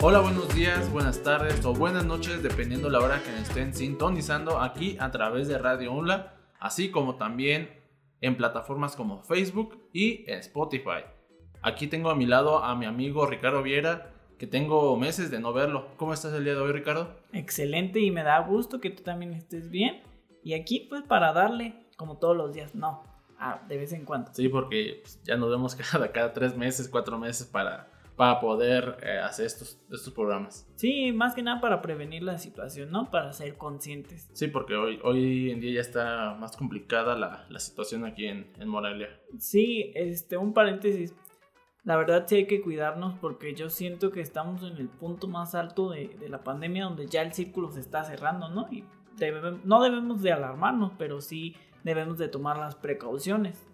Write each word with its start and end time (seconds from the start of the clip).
Hola, 0.00 0.20
buenos 0.20 0.54
días, 0.54 0.92
buenas 0.92 1.24
tardes 1.24 1.64
o 1.64 1.74
buenas 1.74 2.06
noches, 2.06 2.40
dependiendo 2.40 2.88
la 2.88 3.00
hora 3.00 3.20
que 3.20 3.32
me 3.32 3.40
estén 3.40 3.74
sintonizando 3.74 4.60
aquí 4.60 4.96
a 5.00 5.10
través 5.10 5.48
de 5.48 5.58
Radio 5.58 5.92
UNLA, 5.92 6.36
así 6.60 6.92
como 6.92 7.16
también 7.16 7.68
en 8.20 8.36
plataformas 8.36 8.94
como 8.94 9.24
Facebook 9.24 9.76
y 9.92 10.24
Spotify. 10.30 11.02
Aquí 11.62 11.88
tengo 11.88 12.10
a 12.10 12.14
mi 12.14 12.26
lado 12.26 12.62
a 12.62 12.76
mi 12.76 12.86
amigo 12.86 13.26
Ricardo 13.26 13.60
Viera, 13.64 14.12
que 14.38 14.46
tengo 14.46 14.96
meses 14.96 15.32
de 15.32 15.40
no 15.40 15.52
verlo. 15.52 15.88
¿Cómo 15.96 16.14
estás 16.14 16.32
el 16.32 16.44
día 16.44 16.54
de 16.54 16.60
hoy, 16.60 16.70
Ricardo? 16.70 17.16
Excelente 17.32 17.98
y 17.98 18.12
me 18.12 18.22
da 18.22 18.38
gusto 18.38 18.80
que 18.80 18.90
tú 18.90 19.02
también 19.02 19.34
estés 19.34 19.68
bien. 19.68 20.04
Y 20.44 20.54
aquí 20.54 20.86
pues 20.88 21.02
para 21.02 21.32
darle, 21.32 21.74
como 21.96 22.18
todos 22.18 22.36
los 22.36 22.52
días, 22.54 22.72
no, 22.72 23.02
ah, 23.36 23.62
de 23.68 23.76
vez 23.76 23.92
en 23.92 24.04
cuando. 24.04 24.32
Sí, 24.32 24.48
porque 24.48 25.00
pues, 25.02 25.20
ya 25.24 25.36
nos 25.36 25.50
vemos 25.50 25.74
cada, 25.92 26.12
cada 26.12 26.32
tres 26.32 26.56
meses, 26.56 26.88
cuatro 26.88 27.18
meses 27.18 27.48
para, 27.48 27.90
para 28.18 28.40
poder 28.40 28.98
eh, 29.04 29.20
hacer 29.20 29.46
estos, 29.46 29.80
estos 29.92 30.12
programas. 30.12 30.68
Sí, 30.74 31.12
más 31.12 31.36
que 31.36 31.42
nada 31.42 31.60
para 31.60 31.80
prevenir 31.80 32.24
la 32.24 32.36
situación, 32.36 32.90
¿no? 32.90 33.12
Para 33.12 33.32
ser 33.32 33.56
conscientes. 33.56 34.28
Sí, 34.32 34.48
porque 34.48 34.74
hoy, 34.74 34.98
hoy 35.04 35.52
en 35.52 35.60
día 35.60 35.74
ya 35.74 35.80
está 35.80 36.34
más 36.34 36.56
complicada 36.56 37.16
la, 37.16 37.46
la 37.48 37.60
situación 37.60 38.04
aquí 38.04 38.26
en, 38.26 38.52
en 38.58 38.68
Morelia. 38.68 39.08
Sí, 39.38 39.92
este, 39.94 40.36
un 40.36 40.52
paréntesis. 40.52 41.14
La 41.84 41.96
verdad 41.96 42.24
sí 42.26 42.34
hay 42.34 42.46
que 42.48 42.60
cuidarnos 42.60 43.16
porque 43.20 43.54
yo 43.54 43.70
siento 43.70 44.10
que 44.10 44.20
estamos 44.20 44.64
en 44.64 44.78
el 44.78 44.88
punto 44.88 45.28
más 45.28 45.54
alto 45.54 45.90
de, 45.90 46.08
de 46.08 46.28
la 46.28 46.42
pandemia 46.42 46.86
donde 46.86 47.06
ya 47.06 47.22
el 47.22 47.32
círculo 47.32 47.70
se 47.70 47.78
está 47.78 48.02
cerrando, 48.02 48.48
¿no? 48.48 48.66
Y 48.72 48.82
no 49.64 49.80
debemos 49.80 50.22
de 50.22 50.32
alarmarnos, 50.32 50.90
pero 50.98 51.20
sí 51.20 51.54
debemos 51.84 52.18
de 52.18 52.26
tomar 52.26 52.58
las 52.58 52.74
precauciones 52.74 53.67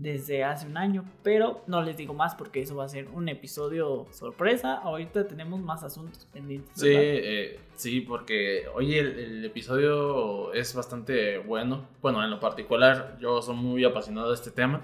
desde 0.00 0.44
hace 0.44 0.66
un 0.66 0.76
año. 0.76 1.04
Pero 1.22 1.62
no 1.66 1.82
les 1.82 1.96
digo 1.96 2.14
más 2.14 2.34
porque 2.34 2.60
eso 2.60 2.76
va 2.76 2.84
a 2.84 2.88
ser 2.88 3.08
un 3.08 3.28
episodio 3.28 4.06
sorpresa. 4.10 4.74
Ahorita 4.74 5.26
tenemos 5.26 5.60
más 5.60 5.82
asuntos 5.82 6.26
pendientes. 6.32 6.72
Sí, 6.74 6.88
eh, 6.90 7.60
sí, 7.74 8.00
porque 8.00 8.64
hoy 8.74 8.96
el, 8.96 9.18
el 9.18 9.44
episodio 9.44 10.52
es 10.52 10.74
bastante 10.74 11.38
bueno. 11.38 11.86
Bueno, 12.00 12.24
en 12.24 12.30
lo 12.30 12.40
particular, 12.40 13.18
yo 13.20 13.42
soy 13.42 13.56
muy 13.56 13.84
apasionado 13.84 14.28
de 14.28 14.34
este 14.34 14.50
tema, 14.50 14.82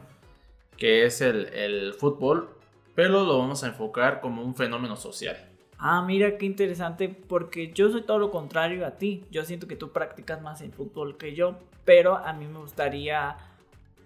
que 0.76 1.04
es 1.04 1.20
el, 1.20 1.46
el 1.46 1.94
fútbol, 1.94 2.50
pero 2.94 3.24
lo 3.24 3.38
vamos 3.38 3.64
a 3.64 3.68
enfocar 3.68 4.20
como 4.20 4.42
un 4.42 4.54
fenómeno 4.54 4.96
social. 4.96 5.36
Ah, 5.78 6.02
mira 6.02 6.38
qué 6.38 6.46
interesante, 6.46 7.08
porque 7.08 7.70
yo 7.72 7.90
soy 7.90 8.02
todo 8.02 8.18
lo 8.18 8.30
contrario 8.30 8.86
a 8.86 8.92
ti. 8.92 9.24
Yo 9.30 9.44
siento 9.44 9.66
que 9.68 9.76
tú 9.76 9.92
practicas 9.92 10.40
más 10.40 10.62
el 10.62 10.72
fútbol 10.72 11.18
que 11.18 11.34
yo, 11.34 11.58
pero 11.84 12.16
a 12.16 12.32
mí 12.32 12.46
me 12.46 12.58
gustaría 12.60 13.36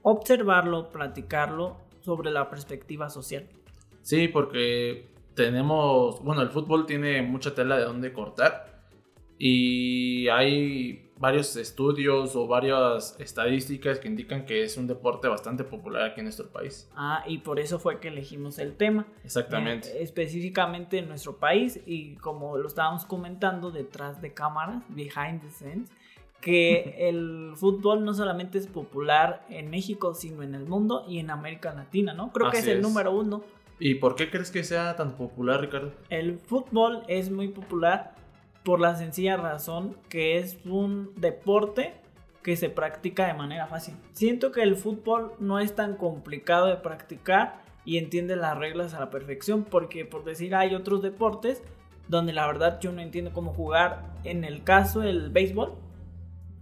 observarlo, 0.03 0.91
platicarlo 0.91 1.77
sobre 2.01 2.31
la 2.31 2.49
perspectiva 2.49 3.11
social. 3.11 3.47
Sí, 4.03 4.29
porque 4.29 5.09
tenemos, 5.35 6.23
bueno, 6.23 6.43
el 6.43 6.51
fútbol 6.51 6.87
tiene 6.87 7.23
mucha 7.23 7.55
tela 7.55 7.77
de 7.77 7.85
dónde 7.85 8.13
cortar 8.13 8.85
y 9.39 10.29
hay 10.29 11.11
varios 11.21 11.55
estudios 11.57 12.35
o 12.35 12.47
varias 12.47 13.15
estadísticas 13.19 13.99
que 13.99 14.09
indican 14.09 14.47
que 14.47 14.63
es 14.65 14.79
un 14.79 14.87
deporte 14.87 15.29
bastante 15.29 15.65
popular 15.65 16.03
aquí 16.03 16.21
en 16.21 16.25
nuestro 16.25 16.49
país. 16.51 16.91
Ah, 16.95 17.23
y 17.27 17.39
por 17.39 17.61
eso 17.61 17.79
fue 17.79 18.01
que 18.01 18.09
elegimos 18.09 18.59
el 18.59 18.75
tema. 18.75 19.07
Exactamente. 19.23 19.89
Eh, 19.91 20.03
específicamente 20.03 20.99
en 20.99 21.09
nuestro 21.09 21.37
país 21.37 21.79
y 21.87 22.17
como 22.17 22.57
lo 22.57 22.67
estábamos 22.67 23.05
comentando 23.05 23.71
detrás 23.71 24.23
de 24.23 24.33
cámaras, 24.33 24.83
behind 24.89 25.43
the 25.43 25.51
scenes, 25.51 25.91
que 26.41 27.09
el 27.09 27.53
fútbol 27.55 28.05
no 28.05 28.15
solamente 28.15 28.59
es 28.59 28.67
popular 28.67 29.45
en 29.51 29.71
México, 29.71 30.15
sino 30.15 30.43
en 30.43 30.55
el 30.55 30.67
mundo 30.67 31.05
y 31.07 31.19
en 31.19 31.31
América 31.31 31.73
Latina, 31.75 32.15
¿no? 32.15 32.33
Creo 32.33 32.51
que 32.51 32.59
es 32.59 32.63
Así 32.63 32.71
el 32.73 32.79
es. 32.79 32.83
número 32.83 33.13
uno. 33.13 33.43
¿Y 33.79 33.97
por 33.97 34.15
qué 34.15 34.31
crees 34.31 34.51
que 34.51 34.65
sea 34.65 34.97
tan 34.97 35.17
popular, 35.17 35.61
Ricardo? 35.61 35.93
El 36.09 36.39
fútbol 36.39 37.03
es 37.09 37.31
muy 37.31 37.49
popular 37.49 38.15
por 38.63 38.81
la 38.81 38.95
sencilla 38.97 39.37
razón 39.37 39.97
que 40.09 40.39
es 40.39 40.59
un 40.67 41.13
deporte 41.17 41.95
que 42.43 42.57
se 42.57 42.71
practica 42.71 43.27
de 43.27 43.35
manera 43.35 43.67
fácil. 43.67 43.95
Siento 44.13 44.53
que 44.53 44.63
el 44.63 44.77
fútbol 44.77 45.33
no 45.39 45.59
es 45.61 45.75
tan 45.75 45.97
complicado 45.97 46.67
de 46.67 46.77
practicar 46.77 47.63
y 47.85 47.99
entiende 47.99 48.37
las 48.37 48.57
reglas 48.57 48.95
a 48.95 49.01
la 49.01 49.11
perfección 49.11 49.65
porque 49.65 50.05
por 50.05 50.25
decir 50.25 50.55
hay 50.55 50.75
otros 50.75 51.03
deportes 51.03 51.63
donde 52.09 52.33
la 52.33 52.47
verdad 52.47 52.81
yo 52.81 52.93
no 52.93 53.01
entiendo 53.01 53.33
cómo 53.33 53.53
jugar. 53.53 54.11
En 54.25 54.45
el 54.45 54.63
caso 54.65 55.01
del 55.01 55.31
béisbol, 55.31 55.75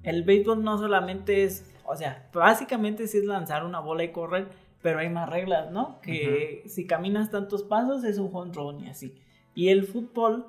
el 0.08 0.22
béisbol 0.22 0.62
no 0.62 0.78
solamente 0.78 1.44
es, 1.44 1.74
o 1.84 1.96
sea, 1.96 2.28
básicamente 2.32 3.06
sí 3.06 3.18
es 3.18 3.24
lanzar 3.24 3.64
una 3.64 3.80
bola 3.80 4.04
y 4.04 4.12
correr, 4.12 4.48
pero 4.82 5.00
hay 5.00 5.08
más 5.08 5.28
reglas, 5.28 5.70
¿no? 5.70 6.00
Que 6.00 6.62
si 6.66 6.86
caminas 6.86 7.30
tantos 7.30 7.62
pasos 7.62 8.04
es 8.04 8.18
un 8.18 8.30
home 8.32 8.52
run 8.52 8.80
y 8.80 8.88
así. 8.88 9.14
Y 9.54 9.68
el 9.68 9.84
fútbol, 9.84 10.46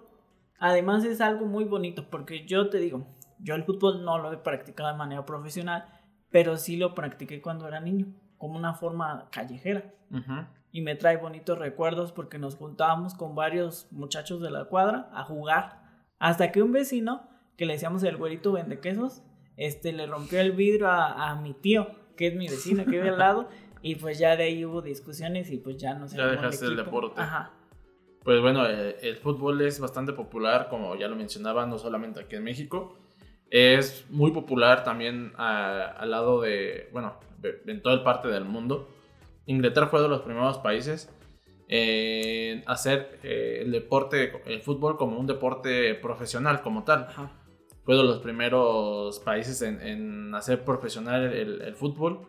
además 0.60 1.04
es 1.04 1.20
algo 1.20 1.46
muy 1.46 1.64
bonito, 1.64 2.06
porque 2.10 2.46
yo 2.46 2.70
te 2.70 2.78
digo, 2.78 3.08
yo 3.40 3.56
el 3.56 3.64
fútbol 3.64 4.04
no 4.04 4.18
lo 4.18 4.32
he 4.32 4.38
practicado 4.38 4.92
de 4.92 4.98
manera 4.98 5.26
profesional, 5.26 5.86
pero 6.30 6.58
sí 6.58 6.78
lo 6.78 6.94
practiqué 6.94 7.42
cuando 7.42 7.68
era 7.68 7.80
niño, 7.80 8.08
como 8.38 8.56
una 8.56 8.74
forma 8.74 9.28
callejera. 9.32 9.94
Y 10.72 10.82
me 10.82 10.96
trae 10.96 11.18
bonitos 11.18 11.58
recuerdos 11.58 12.12
porque 12.12 12.38
nos 12.38 12.56
juntábamos 12.56 13.16
con 13.16 13.34
varios 13.34 13.88
muchachos 13.92 14.42
de 14.42 14.52
la 14.52 14.66
cuadra 14.66 15.10
a 15.12 15.24
jugar. 15.24 15.82
Hasta 16.20 16.52
que 16.52 16.62
un 16.62 16.72
vecino, 16.72 17.28
que 17.58 17.66
le 17.66 17.74
decíamos 17.74 18.04
el 18.04 18.18
güerito 18.18 18.52
vende 18.52 18.80
quesos, 18.80 19.24
este, 19.60 19.92
le 19.94 20.08
rompió 20.08 20.40
el 20.42 20.54
vidrio 20.54 20.88
a, 20.88 21.30
a 21.30 21.36
mi 21.40 21.54
tío, 21.54 21.88
que 22.18 22.28
es 22.28 22.36
mi 22.36 22.48
vecino, 22.48 22.84
que 22.86 22.92
vive 22.92 23.10
al 23.10 23.20
lado. 23.20 23.48
Y 23.82 23.96
pues 23.96 24.20
ya 24.20 24.36
de 24.36 24.44
ahí 24.44 24.66
hubo 24.66 24.82
discusiones 24.82 25.50
y 25.52 25.58
pues 25.58 25.78
ya 25.78 25.94
no 25.94 26.06
se 26.10 26.18
Ya 26.18 26.24
el 26.26 26.32
dejaste 26.32 26.66
el 26.66 26.76
deporte. 26.76 27.22
Ajá. 27.22 27.52
Pues 28.26 28.42
bueno, 28.42 28.68
eh, 28.68 28.98
el 29.04 29.16
fútbol 29.16 29.62
es 29.62 29.80
bastante 29.80 30.12
popular, 30.12 30.68
como 30.70 30.98
ya 30.98 31.08
lo 31.08 31.16
mencionaba, 31.16 31.66
no 31.66 31.78
solamente 31.78 32.20
aquí 32.20 32.36
en 32.36 32.44
México. 32.44 32.98
Es 33.50 34.06
muy 34.10 34.32
popular 34.32 34.84
también 34.84 35.32
al 35.38 36.12
lado 36.12 36.42
de, 36.42 36.90
bueno, 36.92 37.14
de- 37.38 37.62
en 37.68 37.82
toda 37.82 38.04
parte 38.04 38.28
del 38.28 38.44
mundo. 38.44 38.90
Inglaterra 39.46 39.88
fue 39.88 40.02
de 40.02 40.10
los 40.10 40.24
primeros 40.24 40.58
países 40.58 41.10
en 41.70 42.64
hacer 42.68 43.20
eh, 43.24 43.60
el 43.62 43.72
deporte, 43.72 44.42
el 44.46 44.62
fútbol 44.62 44.98
como 44.98 45.18
un 45.18 45.26
deporte 45.26 45.96
profesional 45.96 46.62
como 46.62 46.84
tal. 46.84 47.04
Ajá. 47.08 47.32
Fue 47.90 47.98
de 47.98 48.04
los 48.04 48.20
primeros 48.20 49.18
países 49.22 49.64
en, 49.64 49.82
en 49.82 50.36
hacer 50.36 50.64
profesional 50.64 51.24
el, 51.34 51.60
el 51.64 51.76
fútbol. 51.76 52.20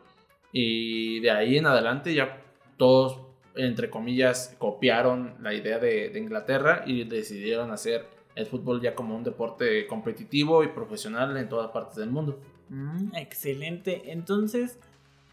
Y 0.52 1.20
de 1.20 1.30
ahí 1.32 1.58
en 1.58 1.66
adelante 1.66 2.14
ya 2.14 2.40
todos, 2.78 3.20
entre 3.54 3.90
comillas, 3.90 4.56
copiaron 4.56 5.34
la 5.42 5.52
idea 5.52 5.78
de, 5.78 6.08
de 6.08 6.18
Inglaterra 6.18 6.82
y 6.86 7.04
decidieron 7.04 7.72
hacer 7.72 8.06
el 8.36 8.46
fútbol 8.46 8.80
ya 8.80 8.94
como 8.94 9.14
un 9.14 9.22
deporte 9.22 9.86
competitivo 9.86 10.64
y 10.64 10.68
profesional 10.68 11.36
en 11.36 11.50
todas 11.50 11.70
partes 11.72 11.96
del 11.96 12.08
mundo. 12.08 12.40
Mm, 12.70 13.14
excelente. 13.16 14.12
Entonces, 14.12 14.78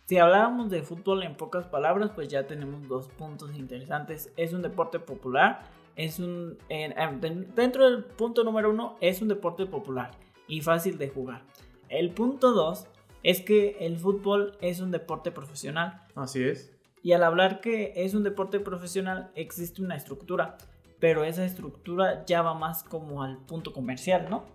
si 0.08 0.18
habláramos 0.18 0.70
de 0.70 0.84
fútbol 0.84 1.24
en 1.24 1.38
pocas 1.38 1.68
palabras, 1.68 2.12
pues 2.14 2.28
ya 2.28 2.48
tenemos 2.48 2.86
dos 2.90 3.08
puntos 3.08 3.56
interesantes. 3.56 4.34
Es 4.36 4.52
un 4.52 4.62
deporte 4.62 5.00
popular. 5.00 5.77
Es 5.98 6.20
un. 6.20 6.58
en- 6.70 6.98
en- 6.98 7.20
den- 7.20 7.54
dentro 7.56 7.84
del 7.90 8.04
punto 8.06 8.44
número 8.46 8.70
uno, 8.70 8.96
es 9.02 9.22
un 9.22 9.28
deporte 9.28 9.66
popular 9.66 10.12
y 10.48 10.62
fácil 10.62 10.98
de 10.98 11.10
jugar. 11.10 11.42
El 11.90 12.12
punto 12.12 12.54
dos 12.54 12.88
es 13.24 13.42
que 13.42 13.76
el 13.82 13.98
fútbol 13.98 14.58
es 14.62 14.80
un 14.80 14.92
deporte 14.92 15.32
profesional. 15.32 16.04
Así 16.16 16.44
es. 16.44 16.72
Y 17.04 17.12
al 17.14 17.24
hablar 17.24 17.60
que 17.62 17.92
es 17.96 18.14
un 18.14 18.24
deporte 18.24 18.60
profesional, 18.60 19.32
existe 19.36 19.82
una 19.82 19.96
estructura. 19.96 20.58
Pero 21.00 21.24
esa 21.24 21.46
estructura 21.46 22.26
ya 22.26 22.42
va 22.42 22.54
más 22.54 22.84
como 22.84 23.22
al 23.24 23.38
punto 23.46 23.72
comercial, 23.74 24.28
¿no? 24.30 24.46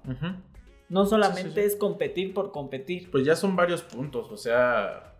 No 0.88 1.06
solamente 1.06 1.60
sí. 1.62 1.66
es 1.68 1.76
competir 1.76 2.34
por 2.34 2.50
competir. 2.52 3.10
Pues 3.10 3.24
ya 3.24 3.36
son 3.36 3.54
varios 3.56 3.82
puntos, 3.82 4.30
o 4.30 4.36
sea, 4.36 5.11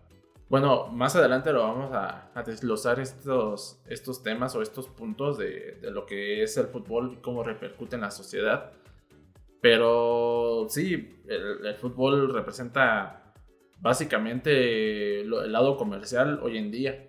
bueno, 0.49 0.87
más 0.87 1.15
adelante 1.15 1.51
lo 1.51 1.61
vamos 1.61 1.91
a, 1.93 2.29
a 2.35 2.43
desglosar 2.43 2.99
estos, 2.99 3.79
estos 3.87 4.21
temas 4.23 4.55
o 4.55 4.61
estos 4.61 4.87
puntos 4.87 5.37
de, 5.37 5.79
de 5.81 5.91
lo 5.91 6.05
que 6.05 6.43
es 6.43 6.55
el 6.57 6.67
fútbol 6.67 7.13
y 7.13 7.21
cómo 7.21 7.43
repercute 7.43 7.95
en 7.95 8.01
la 8.01 8.11
sociedad. 8.11 8.71
Pero 9.61 10.65
sí, 10.69 11.21
el, 11.27 11.65
el 11.65 11.75
fútbol 11.75 12.33
representa 12.33 13.33
básicamente 13.79 15.23
lo- 15.25 15.43
el 15.43 15.51
lado 15.51 15.77
comercial 15.77 16.39
hoy 16.43 16.57
en 16.57 16.71
día. 16.71 17.07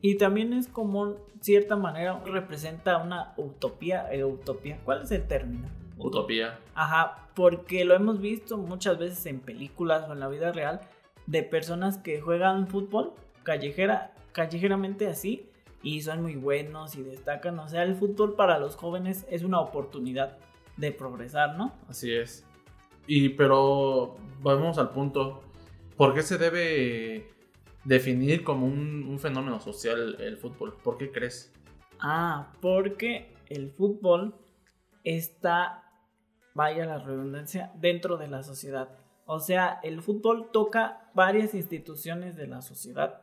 Y 0.00 0.16
también 0.18 0.52
es 0.52 0.68
como, 0.68 1.16
cierta 1.40 1.76
manera, 1.76 2.20
representa 2.26 2.98
una 2.98 3.32
utopía. 3.36 4.12
eh, 4.12 4.24
utopía. 4.24 4.78
¿Cuál 4.84 5.02
es 5.02 5.10
el 5.12 5.26
término? 5.26 5.68
Utopía. 5.96 6.58
Ajá, 6.74 7.28
porque 7.34 7.84
lo 7.84 7.94
hemos 7.94 8.20
visto 8.20 8.56
muchas 8.58 8.98
veces 8.98 9.24
en 9.26 9.40
películas 9.40 10.08
o 10.08 10.12
en 10.12 10.20
la 10.20 10.28
vida 10.28 10.52
real 10.52 10.80
de 11.26 11.42
personas 11.42 11.98
que 11.98 12.20
juegan 12.20 12.68
fútbol 12.68 13.12
callejera, 13.42 14.14
callejeramente 14.32 15.06
así 15.06 15.48
y 15.82 16.00
son 16.00 16.22
muy 16.22 16.34
buenos 16.36 16.96
y 16.96 17.02
destacan. 17.02 17.58
O 17.58 17.68
sea, 17.68 17.82
el 17.82 17.94
fútbol 17.94 18.34
para 18.34 18.58
los 18.58 18.76
jóvenes 18.76 19.26
es 19.30 19.42
una 19.42 19.60
oportunidad 19.60 20.38
de 20.76 20.90
progresar, 20.92 21.56
¿no? 21.56 21.74
Así 21.88 22.12
es. 22.12 22.44
Y 23.06 23.30
pero 23.30 24.16
vamos 24.40 24.78
al 24.78 24.90
punto. 24.90 25.42
¿Por 25.96 26.14
qué 26.14 26.22
se 26.22 26.38
debe 26.38 27.28
definir 27.84 28.42
como 28.42 28.66
un, 28.66 29.06
un 29.06 29.18
fenómeno 29.18 29.60
social 29.60 30.16
el 30.18 30.38
fútbol? 30.38 30.74
¿Por 30.82 30.96
qué 30.96 31.12
crees? 31.12 31.52
Ah, 32.00 32.52
porque 32.60 33.34
el 33.48 33.70
fútbol 33.70 34.34
está, 35.04 35.84
vaya 36.54 36.86
la 36.86 36.98
redundancia, 36.98 37.70
dentro 37.76 38.16
de 38.16 38.28
la 38.28 38.42
sociedad. 38.42 39.03
O 39.26 39.40
sea, 39.40 39.80
el 39.82 40.02
fútbol 40.02 40.50
toca 40.52 41.10
varias 41.14 41.54
instituciones 41.54 42.36
de 42.36 42.46
la 42.46 42.62
sociedad. 42.62 43.22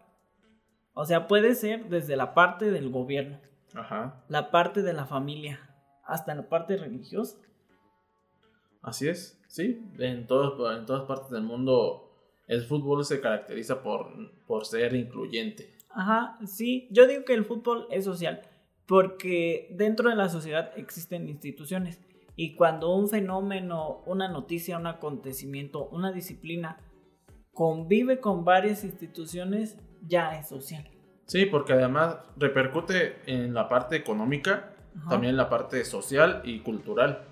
O 0.93 1.05
sea, 1.05 1.27
puede 1.27 1.55
ser 1.55 1.89
desde 1.89 2.15
la 2.15 2.33
parte 2.33 2.71
del 2.71 2.89
gobierno, 2.89 3.39
Ajá. 3.73 4.23
la 4.27 4.51
parte 4.51 4.81
de 4.81 4.93
la 4.93 5.05
familia, 5.05 5.59
hasta 6.03 6.35
la 6.35 6.49
parte 6.49 6.75
religiosa. 6.75 7.37
Así 8.81 9.07
es, 9.07 9.39
sí. 9.47 9.85
En, 9.99 10.27
todos, 10.27 10.77
en 10.77 10.85
todas 10.85 11.03
partes 11.03 11.29
del 11.29 11.43
mundo 11.43 12.11
el 12.47 12.63
fútbol 12.63 13.05
se 13.05 13.21
caracteriza 13.21 13.81
por, 13.81 14.31
por 14.45 14.65
ser 14.65 14.93
incluyente. 14.95 15.73
Ajá, 15.89 16.37
sí. 16.45 16.87
Yo 16.91 17.07
digo 17.07 17.23
que 17.23 17.33
el 17.33 17.45
fútbol 17.45 17.87
es 17.91 18.05
social 18.05 18.41
porque 18.85 19.69
dentro 19.71 20.09
de 20.09 20.17
la 20.17 20.27
sociedad 20.27 20.71
existen 20.75 21.29
instituciones 21.29 22.01
y 22.35 22.55
cuando 22.55 22.95
un 22.95 23.09
fenómeno, 23.09 24.03
una 24.05 24.27
noticia, 24.27 24.77
un 24.77 24.87
acontecimiento, 24.87 25.87
una 25.89 26.11
disciplina 26.11 26.77
convive 27.53 28.19
con 28.19 28.45
varias 28.45 28.83
instituciones, 28.83 29.77
ya 30.07 30.37
es 30.39 30.47
social. 30.47 30.89
Sí, 31.25 31.45
porque 31.45 31.73
además 31.73 32.17
repercute 32.37 33.17
en 33.25 33.53
la 33.53 33.69
parte 33.69 33.95
económica, 33.95 34.73
Ajá. 34.97 35.11
también 35.11 35.31
en 35.31 35.37
la 35.37 35.49
parte 35.49 35.83
social 35.85 36.41
y 36.43 36.59
cultural. 36.59 37.25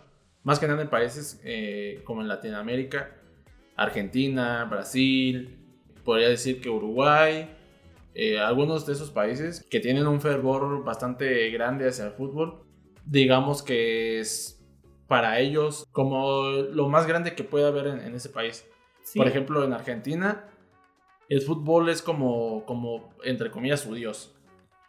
Más 0.43 0.59
que 0.59 0.67
nada 0.67 0.81
en 0.81 0.89
países 0.89 1.41
eh, 1.43 2.01
como 2.05 2.21
en 2.21 2.27
Latinoamérica, 2.27 3.15
Argentina, 3.75 4.65
Brasil, 4.65 5.57
podría 6.03 6.29
decir 6.29 6.61
que 6.61 6.69
Uruguay, 6.69 7.49
eh, 8.13 8.39
algunos 8.39 8.85
de 8.85 8.93
esos 8.93 9.11
países 9.11 9.65
que 9.69 9.79
tienen 9.79 10.07
un 10.07 10.21
fervor 10.21 10.83
bastante 10.83 11.49
grande 11.51 11.87
hacia 11.87 12.05
el 12.05 12.11
fútbol, 12.11 12.63
digamos 13.05 13.63
que 13.63 14.19
es 14.19 14.58
para 15.09 15.39
ellos 15.39 15.85
como 15.91 16.51
lo 16.51 16.87
más 16.87 17.05
grande 17.05 17.35
que 17.35 17.43
puede 17.43 17.67
haber 17.67 17.87
en, 17.87 17.99
en 17.99 18.15
ese 18.15 18.29
país. 18.29 18.65
Sí. 19.01 19.19
Por 19.19 19.27
ejemplo, 19.27 19.65
en 19.65 19.73
Argentina, 19.73 20.45
el 21.27 21.41
fútbol 21.41 21.89
es 21.89 22.01
como, 22.01 22.63
como 22.65 23.09
entre 23.25 23.51
comillas, 23.51 23.81
su 23.81 23.93
dios. 23.93 24.33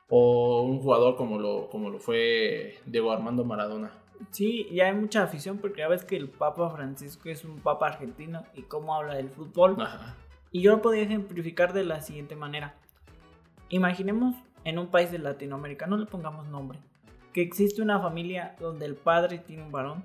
O 0.08 0.62
un 0.62 0.80
jugador 0.80 1.16
como 1.16 1.38
lo, 1.38 1.68
como 1.68 1.90
lo 1.90 1.98
fue 1.98 2.78
Diego 2.86 3.10
Armando 3.10 3.44
Maradona. 3.44 3.92
Sí, 4.30 4.66
y 4.70 4.80
hay 4.80 4.94
mucha 4.94 5.22
afición 5.22 5.58
porque 5.58 5.80
ya 5.80 5.88
ves 5.88 6.04
que 6.04 6.16
el 6.16 6.28
Papa 6.28 6.68
Francisco 6.70 7.30
es 7.30 7.44
un 7.44 7.58
papa 7.60 7.86
argentino 7.86 8.44
y 8.54 8.62
cómo 8.62 8.94
habla 8.94 9.14
del 9.14 9.30
fútbol. 9.30 9.76
Ajá. 9.80 10.16
Y 10.52 10.62
yo 10.62 10.72
lo 10.72 10.82
podría 10.82 11.04
ejemplificar 11.04 11.72
de 11.72 11.84
la 11.84 12.02
siguiente 12.02 12.36
manera. 12.36 12.74
Imaginemos 13.70 14.34
en 14.64 14.78
un 14.78 14.88
país 14.88 15.10
de 15.10 15.18
Latinoamérica, 15.18 15.86
no 15.86 15.96
le 15.96 16.06
pongamos 16.06 16.46
nombre, 16.48 16.80
que 17.32 17.42
existe 17.42 17.82
una 17.82 18.00
familia 18.00 18.56
donde 18.60 18.86
el 18.86 18.96
padre 18.96 19.38
tiene 19.38 19.62
un 19.62 19.72
varón 19.72 20.02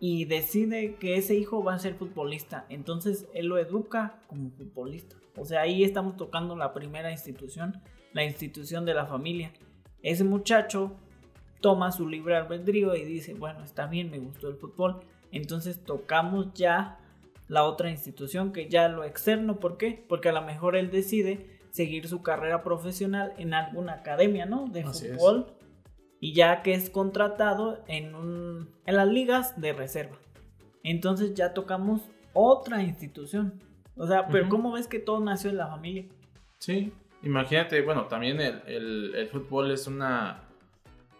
y 0.00 0.24
decide 0.26 0.94
que 0.96 1.16
ese 1.16 1.34
hijo 1.34 1.62
va 1.62 1.74
a 1.74 1.78
ser 1.78 1.94
futbolista. 1.94 2.66
Entonces 2.68 3.26
él 3.34 3.46
lo 3.46 3.58
educa 3.58 4.20
como 4.28 4.50
futbolista. 4.50 5.16
O 5.36 5.44
sea, 5.44 5.62
ahí 5.62 5.84
estamos 5.84 6.16
tocando 6.16 6.56
la 6.56 6.72
primera 6.72 7.10
institución, 7.10 7.80
la 8.12 8.24
institución 8.24 8.84
de 8.84 8.94
la 8.94 9.06
familia. 9.06 9.52
Ese 10.02 10.24
muchacho 10.24 10.92
toma 11.60 11.92
su 11.92 12.08
libre 12.08 12.36
albedrío 12.36 12.94
y 12.94 13.04
dice, 13.04 13.34
bueno, 13.34 13.64
está 13.64 13.86
bien, 13.86 14.10
me 14.10 14.18
gustó 14.18 14.48
el 14.48 14.56
fútbol. 14.56 15.00
Entonces 15.32 15.82
tocamos 15.84 16.54
ya 16.54 16.98
la 17.48 17.64
otra 17.64 17.90
institución 17.90 18.52
que 18.52 18.68
ya 18.68 18.88
lo 18.88 19.04
externo. 19.04 19.58
¿Por 19.58 19.76
qué? 19.76 20.04
Porque 20.08 20.28
a 20.28 20.32
lo 20.32 20.42
mejor 20.42 20.76
él 20.76 20.90
decide 20.90 21.58
seguir 21.70 22.08
su 22.08 22.22
carrera 22.22 22.62
profesional 22.62 23.32
en 23.38 23.54
alguna 23.54 23.94
academia, 23.94 24.46
¿no? 24.46 24.66
De 24.68 24.82
Así 24.82 25.06
es. 25.06 25.20
Y 26.20 26.32
ya 26.34 26.62
que 26.62 26.74
es 26.74 26.90
contratado 26.90 27.84
en, 27.86 28.14
un, 28.14 28.70
en 28.86 28.96
las 28.96 29.06
ligas 29.08 29.60
de 29.60 29.72
reserva. 29.72 30.16
Entonces 30.82 31.34
ya 31.34 31.54
tocamos 31.54 32.02
otra 32.32 32.82
institución. 32.82 33.62
O 33.96 34.06
sea, 34.06 34.26
pero. 34.28 34.48
¿cómo 34.48 34.72
ves 34.72 34.86
que 34.88 34.98
todo 34.98 35.20
nació 35.20 35.50
en 35.50 35.56
la 35.58 35.68
familia? 35.68 36.06
Sí, 36.58 36.92
imagínate, 37.22 37.82
bueno, 37.82 38.06
también 38.06 38.40
el, 38.40 38.62
el- 38.66 39.14
el 39.14 39.28
fútbol 39.28 39.70
es 39.70 39.86
una, 39.86 40.42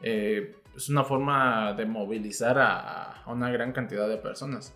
eh, 0.02 0.56
es 0.76 0.88
una 0.88 1.04
forma 1.04 1.72
de 1.74 1.86
movilizar 1.86 2.58
a, 2.58 3.22
a 3.22 3.32
una 3.32 3.50
gran 3.50 3.72
cantidad 3.72 4.08
de 4.08 4.16
personas. 4.16 4.74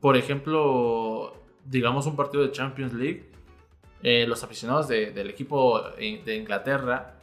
Por 0.00 0.16
ejemplo, 0.16 1.32
digamos 1.64 2.06
un 2.06 2.16
partido 2.16 2.42
de 2.44 2.52
Champions 2.52 2.92
League, 2.92 3.30
eh, 4.02 4.26
los 4.26 4.44
aficionados 4.44 4.88
de- 4.88 5.10
del 5.10 5.30
equipo 5.30 5.80
in- 5.98 6.24
de 6.24 6.36
Inglaterra 6.36 7.15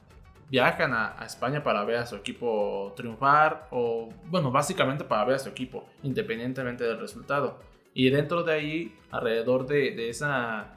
viajan 0.49 0.93
a, 0.93 1.21
a 1.21 1.25
España 1.25 1.63
para 1.63 1.83
ver 1.83 1.97
a 1.97 2.05
su 2.05 2.15
equipo 2.15 2.93
triunfar 2.95 3.67
o, 3.71 4.09
bueno, 4.25 4.51
básicamente 4.51 5.03
para 5.03 5.25
ver 5.25 5.35
a 5.35 5.39
su 5.39 5.49
equipo, 5.49 5.85
independientemente 6.03 6.83
del 6.83 6.99
resultado. 6.99 7.59
Y 7.93 8.09
dentro 8.09 8.43
de 8.43 8.53
ahí, 8.53 8.99
alrededor 9.11 9.67
de, 9.67 9.91
de 9.91 10.09
esa, 10.09 10.75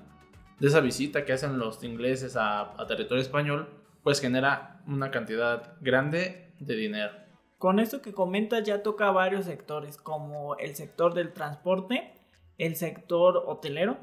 de 0.58 0.68
esa 0.68 0.80
visita 0.80 1.24
que 1.24 1.32
hacen 1.32 1.58
los 1.58 1.82
ingleses 1.82 2.36
a, 2.36 2.80
a 2.80 2.86
territorio 2.86 3.22
español, 3.22 3.68
pues 4.02 4.20
genera 4.20 4.82
una 4.86 5.10
cantidad 5.10 5.76
grande 5.80 6.52
de 6.60 6.76
dinero. 6.76 7.12
Con 7.58 7.78
esto 7.78 8.02
que 8.02 8.12
comentas 8.12 8.64
ya 8.64 8.82
toca 8.82 9.10
varios 9.10 9.46
sectores, 9.46 9.96
como 9.96 10.56
el 10.58 10.76
sector 10.76 11.14
del 11.14 11.32
transporte, 11.32 12.12
el 12.58 12.76
sector 12.76 13.42
hotelero 13.46 13.98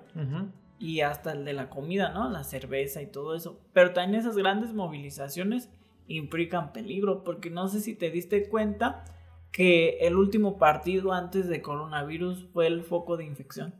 y 0.83 0.99
hasta 0.99 1.31
el 1.31 1.45
de 1.45 1.53
la 1.53 1.69
comida, 1.69 2.09
¿no? 2.09 2.29
La 2.29 2.43
cerveza 2.43 3.01
y 3.01 3.07
todo 3.07 3.35
eso. 3.35 3.57
Pero 3.71 3.93
también 3.93 4.19
esas 4.19 4.35
grandes 4.35 4.73
movilizaciones 4.73 5.69
implican 6.07 6.73
peligro, 6.73 7.23
porque 7.23 7.49
no 7.49 7.69
sé 7.69 7.79
si 7.79 7.95
te 7.95 8.11
diste 8.11 8.49
cuenta 8.49 9.05
que 9.53 9.99
el 10.01 10.17
último 10.17 10.57
partido 10.57 11.13
antes 11.13 11.47
de 11.47 11.61
coronavirus 11.61 12.49
fue 12.51 12.67
el 12.67 12.83
foco 12.83 13.15
de 13.15 13.23
infección 13.23 13.75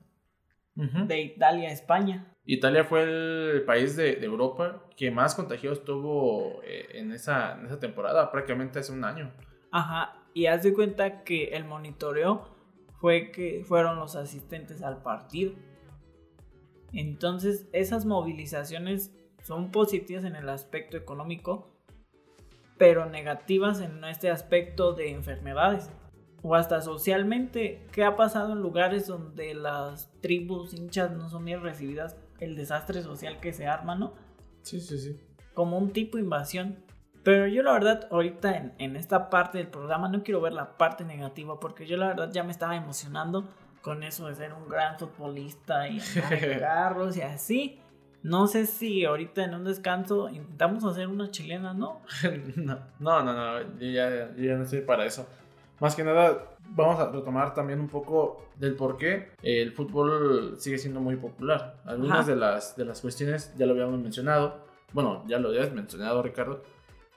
de 0.75 1.21
Italia 1.21 1.67
a 1.67 1.73
España. 1.73 2.33
Italia 2.45 2.85
fue 2.85 3.03
el 3.03 3.63
país 3.65 3.97
de, 3.97 4.15
de 4.15 4.25
Europa 4.25 4.87
que 4.95 5.11
más 5.11 5.35
contagios 5.35 5.83
tuvo 5.83 6.61
eh, 6.63 6.87
en, 6.93 7.11
esa, 7.11 7.59
en 7.59 7.65
esa 7.65 7.81
temporada, 7.81 8.31
prácticamente 8.31 8.79
hace 8.79 8.93
un 8.93 9.03
año. 9.03 9.29
Ajá, 9.71 10.15
y 10.33 10.45
haz 10.45 10.63
de 10.63 10.73
cuenta 10.73 11.25
que 11.25 11.49
el 11.49 11.65
monitoreo 11.65 12.47
fue 13.01 13.31
que 13.31 13.65
fueron 13.65 13.97
los 13.97 14.15
asistentes 14.15 14.81
al 14.81 15.03
partido. 15.03 15.51
Entonces, 16.93 17.67
esas 17.73 18.05
movilizaciones 18.05 19.11
son 19.41 19.71
positivas 19.71 20.23
en 20.23 20.35
el 20.35 20.47
aspecto 20.47 20.95
económico, 20.95 21.75
pero 22.77 23.05
negativas 23.07 23.81
en 23.81 24.03
este 24.05 24.29
aspecto 24.29 24.93
de 24.93 25.11
enfermedades. 25.11 25.89
O 26.43 26.55
hasta 26.55 26.81
socialmente, 26.81 27.87
¿qué 27.91 28.03
ha 28.03 28.15
pasado 28.15 28.53
en 28.53 28.59
lugares 28.59 29.07
donde 29.07 29.53
las 29.53 30.11
tribus 30.21 30.73
hinchas 30.73 31.11
no 31.11 31.29
son 31.29 31.45
bien 31.45 31.61
recibidas? 31.61 32.17
El 32.39 32.55
desastre 32.55 33.01
social 33.01 33.39
que 33.39 33.53
se 33.53 33.65
arma, 33.65 33.95
¿no? 33.95 34.13
Sí, 34.61 34.79
sí, 34.79 34.97
sí. 34.97 35.19
como 35.53 35.77
un 35.77 35.91
tipo 35.91 36.17
de 36.17 36.23
invasión. 36.23 36.83
Pero 37.23 37.47
yo 37.47 37.63
la 37.63 37.71
verdad 37.71 38.07
ahorita 38.11 38.57
en, 38.57 38.73
en 38.79 38.95
esta 38.97 39.29
parte 39.29 39.57
del 39.57 39.67
programa 39.67 40.09
no 40.09 40.23
quiero 40.23 40.41
ver 40.41 40.51
la 40.51 40.77
parte 40.77 41.05
negativa 41.05 41.57
porque 41.59 41.87
yo 41.87 41.95
la 41.95 42.07
verdad 42.07 42.29
ya 42.33 42.43
me 42.43 42.51
estaba 42.51 42.75
emocionando 42.75 43.47
con 43.83 44.01
eso 44.01 44.27
de 44.27 44.35
ser 44.35 44.53
un 44.53 44.67
gran 44.69 44.97
futbolista 44.97 45.87
y 45.89 45.99
carros 46.59 47.17
y 47.17 47.21
así. 47.21 47.79
No 48.23 48.47
sé 48.47 48.65
si 48.65 49.03
ahorita 49.03 49.43
en 49.43 49.53
un 49.53 49.65
descanso 49.65 50.29
intentamos 50.29 50.85
hacer 50.85 51.09
una 51.09 51.29
chilena, 51.29 51.73
¿no? 51.73 51.99
no, 52.55 52.79
no, 52.99 53.23
no, 53.23 53.33
no, 53.33 53.61
yo 53.77 53.87
ya, 53.87 54.33
yo 54.33 54.43
ya 54.43 54.55
no 54.55 54.63
estoy 54.63 54.81
para 54.81 55.05
eso. 55.05 55.27
Más 55.81 55.95
que 55.97 56.05
nada, 56.05 56.55
vamos 56.69 56.97
a 57.01 57.11
retomar 57.11 57.53
también 57.53 57.81
un 57.81 57.89
poco 57.89 58.45
del 58.55 58.75
por 58.75 58.95
qué 58.95 59.31
el 59.41 59.73
fútbol 59.73 60.55
sigue 60.57 60.77
siendo 60.77 61.01
muy 61.01 61.17
popular. 61.17 61.75
Algunas 61.83 62.19
Ajá. 62.19 62.29
de 62.29 62.35
las, 62.37 62.77
de 62.77 62.85
las 62.85 63.01
cuestiones 63.01 63.53
ya 63.57 63.65
lo 63.65 63.73
habíamos 63.73 63.99
mencionado. 63.99 64.63
Bueno, 64.93 65.25
ya 65.27 65.39
lo 65.39 65.49
habías 65.49 65.73
mencionado, 65.73 66.23
Ricardo. 66.23 66.63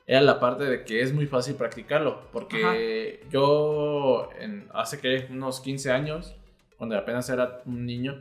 Era 0.04 0.20
la 0.20 0.40
parte 0.40 0.64
de 0.64 0.84
que 0.84 1.00
es 1.00 1.12
muy 1.12 1.26
fácil 1.26 1.54
practicarlo. 1.54 2.22
Porque 2.32 3.24
yo, 3.30 4.30
en, 4.40 4.68
hace 4.74 4.98
que 4.98 5.28
unos 5.30 5.60
15 5.60 5.92
años, 5.92 6.34
cuando 6.76 6.96
apenas 6.96 7.28
era 7.28 7.60
un 7.66 7.86
niño, 7.86 8.20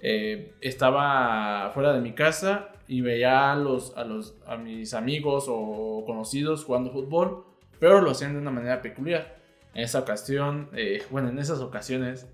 eh, 0.00 0.54
estaba 0.60 1.70
fuera 1.74 1.92
de 1.92 2.00
mi 2.00 2.12
casa 2.12 2.70
y 2.86 3.00
veía 3.00 3.52
a, 3.52 3.56
los, 3.56 3.96
a, 3.96 4.04
los, 4.04 4.36
a 4.46 4.56
mis 4.56 4.94
amigos 4.94 5.46
o 5.48 6.04
conocidos 6.06 6.64
jugando 6.64 6.90
fútbol, 6.90 7.44
pero 7.78 8.00
lo 8.00 8.10
hacían 8.10 8.32
de 8.32 8.40
una 8.40 8.50
manera 8.50 8.80
peculiar. 8.82 9.36
En 9.74 9.84
esa 9.84 10.00
ocasión, 10.00 10.68
eh, 10.72 11.02
bueno, 11.10 11.28
en 11.28 11.38
esas 11.38 11.60
ocasiones, 11.60 12.26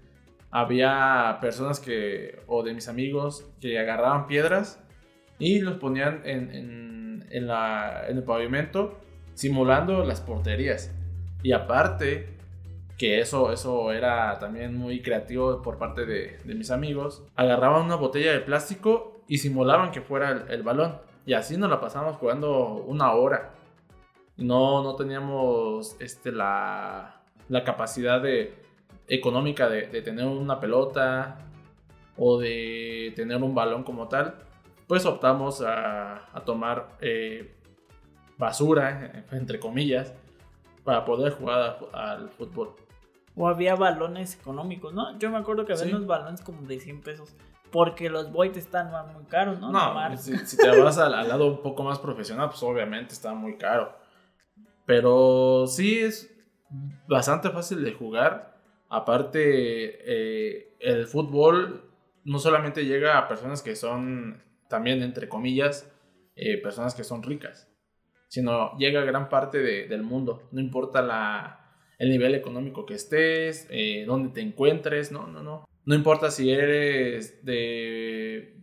había 0.51 1.39
personas 1.41 1.81
que, 1.81 2.41
o 2.47 2.63
de 2.63 2.75
mis 2.75 2.89
amigos, 2.89 3.51
que 3.61 3.79
agarraban 3.79 4.27
piedras 4.27 4.81
y 5.39 5.59
los 5.61 5.79
ponían 5.79 6.23
en, 6.25 6.51
en, 6.55 7.27
en 7.31 7.47
la, 7.47 8.05
en 8.09 8.19
el 8.19 8.23
pavimento, 8.23 9.01
simulando 9.35 10.05
las 10.05 10.21
porterías. 10.21 10.95
Y 11.43 11.53
aparte, 11.53 12.34
que 12.99 13.21
eso, 13.21 13.53
eso 13.53 13.93
era 13.93 14.39
también 14.39 14.77
muy 14.77 15.03
creativo 15.03 15.63
por 15.63 15.79
parte 15.79 16.07
de, 16.07 16.39
de 16.45 16.55
mis 16.55 16.71
amigos, 16.71 17.25
agarraban 17.35 17.85
una 17.85 17.97
botella 17.97 18.33
de 18.33 18.41
plástico 18.41 19.21
y 19.29 19.39
simulaban 19.39 19.91
que 19.91 20.01
fuera 20.01 20.47
el, 20.49 20.63
balón. 20.63 20.99
Y 21.27 21.35
así 21.35 21.57
nos 21.57 21.71
la 21.71 21.81
pasamos 21.81 22.17
jugando 22.17 22.75
una 22.87 23.13
hora. 23.13 23.55
no, 24.37 24.83
no 24.83 24.97
teníamos 24.97 25.97
este, 26.01 26.33
la, 26.33 27.23
la 27.49 27.65
capacidad 27.65 28.21
de, 28.21 28.55
económica 29.09 29.69
de, 29.69 29.87
de, 29.89 30.03
tener 30.03 30.27
una 30.27 30.61
pelota 30.61 31.39
o 32.17 32.39
de 32.39 33.13
tener 33.17 33.43
un 33.43 33.55
balón 33.55 33.83
como 33.85 34.09
tal, 34.09 34.37
pues 34.87 35.07
optamos 35.07 35.63
a, 35.67 36.31
tomar 36.45 36.89
eh, 37.01 37.55
basura, 38.37 39.25
entre 39.33 39.59
comillas, 39.59 40.15
para 40.85 41.05
poder 41.05 41.33
jugar 41.33 41.79
al 41.93 42.29
fútbol. 42.31 42.75
O 43.37 43.49
había 43.49 43.75
balones 43.75 44.39
económicos, 44.39 44.95
¿no? 44.95 45.19
Yo 45.19 45.31
me 45.31 45.39
acuerdo 45.39 45.65
que 45.65 45.73
había 45.73 45.97
unos 45.97 46.07
balones 46.07 46.41
como 46.41 46.63
de 46.63 46.79
100 46.79 47.03
pesos. 47.03 47.35
Porque 47.73 48.09
los 48.09 48.31
Void 48.31 48.57
están 48.57 48.93
muy 49.13 49.25
caros, 49.25 49.59
¿no? 49.59 49.73
No, 49.73 50.17
si, 50.17 50.57
te 50.57 50.81
vas 50.81 50.99
al, 50.99 51.11
lado 51.11 51.47
un 51.47 51.63
poco 51.63 51.83
más 51.83 51.99
profesional, 51.99 52.49
pues 52.49 52.63
obviamente 52.63 53.15
está 53.15 53.35
muy 53.35 53.57
caro. 53.57 53.97
Pero 54.87 55.67
sí 55.67 55.99
es 55.99 56.33
bastante 57.09 57.51
fácil 57.51 57.83
de 57.83 57.93
jugar. 57.93 58.55
Aparte, 58.89 59.41
eh, 59.41 60.77
el 60.79 61.09
fútbol 61.09 61.91
no 62.25 62.39
solamente 62.39 62.85
llega 62.85 63.19
a 63.19 63.27
personas 63.27 63.63
que 63.63 63.75
son, 63.75 64.41
también 64.69 65.03
entre 65.03 65.29
comillas, 65.29 65.91
eh, 66.37 66.61
personas 66.63 66.95
que 66.95 67.05
son 67.05 67.23
ricas, 67.23 67.69
sino 68.29 68.77
llega 68.77 69.01
a 69.01 69.05
gran 69.05 69.29
parte 69.29 69.59
del 69.59 70.03
mundo. 70.03 70.49
No 70.53 70.61
importa 70.61 71.03
la, 71.03 71.64
el 71.99 72.11
nivel 72.11 72.35
económico 72.35 72.87
que 72.87 72.95
estés, 72.95 73.67
eh, 73.71 74.05
dónde 74.07 74.31
te 74.31 74.41
encuentres, 74.41 75.13
no, 75.13 75.27
no, 75.27 75.43
no. 75.43 75.65
No 75.85 75.95
importa 75.95 76.31
si 76.31 76.51
eres 76.51 77.45
de, 77.45 78.57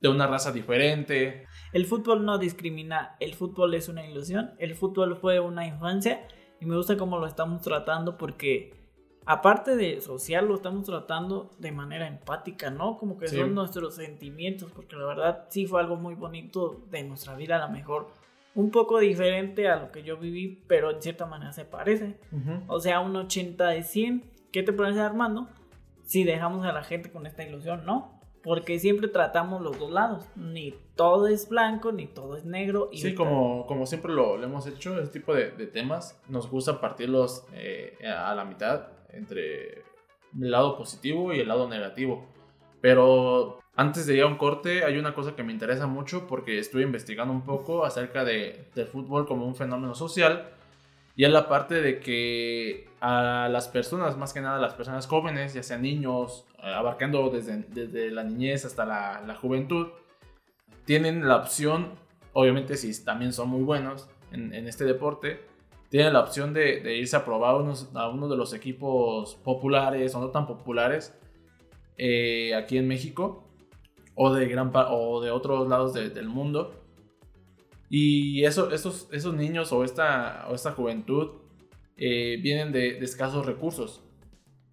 de 0.00 0.08
una 0.08 0.26
raza 0.26 0.52
diferente. 0.52 1.46
El 1.72 1.86
fútbol 1.86 2.24
no 2.24 2.38
discrimina, 2.38 3.16
el 3.20 3.34
fútbol 3.34 3.74
es 3.74 3.88
una 3.88 4.06
ilusión, 4.06 4.52
el 4.58 4.74
fútbol 4.74 5.16
fue 5.16 5.40
una 5.40 5.66
infancia 5.66 6.26
y 6.60 6.66
me 6.66 6.76
gusta 6.76 6.96
cómo 6.96 7.18
lo 7.18 7.26
estamos 7.26 7.62
tratando 7.62 8.16
porque 8.16 8.82
aparte 9.24 9.76
de 9.76 10.00
social 10.00 10.46
lo 10.46 10.54
estamos 10.54 10.84
tratando 10.84 11.50
de 11.58 11.72
manera 11.72 12.06
empática, 12.06 12.70
¿no? 12.70 12.96
Como 12.96 13.16
que 13.16 13.28
son 13.28 13.54
nuestros 13.54 13.94
sentimientos, 13.94 14.70
porque 14.72 14.96
la 14.96 15.06
verdad 15.06 15.46
sí 15.50 15.66
fue 15.66 15.80
algo 15.80 15.96
muy 15.96 16.14
bonito 16.14 16.84
de 16.90 17.04
nuestra 17.04 17.36
vida, 17.36 17.56
a 17.56 17.66
lo 17.66 17.72
mejor 17.72 18.08
un 18.54 18.70
poco 18.70 18.98
diferente 18.98 19.68
a 19.68 19.76
lo 19.76 19.90
que 19.90 20.02
yo 20.02 20.16
viví, 20.16 20.62
pero 20.66 20.90
en 20.90 21.02
cierta 21.02 21.26
manera 21.26 21.52
se 21.52 21.64
parece. 21.64 22.16
O 22.68 22.80
sea, 22.80 23.00
un 23.00 23.16
80 23.16 23.68
de 23.68 23.82
100. 23.82 24.24
¿Qué 24.52 24.62
te 24.62 24.72
parece, 24.72 25.00
Armando? 25.00 25.48
Si 26.04 26.24
dejamos 26.24 26.66
a 26.66 26.72
la 26.72 26.82
gente 26.82 27.10
con 27.10 27.26
esta 27.26 27.44
ilusión, 27.44 27.86
¿no? 27.86 28.20
Porque 28.42 28.78
siempre 28.78 29.08
tratamos 29.08 29.62
los 29.62 29.78
dos 29.78 29.90
lados. 29.90 30.26
Ni 30.36 30.74
todo 30.96 31.28
es 31.28 31.48
blanco, 31.48 31.92
ni 31.92 32.06
todo 32.06 32.36
es 32.36 32.44
negro. 32.44 32.88
Y 32.92 32.98
sí, 32.98 33.14
como, 33.14 33.66
como 33.66 33.86
siempre 33.86 34.12
lo, 34.12 34.42
hemos 34.42 34.66
hecho, 34.66 34.98
este 35.00 35.20
tipo 35.20 35.34
de, 35.34 35.48
temas 35.68 36.20
nos 36.28 36.50
gusta 36.50 36.80
partirlos 36.80 37.46
eh, 37.54 37.96
a 38.04 38.34
la 38.34 38.44
mitad 38.44 38.88
entre 39.10 39.84
el 40.40 40.50
lado 40.50 40.76
positivo 40.76 41.32
y 41.32 41.40
el 41.40 41.48
lado 41.48 41.68
negativo. 41.68 42.26
Pero 42.82 43.60
antes 43.76 44.06
de 44.06 44.16
ir 44.16 44.22
a 44.22 44.26
un 44.26 44.36
corte, 44.36 44.84
hay 44.84 44.98
una 44.98 45.14
cosa 45.14 45.34
que 45.34 45.44
me 45.44 45.52
interesa 45.52 45.86
mucho 45.86 46.26
porque 46.26 46.58
estuve 46.58 46.82
investigando 46.82 47.32
un 47.32 47.42
poco 47.42 47.86
acerca 47.86 48.24
de, 48.24 48.68
del 48.74 48.86
fútbol 48.86 49.26
como 49.26 49.46
un 49.46 49.54
fenómeno 49.54 49.94
social. 49.94 50.50
Y 51.14 51.24
es 51.24 51.30
la 51.30 51.48
parte 51.48 51.80
de 51.80 52.00
que 52.00 52.88
a 53.00 53.48
las 53.50 53.68
personas, 53.68 54.18
más 54.18 54.32
que 54.32 54.40
nada 54.40 54.58
las 54.58 54.74
personas 54.74 55.06
jóvenes, 55.06 55.54
ya 55.54 55.62
sean 55.62 55.82
niños, 55.82 56.44
eh, 56.58 56.72
abarcando 56.74 57.30
desde, 57.30 57.58
desde, 57.68 58.10
la 58.10 58.24
niñez 58.24 58.64
hasta 58.64 58.84
la, 58.84 59.22
la, 59.26 59.36
juventud, 59.36 59.88
tienen 60.84 61.28
la 61.28 61.36
opción, 61.36 61.92
obviamente 62.32 62.76
si 62.76 63.04
también 63.04 63.32
son 63.32 63.50
muy 63.50 63.62
buenos 63.62 64.08
en, 64.32 64.54
en 64.54 64.66
este 64.66 64.84
deporte, 64.84 65.40
tienen 65.88 66.14
la 66.14 66.20
opción 66.20 66.54
de, 66.54 66.80
de 66.80 66.96
irse 66.96 67.14
a 67.14 67.24
probar 67.24 67.56
unos, 67.56 67.90
a 67.94 68.08
uno 68.08 68.28
de 68.28 68.36
los 68.36 68.54
equipos 68.54 69.36
populares 69.36 70.14
o 70.14 70.20
no 70.20 70.30
tan 70.30 70.46
populares 70.46 71.14
eh, 71.98 72.54
aquí 72.54 72.78
en 72.78 72.88
México 72.88 73.48
o 74.14 74.32
de, 74.32 74.46
gran 74.46 74.72
o 74.74 75.20
de 75.20 75.30
otros 75.30 75.68
lados 75.68 75.94
del 75.94 76.28
mundo. 76.28 76.74
Y 77.88 78.44
eso, 78.44 78.70
esos, 78.70 79.08
esos 79.12 79.34
niños 79.34 79.72
o 79.72 79.84
esta, 79.84 80.46
o 80.48 80.54
esta 80.54 80.72
juventud 80.72 81.32
eh, 81.96 82.38
vienen 82.40 82.72
de, 82.72 82.98
escasos 82.98 83.44
recursos, 83.44 84.02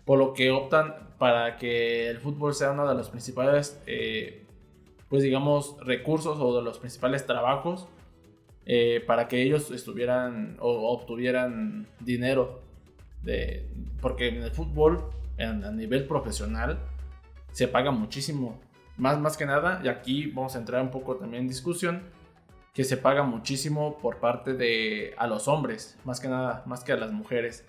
por 0.06 0.18
lo 0.18 0.34
que 0.34 0.52
optan 0.52 1.16
para 1.18 1.58
que 1.58 2.08
el 2.10 2.20
fútbol 2.20 2.54
sea 2.54 2.72
uno 2.72 2.88
de 2.88 2.96
los 2.96 3.10
principales, 3.10 3.82
eh, 3.88 4.46
pues 5.10 5.24
digamos, 5.24 5.76
recursos 5.82 6.40
o 6.40 6.56
de 6.56 6.64
los 6.64 6.80
principales 6.80 7.26
trabajos 7.26 7.88
para 9.08 9.28
que 9.28 9.42
ellos 9.42 9.72
estuvieran 9.72 10.56
o 10.60 10.94
obtuvieran 10.94 11.88
dinero. 12.00 12.62
De, 13.24 13.68
porque 14.00 14.28
en 14.28 14.44
el 14.44 14.52
fútbol, 14.52 15.10
a 15.40 15.72
nivel 15.72 16.06
profesional, 16.06 16.78
se 17.51 17.68
paga 17.68 17.91
muchísimo 17.91 18.60
más, 19.00 19.18
más 19.20 19.38
que 19.38 19.46
nada, 19.46 19.82
y 19.84 19.88
aquí 19.88 20.27
vamos 20.27 20.56
a 20.56 20.60
entrar 20.60 20.82
un 20.82 20.91
poco 20.91 21.15
también 21.15 21.44
en 21.44 21.48
discusión, 21.48 22.03
que 22.74 22.84
se 22.84 22.98
paga 22.98 23.24
muchísimo 23.24 23.98
por 23.98 24.18
parte 24.18 24.53
de 24.53 25.13
a 25.18 25.25
los 25.25 25.48
hombres, 25.48 25.98
más 26.03 26.20
que 26.20 26.27
nada, 26.27 26.63
más 26.65 26.84
que 26.84 26.91
a 26.91 26.98
las 26.98 27.12
mujeres. 27.12 27.65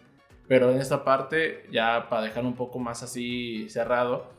Pero 0.48 0.70
en 0.70 0.80
esta 0.80 1.04
parte, 1.04 1.68
ya 1.70 2.08
para 2.08 2.22
dejar 2.22 2.44
un 2.44 2.54
poco 2.54 2.78
más 2.80 3.02
así 3.02 3.68
cerrado, 3.70 4.30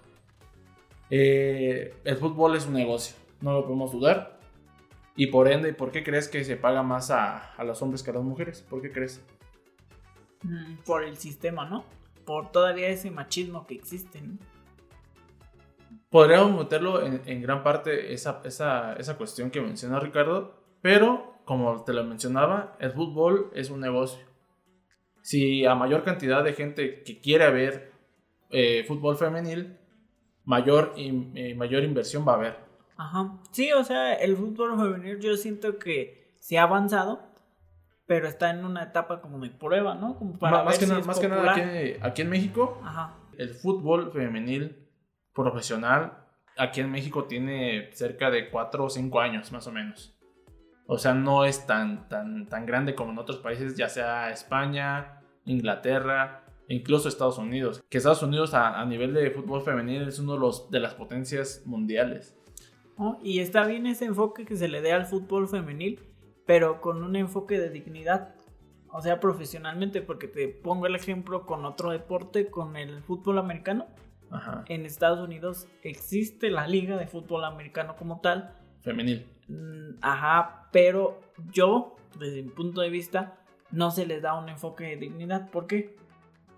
eh, 1.10 1.96
el 2.04 2.18
fútbol 2.18 2.56
es 2.56 2.68
un 2.68 2.74
negocio, 2.74 3.16
no 3.40 3.54
lo 3.54 3.64
podemos 3.64 3.92
dudar. 3.92 4.40
Y 5.16 5.28
por 5.28 5.50
ende, 5.50 5.74
¿por 5.74 5.92
qué 5.92 6.04
crees 6.04 6.28
que 6.28 6.44
se 6.44 6.58
paga 6.58 6.84
más 6.84 7.12
a, 7.12 7.54
a 7.54 7.64
los 7.64 7.82
hombres 7.82 8.04
que 8.04 8.12
a 8.12 8.14
las 8.14 8.24
mujeres? 8.24 8.62
¿Por 8.62 8.82
qué 8.82 8.92
crees? 8.92 9.22
Mm, 10.44 10.76
por 10.86 11.04
el 11.04 11.18
sistema, 11.18 11.66
¿no? 11.66 11.86
Por 12.26 12.52
todavía 12.52 12.88
ese 12.90 13.12
machismo 13.12 13.66
que 13.66 13.76
existe, 13.76 14.22
¿no? 14.22 14.38
Podríamos 16.12 16.60
meterlo 16.60 17.02
en, 17.02 17.42
gran 17.42 17.64
parte 17.64 18.14
esa, 18.14 18.42
esa, 18.44 18.94
esa 18.94 19.18
cuestión 19.18 19.50
que 19.50 19.62
menciona 19.62 19.98
Ricardo, 19.98 20.54
pero 20.82 21.36
como 21.46 21.86
te 21.86 21.94
lo 21.94 22.04
mencionaba, 22.04 22.76
el 22.80 22.92
fútbol 22.92 23.50
es 23.56 23.70
un 23.70 23.80
negocio. 23.80 24.26
Si 25.22 25.66
a 25.66 25.74
mayor 25.74 26.04
cantidad 26.04 26.44
de 26.44 26.52
gente 26.52 27.04
que 27.04 27.22
quiere 27.22 27.50
ver 27.52 27.94
eh, 28.50 28.84
fútbol 28.86 29.16
femenil, 29.16 29.78
mayor, 30.44 30.94
eh, 30.98 31.56
mayor 31.56 31.84
inversión 31.84 32.28
va 32.28 32.34
a 32.34 32.36
haber. 32.36 32.58
Ajá. 32.98 33.38
Sí, 33.52 33.72
o 33.72 33.84
sea, 33.86 34.14
el 34.14 34.36
fútbol 34.36 34.78
femenil 34.78 35.18
yo 35.20 35.38
siento 35.38 35.80
que 35.80 36.36
se 36.40 36.58
ha 36.58 36.64
avanzado, 36.64 37.22
pero 38.06 38.28
está 38.28 38.50
en 38.50 38.66
una 38.66 38.84
etapa 38.84 39.22
como 39.22 39.40
de 39.40 39.50
prueba, 39.50 39.96
¿no? 39.96 40.18
Como 40.18 40.38
para 40.38 40.64
más, 40.64 40.78
que, 40.78 40.88
nada, 40.88 41.02
más 41.06 41.20
que 41.20 41.30
nada 41.30 41.54
aquí, 41.54 41.98
aquí 42.02 42.22
en 42.24 42.30
México, 42.30 42.82
el 43.38 43.54
fútbol 43.54 44.12
femenil 44.12 44.81
profesional 45.34 46.22
aquí 46.58 46.82
en 46.82 46.92
México 46.92 47.26
tiene 47.26 47.90
cerca 47.94 48.30
de 48.30 48.50
4 48.50 48.86
o 48.86 48.90
5 48.90 49.20
años 49.20 49.52
más 49.52 49.68
o 49.68 49.72
menos. 49.72 50.16
O 50.88 50.98
sea, 50.98 51.14
no 51.14 51.46
es 51.46 51.66
tan, 51.66 52.08
tan, 52.10 52.48
tan 52.48 52.66
grande 52.66 52.96
como 52.96 53.12
en 53.12 53.18
otros 53.18 53.38
países, 53.38 53.76
ya 53.76 53.88
sea 53.88 54.30
España, 54.32 55.22
Inglaterra, 55.46 56.44
incluso 56.68 57.08
Estados 57.08 57.38
Unidos. 57.38 57.82
Que 57.90 57.98
Estados 57.98 58.24
Unidos 58.24 58.54
a, 58.54 58.84
nivel 58.86 59.14
de 59.14 59.32
fútbol 59.32 59.62
femenil 59.62 60.08
es 60.08 60.20
uno 60.20 60.34
de, 60.34 60.40
los, 60.40 60.70
de 60.70 60.80
las 60.80 60.94
potencias 60.94 61.64
mundiales. 61.66 62.38
y 63.24 63.40
está 63.40 63.66
bien 63.66 63.88
ese 63.88 64.06
enfoque 64.06 64.46
que 64.46 64.58
se 64.58 64.68
le 64.68 64.82
dé 64.82 64.92
al 64.92 65.06
fútbol 65.06 65.48
femenil, 65.48 66.00
pero 66.46 66.82
con 66.82 67.04
un 67.04 67.16
enfoque 67.16 67.58
de 67.58 67.70
dignidad. 67.70 68.36
O 68.94 69.02
sea, 69.02 69.22
profesionalmente, 69.22 70.02
porque 70.02 70.28
te 70.28 70.50
pongo 70.50 70.86
el 70.86 70.96
ejemplo 70.96 71.46
con 71.46 71.64
otro 71.64 71.92
deporte, 71.92 72.50
con 72.50 72.76
el 72.76 73.02
fútbol 73.02 73.38
americano 73.40 73.88
en 74.68 74.86
Estados 74.86 75.20
Unidos 75.20 75.68
existe 75.84 76.50
la 76.50 76.68
liga 76.68 76.98
de 76.98 77.08
fútbol 77.08 77.44
americano 77.46 77.96
como 77.96 78.22
tal. 78.22 78.56
Femenil. 78.82 79.28
Mm, 79.48 79.98
ajá, 80.02 80.68
pero 80.72 81.20
yo, 81.52 81.96
desde 82.20 82.42
mi 82.42 82.50
punto 82.50 82.82
de 82.82 82.90
vista, 82.90 83.38
no 83.72 83.92
se 83.92 84.06
les 84.06 84.22
da 84.22 84.34
un 84.34 84.50
enfoque 84.50 84.86
de 84.86 84.96
dignidad. 84.98 85.50
¿Por 85.50 85.68
qué? 85.68 85.96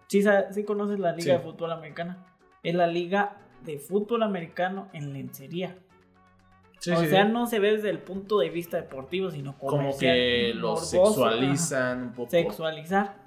Sí, 0.08 0.24
sí 0.51 0.63
conoces 0.63 1.00
la 1.00 1.13
liga 1.13 1.34
de 1.34 1.39
fútbol 1.39 1.72
americana. 1.72 2.25
Es 2.62 2.75
la 2.75 2.88
liga 2.88 3.38
de 3.65 3.80
fútbol 3.80 4.24
americano 4.24 4.89
en 4.94 5.13
lencería. 5.13 5.77
o 6.80 7.06
sea, 7.06 7.25
no 7.25 7.48
se 7.48 7.60
ve 7.60 7.74
desde 7.74 7.89
el 7.89 8.00
punto 8.00 8.39
de 8.39 8.50
vista 8.50 8.77
deportivo, 8.77 9.32
sino 9.32 9.58
como 9.58 9.98
que 9.98 10.53
lo 10.53 10.75
sexualizan 10.75 12.03
un 12.03 12.13
poco. 12.13 12.30
Sexualizar. 12.30 13.23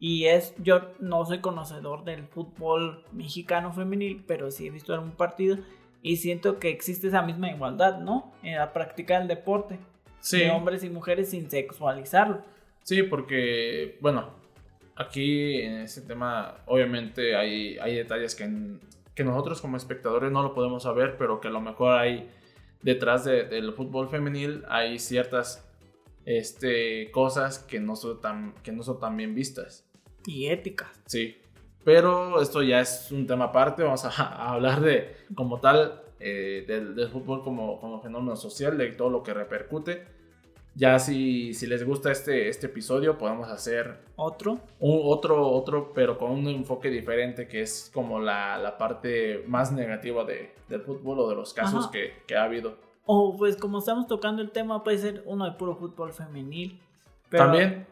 Y 0.00 0.24
es, 0.24 0.54
yo 0.58 0.92
no 0.98 1.24
soy 1.26 1.40
conocedor 1.40 2.04
del 2.04 2.26
fútbol 2.26 3.04
mexicano 3.12 3.72
femenil, 3.72 4.24
pero 4.26 4.50
sí 4.50 4.66
he 4.66 4.70
visto 4.70 4.94
algún 4.94 5.12
partido 5.12 5.58
y 6.02 6.16
siento 6.16 6.58
que 6.58 6.70
existe 6.70 7.08
esa 7.08 7.22
misma 7.22 7.50
igualdad, 7.50 8.00
¿no? 8.00 8.32
En 8.42 8.56
la 8.56 8.72
práctica 8.72 9.18
del 9.18 9.28
deporte. 9.28 9.78
Sí. 10.20 10.38
De 10.38 10.50
hombres 10.50 10.82
y 10.84 10.90
mujeres 10.90 11.30
sin 11.30 11.50
sexualizarlo. 11.50 12.42
Sí, 12.82 13.02
porque, 13.02 13.98
bueno, 14.00 14.30
aquí 14.96 15.60
en 15.60 15.80
este 15.80 16.00
tema 16.00 16.56
obviamente 16.66 17.36
hay, 17.36 17.78
hay 17.78 17.96
detalles 17.96 18.34
que, 18.34 18.50
que 19.14 19.24
nosotros 19.24 19.60
como 19.60 19.76
espectadores 19.76 20.32
no 20.32 20.42
lo 20.42 20.54
podemos 20.54 20.82
saber, 20.82 21.16
pero 21.18 21.40
que 21.40 21.48
a 21.48 21.50
lo 21.52 21.60
mejor 21.60 21.98
hay 21.98 22.28
detrás 22.82 23.24
del 23.24 23.72
fútbol 23.74 24.08
femenil 24.08 24.64
hay 24.68 24.98
ciertas 24.98 25.70
este, 26.24 27.10
cosas 27.10 27.58
que 27.58 27.80
no, 27.80 27.96
son 27.96 28.20
tan, 28.20 28.54
que 28.62 28.72
no 28.72 28.82
son 28.82 29.00
tan 29.00 29.16
bien 29.16 29.34
vistas. 29.34 29.89
Y 30.26 30.46
éticas. 30.46 30.88
Sí. 31.06 31.36
Pero 31.84 32.40
esto 32.42 32.62
ya 32.62 32.80
es 32.80 33.10
un 33.10 33.26
tema 33.26 33.46
aparte. 33.46 33.82
Vamos 33.82 34.04
a, 34.04 34.08
a 34.22 34.52
hablar 34.52 34.80
de, 34.80 35.16
como 35.34 35.60
tal, 35.60 36.02
eh, 36.18 36.64
del, 36.66 36.94
del, 36.94 37.08
fútbol 37.08 37.42
como, 37.42 37.80
como 37.80 38.00
fenómeno 38.00 38.36
social, 38.36 38.76
de 38.76 38.92
todo 38.92 39.10
lo 39.10 39.22
que 39.22 39.34
repercute. 39.34 40.20
Ya 40.76 40.98
si, 40.98 41.52
si 41.52 41.66
les 41.66 41.84
gusta 41.84 42.12
este, 42.12 42.48
este 42.48 42.66
episodio, 42.66 43.18
podemos 43.18 43.48
hacer 43.48 43.98
otro. 44.16 44.60
Un, 44.78 45.00
otro, 45.02 45.48
otro, 45.48 45.92
pero 45.92 46.16
con 46.16 46.30
un 46.30 46.46
enfoque 46.46 46.90
diferente, 46.90 47.48
que 47.48 47.62
es 47.62 47.90
como 47.92 48.20
la, 48.20 48.56
la 48.56 48.78
parte 48.78 49.44
más 49.48 49.72
negativa 49.72 50.24
de, 50.24 50.54
del 50.68 50.82
fútbol 50.82 51.20
o 51.20 51.28
de 51.28 51.34
los 51.34 51.52
casos 51.52 51.88
que, 51.88 52.22
que, 52.26 52.36
ha 52.36 52.44
habido. 52.44 52.76
O 53.04 53.36
pues 53.36 53.56
como 53.56 53.80
estamos 53.80 54.06
tocando 54.06 54.42
el 54.42 54.52
tema, 54.52 54.84
puede 54.84 54.98
ser 54.98 55.22
uno 55.26 55.44
de 55.44 55.52
puro 55.52 55.74
fútbol 55.74 56.12
femenil. 56.12 56.80
También. 57.30 57.86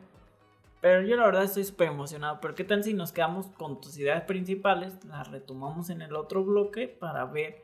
Pero 0.80 1.02
yo 1.02 1.16
la 1.16 1.26
verdad 1.26 1.44
estoy 1.44 1.64
súper 1.64 1.88
emocionado. 1.88 2.38
Pero 2.40 2.54
qué 2.54 2.64
tal 2.64 2.84
si 2.84 2.94
nos 2.94 3.12
quedamos 3.12 3.46
con 3.48 3.80
tus 3.80 3.98
ideas 3.98 4.22
principales, 4.22 5.04
las 5.04 5.28
retomamos 5.28 5.90
en 5.90 6.02
el 6.02 6.14
otro 6.14 6.44
bloque 6.44 6.88
para 6.88 7.24
ver 7.24 7.62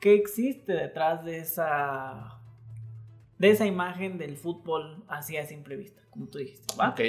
qué 0.00 0.14
existe 0.14 0.72
detrás 0.72 1.24
de 1.24 1.38
esa 1.38 2.40
de 3.38 3.50
esa 3.50 3.66
imagen 3.66 4.16
del 4.16 4.36
fútbol 4.36 5.04
así 5.08 5.36
a 5.36 5.44
simple 5.44 5.76
vista, 5.76 6.02
como 6.10 6.28
tú 6.28 6.38
dijiste. 6.38 6.74
¿va? 6.76 6.90
Ok, 6.90 7.00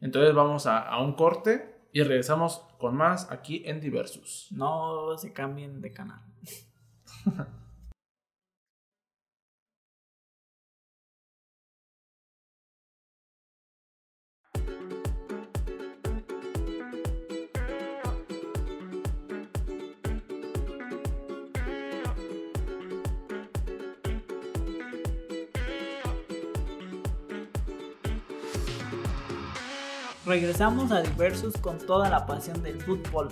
entonces 0.00 0.34
vamos 0.34 0.66
a, 0.66 0.78
a, 0.78 1.02
un 1.02 1.14
corte 1.14 1.74
y 1.92 2.02
regresamos 2.02 2.58
con 2.78 2.96
más 2.96 3.30
aquí 3.30 3.62
en 3.66 3.80
Diversus. 3.80 4.48
No 4.50 5.16
se 5.16 5.32
cambien 5.32 5.80
de 5.80 5.92
canal. 5.92 6.20
regresamos 30.26 30.92
a 30.92 31.02
Diversus 31.02 31.56
con 31.56 31.78
toda 31.78 32.08
la 32.08 32.26
pasión 32.26 32.62
del 32.62 32.80
fútbol. 32.80 33.28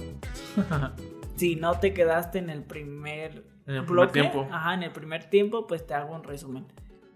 si 1.37 1.57
no 1.57 1.79
te 1.79 1.93
quedaste 1.93 2.39
en 2.39 2.51
el 2.51 2.63
primer, 2.63 3.45
en 3.67 3.77
el 3.77 3.85
primer 3.85 4.13
tiempo. 4.13 4.47
Ajá, 4.51 4.75
en 4.75 4.83
el 4.83 4.93
primer 4.93 5.31
tiempo, 5.31 5.67
pues 5.67 5.87
te 5.87 5.95
hago 5.95 6.15
un 6.15 6.25
resumen. 6.25 6.67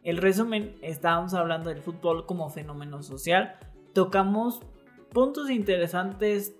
El 0.02 0.16
resumen, 0.16 0.76
estábamos 0.82 1.34
hablando 1.34 1.70
del 1.70 1.80
fútbol 1.80 2.26
como 2.26 2.50
fenómeno 2.50 3.02
social. 3.02 3.56
Tocamos 3.92 4.60
puntos 5.12 5.50
interesantes, 5.50 6.56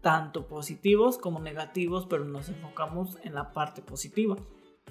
tanto 0.00 0.46
positivos 0.46 1.18
como 1.18 1.40
negativos, 1.40 2.06
pero 2.06 2.24
nos 2.24 2.48
enfocamos 2.48 3.18
en 3.22 3.34
la 3.34 3.52
parte 3.52 3.82
positiva. 3.82 4.36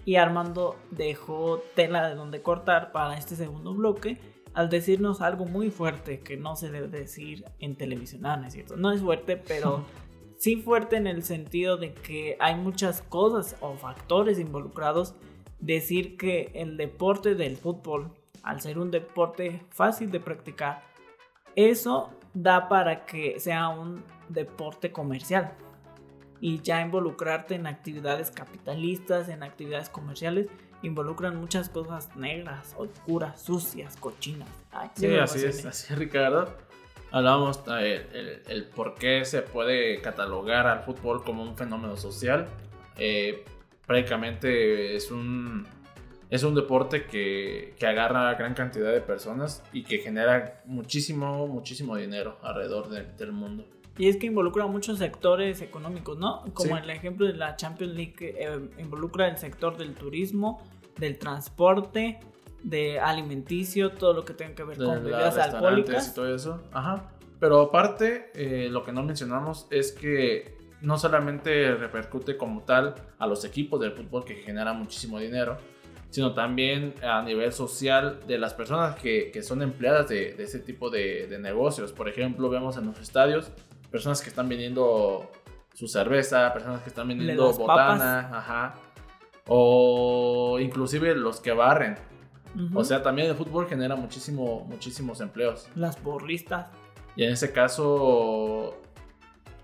Y 0.06 0.16
Armando 0.16 0.78
dejó 0.92 1.62
tela 1.76 2.08
de 2.08 2.16
donde 2.16 2.42
cortar 2.42 2.92
para 2.92 3.18
este 3.18 3.36
segundo 3.36 3.74
bloque 3.74 4.20
al 4.58 4.72
decirnos 4.72 5.22
algo 5.22 5.46
muy 5.46 5.70
fuerte 5.70 6.22
que 6.22 6.36
no 6.36 6.56
se 6.56 6.72
debe 6.72 6.88
decir 6.88 7.46
en 7.60 7.76
televisión. 7.76 8.26
Ah, 8.26 8.38
no 8.38 8.48
es 8.48 8.54
cierto. 8.54 8.76
No 8.76 8.92
es 8.92 9.02
fuerte, 9.02 9.38
pero 9.38 9.86
sí 10.40 10.56
fuerte 10.56 10.98
en 10.98 11.06
el 11.06 11.22
sentido 11.22 11.78
de 11.78 11.94
que 11.94 12.38
hay 12.40 12.56
muchas 12.56 13.04
cosas 13.04 13.56
o 13.62 13.76
factores 13.76 14.40
involucrados. 14.40 15.14
Decir 15.60 16.18
que 16.18 16.50
el 16.56 16.76
deporte 16.76 17.36
del 17.36 17.56
fútbol, 17.56 18.12
al 18.42 18.60
ser 18.60 18.80
un 18.80 18.90
deporte 18.90 19.62
fácil 19.70 20.10
de 20.10 20.22
practicar, 20.22 20.82
eso 21.56 22.10
da 22.34 22.68
para 22.68 23.06
que 23.06 23.40
sea 23.40 23.70
un 23.70 24.04
deporte 24.28 24.92
comercial. 24.92 25.54
Y 26.42 26.64
ya 26.64 26.82
involucrarte 26.82 27.54
en 27.54 27.68
actividades 27.68 28.32
capitalistas, 28.32 29.30
en 29.30 29.44
actividades 29.44 29.90
comerciales, 29.92 30.48
involucran 30.82 31.36
muchas 31.36 31.70
cosas 31.70 32.16
negras, 32.16 32.76
oscuras, 32.78 33.42
sucias, 33.42 33.96
cochinas. 33.98 34.50
sí, 34.96 35.16
así 35.16 35.46
es, 35.46 35.66
así 35.66 35.94
Ricardo. 35.96 36.48
Hablábamos 37.10 37.62
el, 37.80 38.66
por 38.76 38.96
qué 38.96 39.24
se 39.24 39.42
puede 39.42 40.02
catalogar 40.02 40.68
al 40.68 40.84
fútbol 40.84 41.24
como 41.24 41.42
un 41.44 41.56
fenómeno 41.56 41.96
social. 41.96 42.48
Eh, 42.98 43.46
prácticamente 43.86 44.96
es 44.96 45.10
un, 45.10 45.66
es 46.30 46.44
un 46.44 46.54
deporte 46.54 47.06
que, 47.06 47.76
que, 47.80 47.88
agarra 47.88 48.30
a 48.30 48.36
gran 48.36 48.54
cantidad 48.54 48.92
de 48.92 49.00
personas 49.00 49.64
y 49.72 49.84
que 49.84 50.00
genera 50.00 50.62
muchísimo, 50.66 51.48
muchísimo 51.48 51.96
dinero 51.96 52.38
alrededor 52.42 52.90
del 52.90 53.32
mundo. 53.32 53.66
Y 53.98 54.10
es 54.10 54.18
que 54.18 54.28
involucra 54.28 54.68
muchos 54.68 55.00
sectores 55.00 55.62
económicos, 55.62 56.18
¿no? 56.18 56.44
Como 56.54 56.78
el 56.78 56.90
ejemplo 56.90 57.26
de 57.26 57.34
la 57.34 57.56
Champions 57.56 57.94
League 57.94 58.16
eh, 58.20 58.70
involucra 58.78 59.28
el 59.28 59.38
sector 59.38 59.78
del 59.78 59.96
turismo, 59.96 60.62
del 60.98 61.18
transporte, 61.18 62.20
de 62.64 63.00
alimenticio, 63.00 63.92
todo 63.92 64.14
lo 64.14 64.26
que 64.26 64.34
tenga 64.34 64.56
que 64.56 64.64
ver 64.64 64.78
con 64.78 65.04
bebidas 65.04 65.38
alcohólicas. 65.38 66.10
y 66.10 66.16
todo 66.16 66.34
eso. 66.34 66.62
Ajá. 66.72 67.12
Pero 67.40 67.62
aparte, 67.62 68.32
eh, 68.34 68.70
lo 68.70 68.84
que 68.84 68.92
no 68.92 69.04
mencionamos 69.04 69.68
es 69.70 69.92
que 69.92 70.58
no 70.82 70.98
solamente 70.98 71.76
repercute 71.76 72.38
como 72.38 72.62
tal 72.64 72.96
a 73.18 73.28
los 73.28 73.44
equipos 73.46 73.80
del 73.80 73.92
fútbol 73.94 74.26
que 74.26 74.36
generan 74.36 74.78
muchísimo 74.78 75.20
dinero, 75.20 75.58
sino 76.10 76.34
también 76.34 76.94
a 77.04 77.22
nivel 77.22 77.52
social 77.52 78.20
de 78.28 78.38
las 78.38 78.54
personas 78.54 78.96
que, 78.96 79.32
que 79.32 79.44
son 79.44 79.62
empleadas 79.62 80.08
de, 80.08 80.34
de 80.34 80.44
ese 80.44 80.60
tipo 80.60 80.90
de, 80.90 81.28
de, 81.28 81.38
negocios. 81.40 81.92
Por 81.92 82.08
ejemplo, 82.08 82.50
vemos 82.50 82.78
en 82.78 82.86
los 82.86 83.00
estadios 83.00 83.52
personas 83.98 84.22
que 84.22 84.30
están 84.30 84.48
vendiendo 84.48 85.32
su 85.74 85.88
cerveza, 85.88 86.54
personas 86.54 86.82
que 86.84 86.90
están 86.90 87.08
vendiendo 87.08 87.52
botana, 87.52 88.30
ajá, 88.32 88.76
o 89.48 90.60
inclusive 90.60 91.16
los 91.16 91.40
que 91.40 91.52
barren. 91.52 91.96
O 92.76 92.84
sea, 92.84 93.02
también 93.02 93.28
el 93.28 93.36
fútbol 93.36 93.68
genera 93.68 93.96
muchísimo, 93.96 94.66
muchísimos 94.70 95.20
empleos. 95.20 95.68
Las 95.76 96.02
borristas. 96.02 96.68
Y 97.16 97.24
en 97.24 97.32
ese 97.32 97.52
caso 97.52 98.80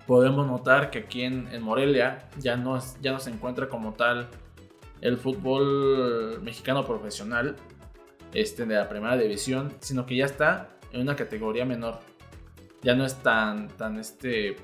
podemos 0.08 0.48
notar 0.48 0.90
que 0.90 1.00
aquí 1.00 1.22
en, 1.22 1.62
Morelia 1.62 2.28
ya 2.40 2.58
no, 2.58 2.80
ya 3.02 3.12
no 3.12 3.20
se 3.20 3.30
encuentra 3.30 3.70
como 3.70 3.94
tal 3.94 4.30
el 5.02 5.18
fútbol 5.18 6.42
mexicano 6.42 6.84
profesional 6.86 7.56
este, 8.34 8.66
de 8.66 8.76
la 8.76 8.90
primera 8.90 9.16
división, 9.16 9.74
sino 9.80 10.08
que 10.08 10.16
ya 10.16 10.26
está 10.26 10.70
en 10.92 11.02
una 11.02 11.16
categoría 11.16 11.66
menor 11.66 12.00
ya 12.84 12.96
no 12.96 13.06
es 13.06 13.16
tan, 13.16 13.70
tan 13.70 13.98
este, 13.98 14.58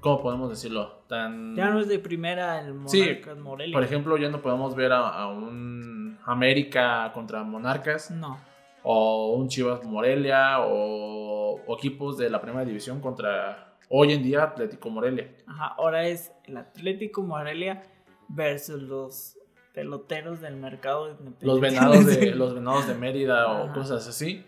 ¿cómo 0.00 0.20
podemos 0.20 0.50
decirlo? 0.50 1.02
Tan... 1.08 1.56
Ya 1.56 1.70
no 1.70 1.80
es 1.80 1.88
de 1.88 1.98
primera 1.98 2.60
el 2.60 2.74
Monarcas 2.74 3.36
sí, 3.36 3.40
Morelia. 3.40 3.74
Por 3.74 3.82
ejemplo, 3.82 4.16
ya 4.18 4.28
no 4.28 4.42
podemos 4.42 4.76
ver 4.76 4.92
a, 4.92 5.26
un 5.28 6.18
América 6.24 7.10
contra 7.14 7.42
Monarcas. 7.42 8.10
No. 8.10 8.38
O 8.82 9.34
un 9.36 9.48
Chivas 9.48 9.82
Morelia 9.84 10.58
o, 10.60 11.60
equipos 11.78 12.18
de 12.18 12.28
la 12.28 12.40
primera 12.40 12.64
división 12.64 13.00
contra 13.00 13.76
hoy 13.88 14.12
en 14.12 14.22
día 14.22 14.42
Atlético 14.42 14.90
Morelia. 14.90 15.34
Ajá, 15.46 15.74
ahora 15.78 16.06
es 16.06 16.32
el 16.44 16.56
Atlético 16.56 17.22
Morelia 17.22 17.82
versus 18.28 18.82
los 18.82 19.38
peloteros 19.72 20.40
del 20.40 20.56
mercado 20.56 21.16
Los 21.40 21.60
venados 21.60 22.04
de, 22.06 22.30
los 22.34 22.54
venados 22.54 22.86
de 22.86 22.94
Mérida 22.94 23.62
o 23.62 23.72
cosas 23.72 24.06
así. 24.06 24.44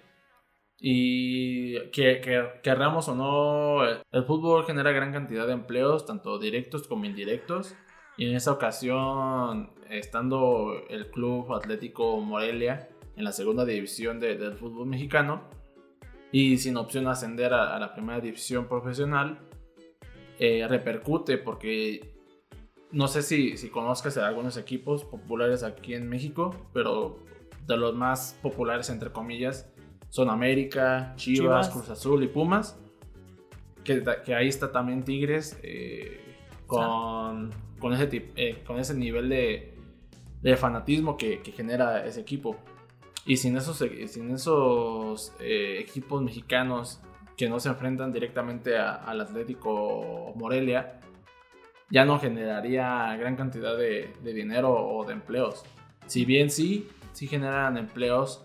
Y 0.87 1.89
que, 1.93 2.21
que, 2.21 2.61
querramos 2.63 3.09
o 3.09 3.15
no, 3.15 3.89
el 3.89 4.25
fútbol 4.27 4.67
genera 4.67 4.93
gran 4.93 5.15
cantidad 5.15 5.47
de 5.47 5.55
empleos, 5.55 6.05
tanto 6.05 6.39
directos 6.39 6.87
como 6.87 7.07
indirectos. 7.07 7.75
Y 8.19 8.29
en 8.29 8.37
esa 8.37 8.53
ocasión, 8.53 9.71
estando 9.89 10.75
el 10.91 11.11
Club 11.11 11.55
Atlético 11.55 12.21
Morelia 12.21 12.91
en 13.17 13.25
la 13.25 13.33
segunda 13.33 13.65
división 13.65 14.21
del 14.21 14.57
fútbol 14.57 14.87
mexicano 14.87 15.45
y 16.31 16.59
sin 16.59 16.77
opción 16.77 17.05
de 17.05 17.13
ascender 17.13 17.55
a, 17.55 17.79
la 17.79 17.95
primera 17.95 18.21
división 18.21 18.69
profesional, 18.69 19.39
eh, 20.39 20.67
repercute 20.69 21.39
porque 21.39 22.15
no 22.91 23.09
sé 23.09 23.23
si, 23.23 23.57
si 23.57 23.71
conozcas 23.71 24.19
algunos 24.19 24.59
equipos 24.59 25.03
populares 25.03 25.63
aquí 25.63 25.95
en 25.95 26.11
México, 26.11 26.55
pero 26.75 27.25
de 27.67 27.79
los 27.79 27.95
más 27.95 28.39
populares, 28.43 28.91
entre 28.91 29.13
comillas, 29.13 29.74
son 30.15 30.31
América, 30.31 31.13
Chivas, 31.17 31.71
Cruz 31.71 31.91
Azul 31.91 32.23
y 32.23 32.29
Pumas. 32.29 32.79
Que, 33.83 34.05
que 34.25 34.33
ahí 34.33 34.47
está 34.47 34.71
también 34.71 35.03
Tigres 35.03 35.59
eh, 35.61 36.21
con, 36.69 37.51
con, 37.81 37.93
ese, 37.93 38.31
eh, 38.37 38.63
con 38.65 38.79
ese 38.79 38.95
nivel 38.95 39.29
de, 39.29 39.75
de 40.41 40.57
fanatismo 40.57 41.17
que, 41.17 41.41
que, 41.41 41.51
genera 41.51 42.07
ese 42.07 42.21
equipo. 42.21 42.55
Y 43.27 43.39
sin 43.39 43.57
esos, 43.57 43.85
sin 44.07 44.31
esos 44.31 45.33
eh, 45.41 45.79
equipos 45.81 46.23
mexicanos 46.23 47.01
que 47.37 47.49
no 47.49 47.59
se 47.59 47.71
enfrentan 47.71 48.13
directamente 48.13 48.79
al 48.79 49.21
Atlético 49.21 50.33
Morelia, 50.37 51.01
ya 51.91 52.05
no 52.05 52.21
generaría 52.21 53.17
gran 53.17 53.35
cantidad 53.35 53.77
de, 53.77 54.13
de, 54.23 54.33
dinero 54.33 54.71
o 54.73 55.05
de 55.05 55.15
empleos. 55.15 55.65
Si 56.07 56.25
bien 56.25 56.51
sí, 56.51 56.89
sí 57.13 57.27
generan 57.27 57.77
empleos 57.79 58.45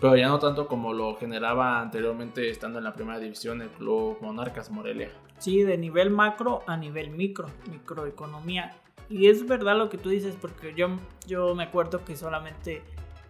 pero 0.00 0.16
ya 0.16 0.28
no 0.28 0.38
tanto 0.38 0.66
como 0.66 0.92
lo 0.92 1.16
generaba 1.16 1.80
anteriormente 1.80 2.48
estando 2.48 2.78
en 2.78 2.84
la 2.84 2.94
primera 2.94 3.18
división 3.18 3.60
el 3.60 3.68
club 3.68 4.18
Monarcas 4.20 4.70
Morelia. 4.70 5.10
Sí, 5.38 5.62
de 5.62 5.76
nivel 5.76 6.10
macro 6.10 6.62
a 6.66 6.76
nivel 6.76 7.10
micro, 7.10 7.48
microeconomía. 7.70 8.76
Y 9.08 9.26
es 9.26 9.46
verdad 9.46 9.76
lo 9.76 9.88
que 9.88 9.98
tú 9.98 10.08
dices, 10.08 10.36
porque 10.40 10.74
yo, 10.74 10.88
yo 11.26 11.54
me 11.54 11.64
acuerdo 11.64 12.04
que 12.04 12.16
solamente 12.16 12.82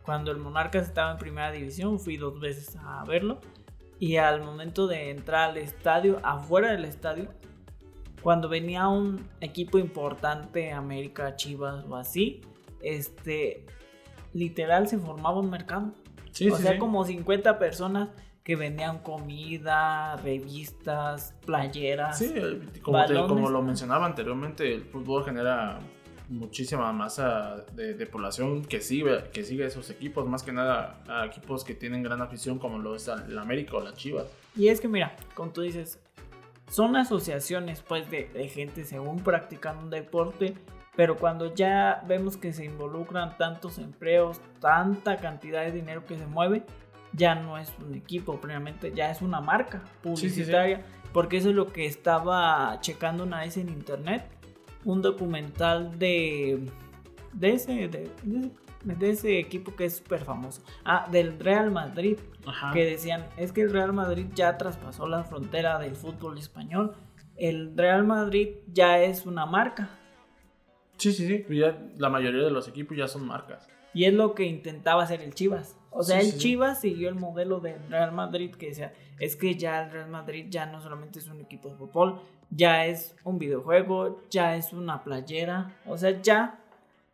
cuando 0.03 0.31
el 0.31 0.39
Monarcas 0.39 0.89
estaba 0.89 1.13
en 1.13 1.19
primera 1.19 1.51
división 1.51 1.99
fui 1.99 2.17
dos 2.17 2.39
veces 2.39 2.77
a 2.77 3.05
verlo. 3.05 3.41
Y 3.99 4.17
al 4.17 4.43
momento 4.43 4.87
de 4.87 5.11
entrar 5.11 5.51
al 5.51 5.57
estadio, 5.57 6.21
afuera 6.23 6.73
del 6.73 6.85
estadio, 6.85 7.29
cuando 8.23 8.49
venía 8.49 8.89
un 8.89 9.29
equipo 9.41 9.79
importante, 9.79 10.73
América, 10.73 11.37
Chivas 11.37 11.85
o 11.89 11.97
así, 11.97 12.41
este, 12.81 13.67
literal 14.33 14.89
se 14.89 14.99
formaba 14.99 15.41
un 15.41 15.51
mercado. 15.51 15.93
O 16.51 16.57
sea, 16.57 16.79
como 16.79 17.05
50 17.05 17.59
personas 17.59 18.09
que 18.43 18.57
vendían 18.57 18.99
comida, 19.01 20.17
revistas, 20.17 21.35
playeras. 21.45 22.19
Sí, 22.19 22.35
como, 22.83 23.05
como 23.29 23.51
lo 23.51 23.63
mencionaba 23.63 24.07
anteriormente, 24.07 24.75
el 24.75 24.85
fútbol 24.85 25.25
genera 25.25 25.79
muchísima 26.31 26.93
masa 26.93 27.67
de, 27.75 28.07
población 28.07 28.65
que 28.65 28.81
sigue, 28.81 29.25
que 29.33 29.45
sigue 29.45 29.67
esos 29.67 29.91
equipos, 29.91 30.27
más 30.27 30.43
que 30.43 30.53
nada 30.53 31.03
a 31.09 31.27
equipos 31.27 31.65
que 31.65 31.75
tienen 31.75 32.03
gran 32.03 32.23
afición 32.23 32.59
como 32.59 32.79
lo 32.79 32.95
es 32.95 33.09
el 33.09 33.37
América 33.37 33.77
o 33.77 33.81
la 33.81 33.93
Chivas. 33.95 34.27
Y 34.57 34.69
es 34.69 34.81
que 34.81 34.89
mira, 34.89 35.17
como 35.35 35.51
tú 35.51 35.63
dices, 35.63 36.01
son 36.69 36.97
asociaciones 36.97 37.83
pues 37.83 38.09
de, 38.11 38.27
de 38.33 38.49
gente 38.49 38.85
según 38.85 39.19
practican 39.19 39.77
un 39.79 39.91
deporte, 39.91 40.55
pero 40.97 41.17
cuando 41.17 41.55
ya 41.55 42.03
vemos 42.07 42.37
que 42.37 42.53
se 42.53 42.65
involucran 42.65 43.37
tantos 43.37 43.79
empleos, 43.79 44.41
tanta 44.61 45.17
cantidad 45.17 45.65
de 45.65 45.73
dinero 45.73 46.05
que 46.05 46.19
se 46.19 46.27
mueve, 46.27 46.65
ya 47.13 47.35
no 47.35 47.59
es 47.59 47.73
un 47.79 47.95
equipo, 47.95 48.41
previamente 48.41 48.93
ya 48.95 49.11
es 49.11 49.23
una 49.23 49.41
marca 49.41 49.83
publicitaria, 50.03 50.83
porque 51.13 51.39
eso 51.39 51.51
es 51.51 51.55
lo 51.55 51.67
que 51.69 51.87
estaba 51.87 52.79
checando 52.81 53.25
una 53.25 53.41
vez 53.41 53.57
en 53.57 53.69
internet 53.69 54.25
un 54.85 55.03
documental 55.03 55.99
de, 55.99 56.67
de, 57.33 57.53
ese, 57.53 57.89
de, 57.89 59.11
ese 59.11 59.39
equipo 59.39 59.75
que 59.75 59.87
es 59.87 59.99
súper 59.99 60.25
famoso. 60.25 60.63
Ah, 60.85 61.07
del 61.11 61.39
Real 61.39 61.71
Madrid. 61.71 62.19
Que 62.73 62.87
decían, 62.87 63.27
es 63.37 63.53
que 63.53 63.61
el 63.61 63.71
Real 63.71 63.93
Madrid 63.93 64.27
ya 64.35 64.57
traspasó 64.57 65.07
la 65.07 65.25
frontera 65.25 65.79
del 65.79 65.95
fútbol 65.95 66.39
español. 66.39 66.97
El 67.37 67.77
Real 67.77 68.05
Madrid 68.05 68.49
ya 68.73 68.99
es 68.99 69.27
una 69.27 69.45
marca. 69.45 69.91
Sí, 71.01 71.13
sí, 71.13 71.27
sí. 71.27 71.59
Ya 71.59 71.79
la 71.97 72.11
mayoría 72.11 72.45
de 72.45 72.51
los 72.51 72.69
equipos 72.69 72.97
ya 72.97 73.09
son 73.09 73.27
marcas. 73.27 73.67
Y 73.95 74.05
es 74.05 74.13
lo 74.13 74.35
que 74.35 74.45
intentaba 74.45 75.03
hacer 75.03 75.23
el 75.23 75.35
Chivas. 75.35 75.77
O 75.91 76.03
sea, 76.03 76.21
el 76.21 76.37
Chivas 76.37 76.81
siguió 76.81 77.09
el 77.09 77.15
modelo 77.15 77.59
del 77.59 77.81
Real 77.89 78.13
Madrid 78.13 78.55
que 78.55 78.67
decía, 78.67 78.93
es 79.19 79.35
que 79.35 79.57
ya 79.57 79.83
el 79.83 79.91
Real 79.91 80.11
Madrid 80.11 80.47
ya 80.49 80.67
no 80.67 80.81
solamente 80.81 81.19
es 81.19 81.29
un 81.29 81.41
equipo 81.41 81.71
de 81.71 81.75
fútbol, 81.75 82.21
ya 82.51 82.87
es 82.87 83.17
un 83.25 83.39
videojuego, 83.39 84.23
ya 84.31 84.57
es 84.57 84.73
una 84.73 85.03
playera, 85.03 85.77
o 85.87 85.97
sea, 85.97 86.21
ya 86.21 86.61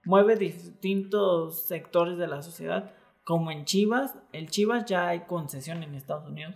mueve 0.05 0.37
distintos 0.37 1.63
sectores 1.63 2.19
de 2.19 2.27
la 2.27 2.43
sociedad. 2.43 2.93
Como 3.25 3.51
en 3.51 3.65
Chivas, 3.65 4.19
el 4.33 4.51
Chivas 4.51 4.85
ya 4.85 5.09
hay 5.09 5.21
concesión 5.21 5.83
en 5.83 5.95
Estados 5.95 6.27
Unidos. 6.27 6.55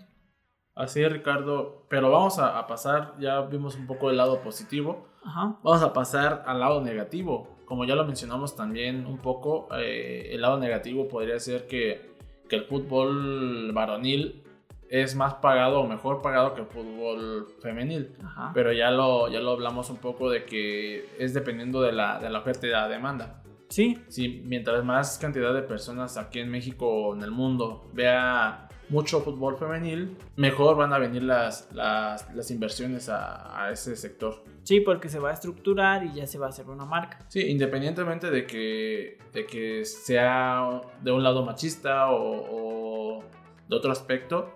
Así 0.75 1.03
es, 1.03 1.13
Ricardo, 1.13 1.85
pero 1.89 2.11
vamos 2.11 2.39
a, 2.39 2.67
pasar, 2.67 3.15
ya 3.19 3.41
vimos 3.43 3.77
un 3.77 3.87
poco 3.87 4.09
el 4.09 4.17
lado 4.17 4.41
positivo, 4.41 5.09
vamos 5.25 5.83
a 5.83 5.93
pasar 5.93 6.45
al 6.47 6.61
lado 6.61 6.81
negativo. 6.81 7.57
Como 7.65 7.85
ya 7.85 7.95
lo 7.95 8.05
mencionamos 8.05 8.57
también 8.57 9.07
un 9.07 9.19
poco, 9.19 9.69
eh, 9.77 10.31
el 10.33 10.41
lado 10.41 10.59
negativo 10.59 11.09
podría 11.09 11.39
ser 11.39 11.67
que, 11.67 12.17
que 12.49 12.57
el 12.57 12.65
fútbol 12.65 13.73
varonil 13.73 14.43
es 14.89 15.15
más 15.15 15.35
pagado 15.35 15.81
o 15.81 15.87
mejor 15.87 16.21
pagado 16.21 16.53
que 16.55 16.63
el 16.63 16.67
fútbol 16.67 17.47
femenil. 17.63 18.13
Pero 18.55 18.73
ya 18.73 18.91
lo, 18.91 19.29
ya 19.29 19.39
lo 19.39 19.53
hablamos 19.53 19.89
un 19.89 19.99
poco 19.99 20.29
de 20.29 20.45
que 20.45 21.09
es 21.19 21.33
dependiendo 21.33 21.81
de 21.81 21.93
la, 21.93 22.19
de 22.19 22.29
la 22.29 22.41
oferta 22.41 22.67
y 22.67 22.71
la 22.71 22.89
demanda. 22.89 23.41
Sí. 23.69 24.03
Sí, 24.09 24.43
mientras 24.45 24.85
más 24.85 25.17
cantidad 25.19 25.55
de 25.55 25.63
personas 25.63 26.17
aquí 26.17 26.41
en 26.41 26.51
México 26.51 26.89
o 26.89 27.15
en 27.15 27.23
el 27.23 27.31
mundo 27.31 27.89
vea 27.93 28.69
mucho 28.91 29.21
fútbol 29.23 29.57
femenil, 29.57 30.17
mejor 30.37 30.77
van 30.77 30.93
a 30.93 30.99
venir 30.99 31.23
las, 31.23 31.69
las, 31.73 32.33
las 32.35 32.51
inversiones 32.51 33.09
a, 33.09 33.65
a, 33.65 33.71
ese 33.71 33.97
sector. 33.97 34.43
Sí, 34.65 34.81
porque 34.81 35.09
se 35.09 35.19
va 35.19 35.31
a 35.31 35.33
estructurar 35.33 36.05
y 36.05 36.15
ya 36.15 36.27
se 36.27 36.39
va 36.39 36.47
a 36.47 36.49
hacer 36.51 36.69
una 36.69 36.85
marca. 36.85 37.19
Sí, 37.29 37.41
independientemente 37.49 38.31
de 38.31 38.47
que, 38.47 39.19
de 39.33 39.47
que 39.47 39.85
sea 39.85 40.83
de 41.03 41.13
un 41.13 41.23
lado 41.23 41.45
machista 41.45 42.11
o, 42.11 43.19
o 43.19 43.25
de 43.69 43.77
otro 43.77 43.93
aspecto, 43.93 44.55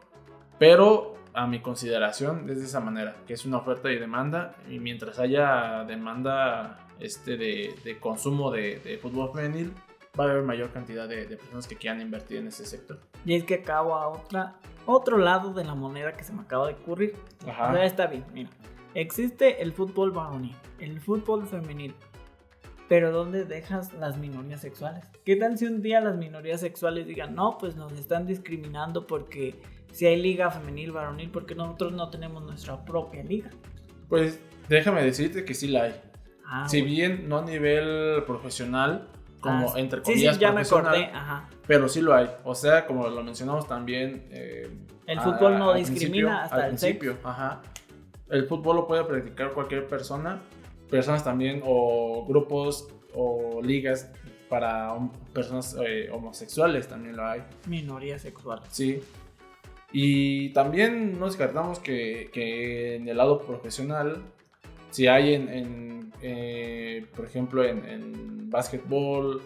pero 0.58 1.14
a 1.34 1.46
mi 1.46 1.60
consideración 1.60 2.48
es 2.48 2.58
de 2.58 2.64
esa 2.64 2.80
manera, 2.80 3.16
que 3.26 3.34
es 3.34 3.44
una 3.44 3.58
oferta 3.58 3.90
y 3.90 3.98
demanda, 3.98 4.54
y 4.70 4.78
mientras 4.78 5.18
haya 5.18 5.84
demanda 5.84 6.78
este, 7.00 7.36
de, 7.36 7.74
de 7.84 7.98
consumo 7.98 8.50
de, 8.50 8.78
de, 8.78 8.98
fútbol 8.98 9.30
femenil, 9.32 9.72
va 10.18 10.24
a 10.24 10.30
haber 10.30 10.42
mayor 10.42 10.70
cantidad 10.72 11.08
de, 11.08 11.26
de, 11.26 11.36
personas 11.36 11.66
que 11.66 11.76
quieran 11.76 12.00
invertir 12.00 12.38
en 12.38 12.48
ese 12.48 12.64
sector. 12.64 13.00
Y 13.24 13.34
es 13.34 13.44
que 13.44 13.54
acabo 13.54 13.94
a 13.94 14.08
otra, 14.08 14.56
otro 14.86 15.18
lado 15.18 15.52
de 15.52 15.64
la 15.64 15.74
moneda 15.74 16.12
que 16.12 16.24
se 16.24 16.32
me 16.32 16.42
acaba 16.42 16.68
de 16.68 16.74
ocurrir. 16.74 17.16
Ajá. 17.46 17.84
está 17.84 18.06
bien, 18.06 18.24
mira. 18.32 18.50
Existe 18.94 19.60
el 19.62 19.72
fútbol 19.72 20.12
varonil, 20.12 20.54
el 20.78 21.00
fútbol 21.00 21.46
femenil. 21.46 21.94
Pero 22.88 23.10
¿dónde 23.10 23.44
dejas 23.44 23.92
las 23.94 24.18
minorías 24.18 24.60
sexuales? 24.60 25.04
¿Qué 25.24 25.36
tal 25.36 25.58
si 25.58 25.66
un 25.66 25.82
día 25.82 26.00
las 26.00 26.16
minorías 26.16 26.60
sexuales 26.60 27.06
digan, 27.06 27.34
no, 27.34 27.56
pues 27.58 27.76
nos 27.76 27.92
están 27.94 28.26
discriminando 28.26 29.06
porque 29.06 29.58
si 29.90 30.06
hay 30.06 30.20
liga 30.20 30.50
femenil, 30.50 30.92
varonil, 30.92 31.30
porque 31.30 31.54
nosotros 31.54 31.92
no 31.92 32.10
tenemos 32.10 32.42
nuestra 32.42 32.84
propia 32.84 33.22
liga. 33.22 33.50
Pues 34.08 34.40
déjame 34.68 35.02
decirte 35.02 35.44
que 35.44 35.54
sí 35.54 35.68
la 35.68 35.84
hay. 35.84 35.94
Ah, 36.44 36.68
si 36.68 36.82
bien 36.82 37.28
no 37.28 37.38
a 37.38 37.44
nivel 37.44 38.22
profesional, 38.24 39.08
como 39.44 39.76
entre 39.76 40.02
comillas, 40.02 40.36
sí, 40.36 40.40
ya 40.40 40.52
me 40.52 40.62
acordé, 40.62 41.10
Ajá. 41.12 41.48
pero 41.66 41.88
sí 41.88 42.00
lo 42.00 42.14
hay. 42.14 42.30
O 42.44 42.54
sea, 42.54 42.86
como 42.86 43.08
lo 43.08 43.22
mencionamos 43.22 43.68
también. 43.68 44.26
Eh, 44.30 44.70
el 45.06 45.20
fútbol 45.20 45.58
no 45.58 45.74
discrimina 45.74 46.44
hasta 46.44 46.56
al 46.56 46.62
el 46.62 46.68
principio. 46.68 47.18
Ajá. 47.22 47.62
El 48.30 48.46
fútbol 48.46 48.76
lo 48.76 48.86
puede 48.86 49.04
practicar 49.04 49.52
cualquier 49.52 49.86
persona, 49.86 50.40
personas 50.90 51.22
también, 51.22 51.62
o 51.64 52.24
grupos 52.26 52.88
o 53.14 53.60
ligas 53.62 54.10
para 54.48 54.96
personas 55.32 55.76
eh, 55.86 56.08
homosexuales 56.10 56.88
también 56.88 57.16
lo 57.16 57.26
hay. 57.26 57.42
Minoría 57.66 58.18
sexual. 58.18 58.60
Sí. 58.70 59.00
Y 59.92 60.48
también 60.54 61.18
nos 61.20 61.36
descartamos 61.36 61.78
que, 61.78 62.30
que, 62.32 62.96
en 62.96 63.08
el 63.08 63.16
lado 63.16 63.40
profesional, 63.42 64.22
si 64.90 65.06
hay 65.06 65.34
en, 65.34 65.93
eh, 66.22 67.06
por 67.14 67.24
ejemplo, 67.24 67.64
en, 67.64 67.84
en 67.84 68.50
básquetbol, 68.50 69.42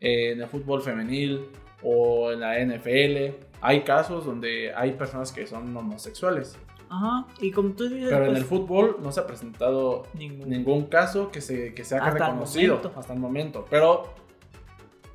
en 0.00 0.40
el 0.40 0.46
fútbol 0.48 0.82
femenil 0.82 1.46
o 1.82 2.32
en 2.32 2.40
la 2.40 2.58
NFL, 2.58 3.34
hay 3.60 3.82
casos 3.82 4.24
donde 4.24 4.74
hay 4.74 4.92
personas 4.92 5.32
que 5.32 5.46
son 5.46 5.76
homosexuales. 5.76 6.58
Ajá, 6.90 7.26
y 7.40 7.50
como 7.50 7.70
tú 7.70 7.88
dices. 7.88 8.10
Pero 8.10 8.24
en 8.24 8.30
pues 8.30 8.38
el 8.40 8.44
fútbol 8.44 8.96
no 9.02 9.10
se 9.10 9.20
ha 9.20 9.26
presentado 9.26 10.04
ningún, 10.14 10.84
caso 10.84 11.30
que 11.30 11.40
se, 11.40 11.74
que 11.74 11.84
se 11.84 11.96
haya 11.96 12.10
reconocido 12.10 12.80
hasta 12.94 13.12
el 13.12 13.18
momento. 13.18 13.66
Pero 13.68 14.14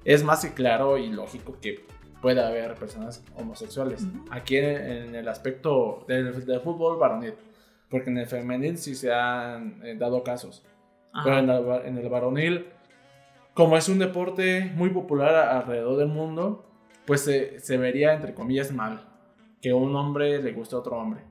es 0.04 0.24
más 0.24 0.44
que 0.44 0.54
claro 0.54 0.98
y 0.98 1.10
lógico 1.10 1.58
que 1.62 1.86
puede 2.22 2.44
haber 2.44 2.76
personas 2.76 3.24
homosexuales. 3.36 4.06
Aquí 4.30 4.58
en, 4.58 5.16
el 5.16 5.28
aspecto 5.28 6.04
del, 6.08 6.34
fútbol 6.34 6.98
varonil, 6.98 7.36
porque 7.90 8.10
en 8.10 8.18
el 8.18 8.28
femenil 8.28 8.78
sí 8.78 8.96
se 8.96 9.14
han 9.14 9.80
eh, 9.86 9.96
dado 9.96 10.24
casos. 10.24 10.66
Pero 11.24 11.40
en, 11.84 11.98
el 11.98 12.10
varonil, 12.10 12.68
como 13.54 13.76
es 13.78 13.90
un 13.90 14.00
deporte 14.00 14.72
muy 14.76 14.90
popular 14.90 15.36
alrededor 15.36 15.98
del 15.98 16.08
mundo, 16.08 16.66
pues 17.06 17.22
se, 17.22 17.78
vería 17.78 18.14
entre 18.14 18.34
comillas 18.34 18.72
mal 18.72 19.02
que 19.62 19.74
un 19.74 19.96
hombre 19.96 20.42
le 20.42 20.52
guste 20.54 20.76
a 20.76 20.80
otro 20.80 20.98
hombre. 20.98 21.22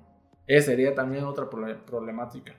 Esa 0.47 0.67
sería 0.67 0.95
también 0.95 1.25
otra 1.25 1.49
problemática. 1.49 2.55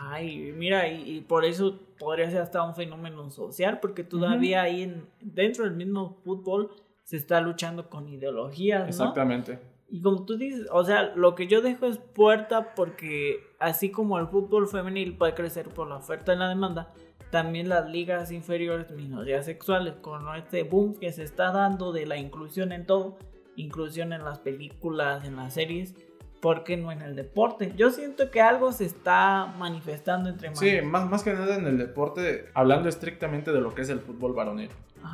Ay, 0.00 0.52
mira, 0.56 0.88
y, 0.88 1.20
por 1.22 1.44
eso 1.44 1.80
podría 1.98 2.30
ser 2.30 2.42
hasta 2.42 2.62
un 2.62 2.74
fenómeno 2.74 3.30
social, 3.30 3.80
porque 3.80 4.04
todavía 4.04 4.62
ahí 4.62 4.82
en, 4.82 5.06
dentro 5.20 5.64
del 5.64 5.74
mismo 5.74 6.18
fútbol 6.24 6.70
se 7.02 7.16
está 7.16 7.40
luchando 7.40 7.88
con 7.88 8.08
ideologías, 8.08 8.82
¿no? 8.82 8.88
Exactamente. 8.88 9.58
Y 9.90 10.02
como 10.02 10.24
tú 10.24 10.36
dices, 10.36 10.66
o 10.70 10.84
sea, 10.84 11.14
lo 11.14 11.34
que 11.34 11.46
yo 11.46 11.62
dejo 11.62 11.86
es 11.86 11.98
puerta 11.98 12.74
porque 12.74 13.40
así 13.58 13.90
como 13.90 14.18
el 14.18 14.26
fútbol 14.28 14.68
femenil 14.68 15.16
puede 15.16 15.34
crecer 15.34 15.68
por 15.68 15.88
la 15.88 15.96
oferta 15.96 16.34
y 16.34 16.36
la 16.36 16.48
demanda, 16.48 16.92
también 17.30 17.68
las 17.68 17.88
ligas 17.88 18.30
inferiores, 18.30 18.90
minorías 18.90 19.46
sexuales, 19.46 19.94
con 20.00 20.34
este 20.36 20.62
boom 20.62 20.94
que 20.98 21.12
se 21.12 21.22
está 21.22 21.52
dando 21.52 21.92
de 21.92 22.06
la 22.06 22.16
inclusión 22.16 22.72
en 22.72 22.86
todo, 22.86 23.18
inclusión 23.56 24.12
en 24.12 24.24
las 24.24 24.38
películas, 24.38 25.24
en 25.24 25.36
las 25.36 25.54
series, 25.54 25.94
¿por 26.40 26.64
qué 26.64 26.76
no 26.76 26.92
en 26.92 27.02
el 27.02 27.16
deporte? 27.16 27.72
Yo 27.76 27.90
siento 27.90 28.30
que 28.30 28.40
algo 28.40 28.72
se 28.72 28.84
está 28.84 29.54
manifestando 29.58 30.28
entre 30.28 30.50
más. 30.50 30.58
Sí, 30.58 30.80
más, 30.82 31.08
más 31.08 31.22
que 31.22 31.32
nada 31.32 31.56
en 31.56 31.66
el 31.66 31.78
deporte, 31.78 32.50
hablando 32.54 32.88
estrictamente 32.88 33.52
de 33.52 33.60
lo 33.60 33.74
que 33.74 33.82
es 33.82 33.88
el 33.88 34.00
fútbol 34.00 34.34
varonil. 34.34 34.70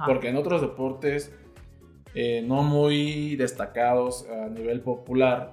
Porque 0.06 0.28
en 0.28 0.36
otros 0.36 0.60
deportes 0.60 1.32
eh, 2.14 2.42
no 2.46 2.62
muy 2.62 3.36
destacados 3.36 4.26
a 4.28 4.48
nivel 4.48 4.80
popular, 4.80 5.52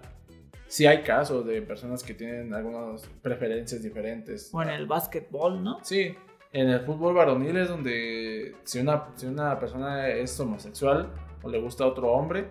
sí 0.67 0.85
hay 0.85 1.01
casos 1.01 1.45
de 1.45 1.61
personas 1.61 2.03
que 2.03 2.13
tienen 2.13 2.53
algunas 2.53 3.01
preferencias 3.21 3.81
diferentes. 3.83 4.49
O 4.53 4.61
en 4.61 4.69
el 4.69 4.85
básquetbol, 4.85 5.63
¿no? 5.63 5.79
Sí, 5.83 6.15
en 6.53 6.69
el 6.69 6.81
fútbol 6.81 7.13
varonil 7.13 7.57
es 7.57 7.69
donde 7.69 8.55
si 8.63 8.79
una, 8.79 9.07
si 9.15 9.25
una 9.25 9.57
persona 9.59 10.07
es 10.09 10.39
homosexual 10.39 11.09
o 11.43 11.49
le 11.49 11.59
gusta 11.59 11.83
a 11.83 11.87
otro 11.87 12.11
hombre, 12.11 12.47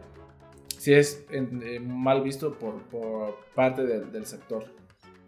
sí 0.78 0.92
es 0.92 1.26
eh, 1.30 1.78
mal 1.80 2.22
visto 2.22 2.54
por, 2.58 2.82
por 2.84 3.36
parte 3.54 3.84
del 3.84 4.26
sector 4.26 4.64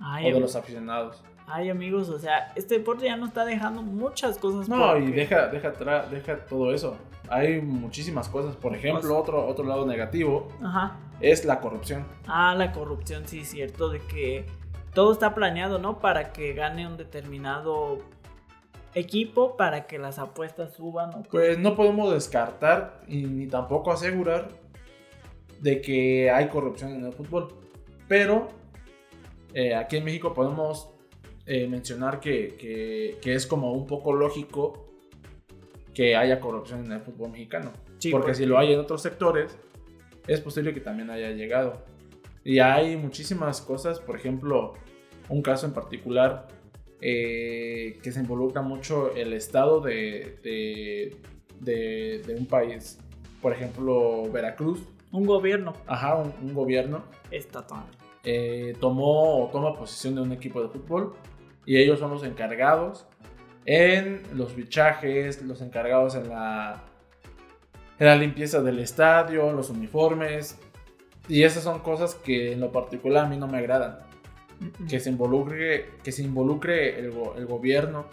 o 0.01 0.25
de 0.25 0.41
los 0.41 0.57
aficionados. 0.57 1.23
Ay, 1.47 1.69
amigos, 1.69 2.09
o 2.09 2.19
sea, 2.19 2.53
este 2.57 2.79
deporte 2.79 3.05
ya 3.05 3.17
nos 3.17 3.29
está 3.29 3.45
dejando 3.45 3.83
muchas 3.83 4.39
cosas. 4.39 4.69
No, 4.69 4.97
y 4.97 5.13
deja, 5.13 5.49
deja, 5.49 5.71
deja 6.11 6.37
todo 6.47 6.73
eso. 6.73 6.97
Hay 7.29 7.61
muchísimas 7.61 8.29
cosas. 8.29 8.57
Por 8.57 8.75
ejemplo, 8.75 9.17
otro, 9.17 9.47
otro 9.47 9.65
lado 9.65 9.87
negativo 9.87 10.49
es 11.21 11.45
la 11.45 11.61
corrupción. 11.61 12.07
Ah, 12.27 12.55
la 12.57 12.73
corrupción, 12.73 13.27
sí, 13.27 13.45
cierto, 13.45 13.89
de 13.89 14.01
que 14.01 14.47
todo 14.95 15.13
está 15.13 15.35
planeado, 15.35 15.79
¿no? 15.79 15.99
Para 15.99 16.33
que 16.33 16.53
gane 16.53 16.87
un 16.87 16.97
determinado 16.97 17.99
equipo, 18.95 19.57
para 19.57 19.87
que 19.87 19.99
las 19.99 20.19
apuestas 20.19 20.75
suban. 20.75 21.23
Pues 21.31 21.59
no 21.59 21.75
podemos 21.75 22.13
descartar 22.13 23.01
y 23.09 23.23
ni 23.23 23.47
tampoco 23.47 23.93
asegurar 23.93 24.49
de 25.61 25.81
que 25.81 26.31
hay 26.31 26.49
corrupción 26.49 26.93
en 26.93 27.07
el 27.07 27.13
fútbol. 27.13 27.49
Pero 28.09 28.49
eh, 29.55 29.75
aquí 29.75 29.97
en 29.97 30.05
México 30.05 30.35
podemos 30.35 30.91
eh, 31.47 31.67
mencionar 31.67 32.21
que, 32.21 33.19
es 33.25 33.47
como 33.47 33.73
un 33.73 33.87
poco 33.87 34.13
lógico 34.13 34.92
que 35.95 36.17
haya 36.17 36.41
corrupción 36.41 36.85
en 36.85 36.93
el 36.93 37.01
fútbol 37.01 37.31
mexicano. 37.31 37.73
porque, 38.11 38.35
si 38.35 38.47
lo 38.47 38.59
hay 38.59 38.73
en 38.73 38.81
otros 38.81 39.03
sectores, 39.03 39.59
es 40.27 40.41
posible 40.41 40.73
que 40.73 40.81
también 40.81 41.11
haya 41.11 41.31
llegado. 41.31 41.85
Y 42.45 42.59
hay 42.59 42.97
muchísimas 42.97 43.61
cosas, 43.61 44.01
por 44.01 44.17
ejemplo, 44.17 44.75
un 45.29 45.43
caso 45.43 45.67
en 45.67 45.73
particular 45.73 46.49
eh, 47.01 47.99
que 48.03 48.13
se 48.13 48.21
involucra 48.21 48.63
mucho 48.63 49.15
el 49.15 49.33
estado 49.33 49.81
de, 49.81 50.39
de, 51.61 52.35
un 52.37 52.47
país. 52.47 52.99
Por 53.41 53.53
ejemplo, 53.53 54.31
Veracruz. 54.33 54.81
Un 55.11 55.27
gobierno. 55.27 55.75
Ajá, 55.87 56.17
un, 56.17 56.55
gobierno. 56.55 57.05
Estatal. 57.31 57.85
Eh, 58.25 58.75
tomó 58.81 59.49
toma 59.53 59.75
posición 59.75 60.15
de 60.15 60.21
un 60.23 60.33
equipo 60.33 60.63
de 60.63 60.69
fútbol 60.69 61.15
y 61.67 61.77
ellos 61.77 61.99
son 61.99 62.13
los 62.13 62.23
encargados 62.23 63.07
en 63.65 64.23
los 64.35 64.53
fichajes, 64.53 65.43
los 65.43 65.61
encargados 65.61 66.15
en 66.15 66.29
la, 66.29 66.83
en 67.99 68.07
la 68.07 68.17
limpieza 68.17 68.63
del 68.63 68.79
estadio, 68.79 69.53
los 69.53 69.71
uniformes. 69.71 70.59
Y 71.29 71.45
esas 71.45 71.63
son 71.63 71.81
cosas 71.81 72.15
que 72.15 72.53
en 72.53 72.61
lo 72.61 72.73
particular 72.73 73.27
a 73.27 73.29
mí 73.29 73.37
no 73.37 73.47
me 73.47 73.59
agradan. 73.59 74.01
Que 74.89 75.01
se 75.01 75.11
involucre, 75.11 75.91
que 76.03 76.13
se 76.13 76.23
involucre 76.23 76.99
el, 76.99 77.13
el 77.37 77.47
gobierno. 77.47 78.07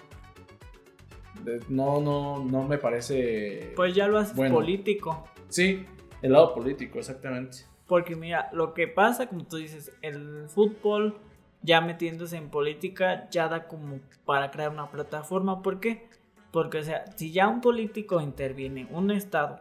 No, 1.69 2.01
no, 2.01 2.43
no 2.43 2.67
me 2.67 2.77
parece. 2.77 3.73
Pues 3.75 3.95
ya 3.95 4.07
lo 4.07 4.19
haces 4.19 4.35
político. 4.35 5.27
Sí, 5.47 5.85
el 6.21 6.33
lado 6.33 6.53
político, 6.53 6.99
exactamente. 6.99 7.59
Porque 7.87 8.15
mira, 8.15 8.49
lo 8.53 8.73
que 8.73 8.87
pasa, 8.87 9.27
como 9.27 9.45
tú 9.45 9.57
dices, 9.57 9.91
el 10.01 10.47
fútbol 10.47 11.17
ya 11.61 11.81
metiéndose 11.81 12.37
en 12.37 12.49
política 12.49 13.29
ya 13.29 13.47
da 13.47 13.67
como 13.67 13.99
para 14.25 14.51
crear 14.51 14.69
una 14.69 14.89
plataforma. 14.89 15.61
¿Por 15.61 15.79
qué? 15.79 16.07
Porque, 16.51 16.79
o 16.79 16.83
sea, 16.83 17.05
si 17.15 17.31
ya 17.31 17.47
un 17.47 17.61
político 17.61 18.21
interviene, 18.21 18.87
un 18.91 19.11
estado, 19.11 19.59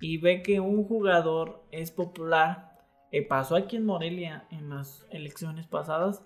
y 0.00 0.18
ve 0.18 0.42
que 0.42 0.60
un 0.60 0.84
jugador 0.84 1.62
es 1.72 1.90
popular, 1.90 2.78
eh, 3.10 3.26
pasó 3.26 3.56
aquí 3.56 3.76
en 3.76 3.86
Morelia 3.86 4.46
en 4.50 4.68
las 4.68 5.06
elecciones 5.10 5.66
pasadas, 5.66 6.22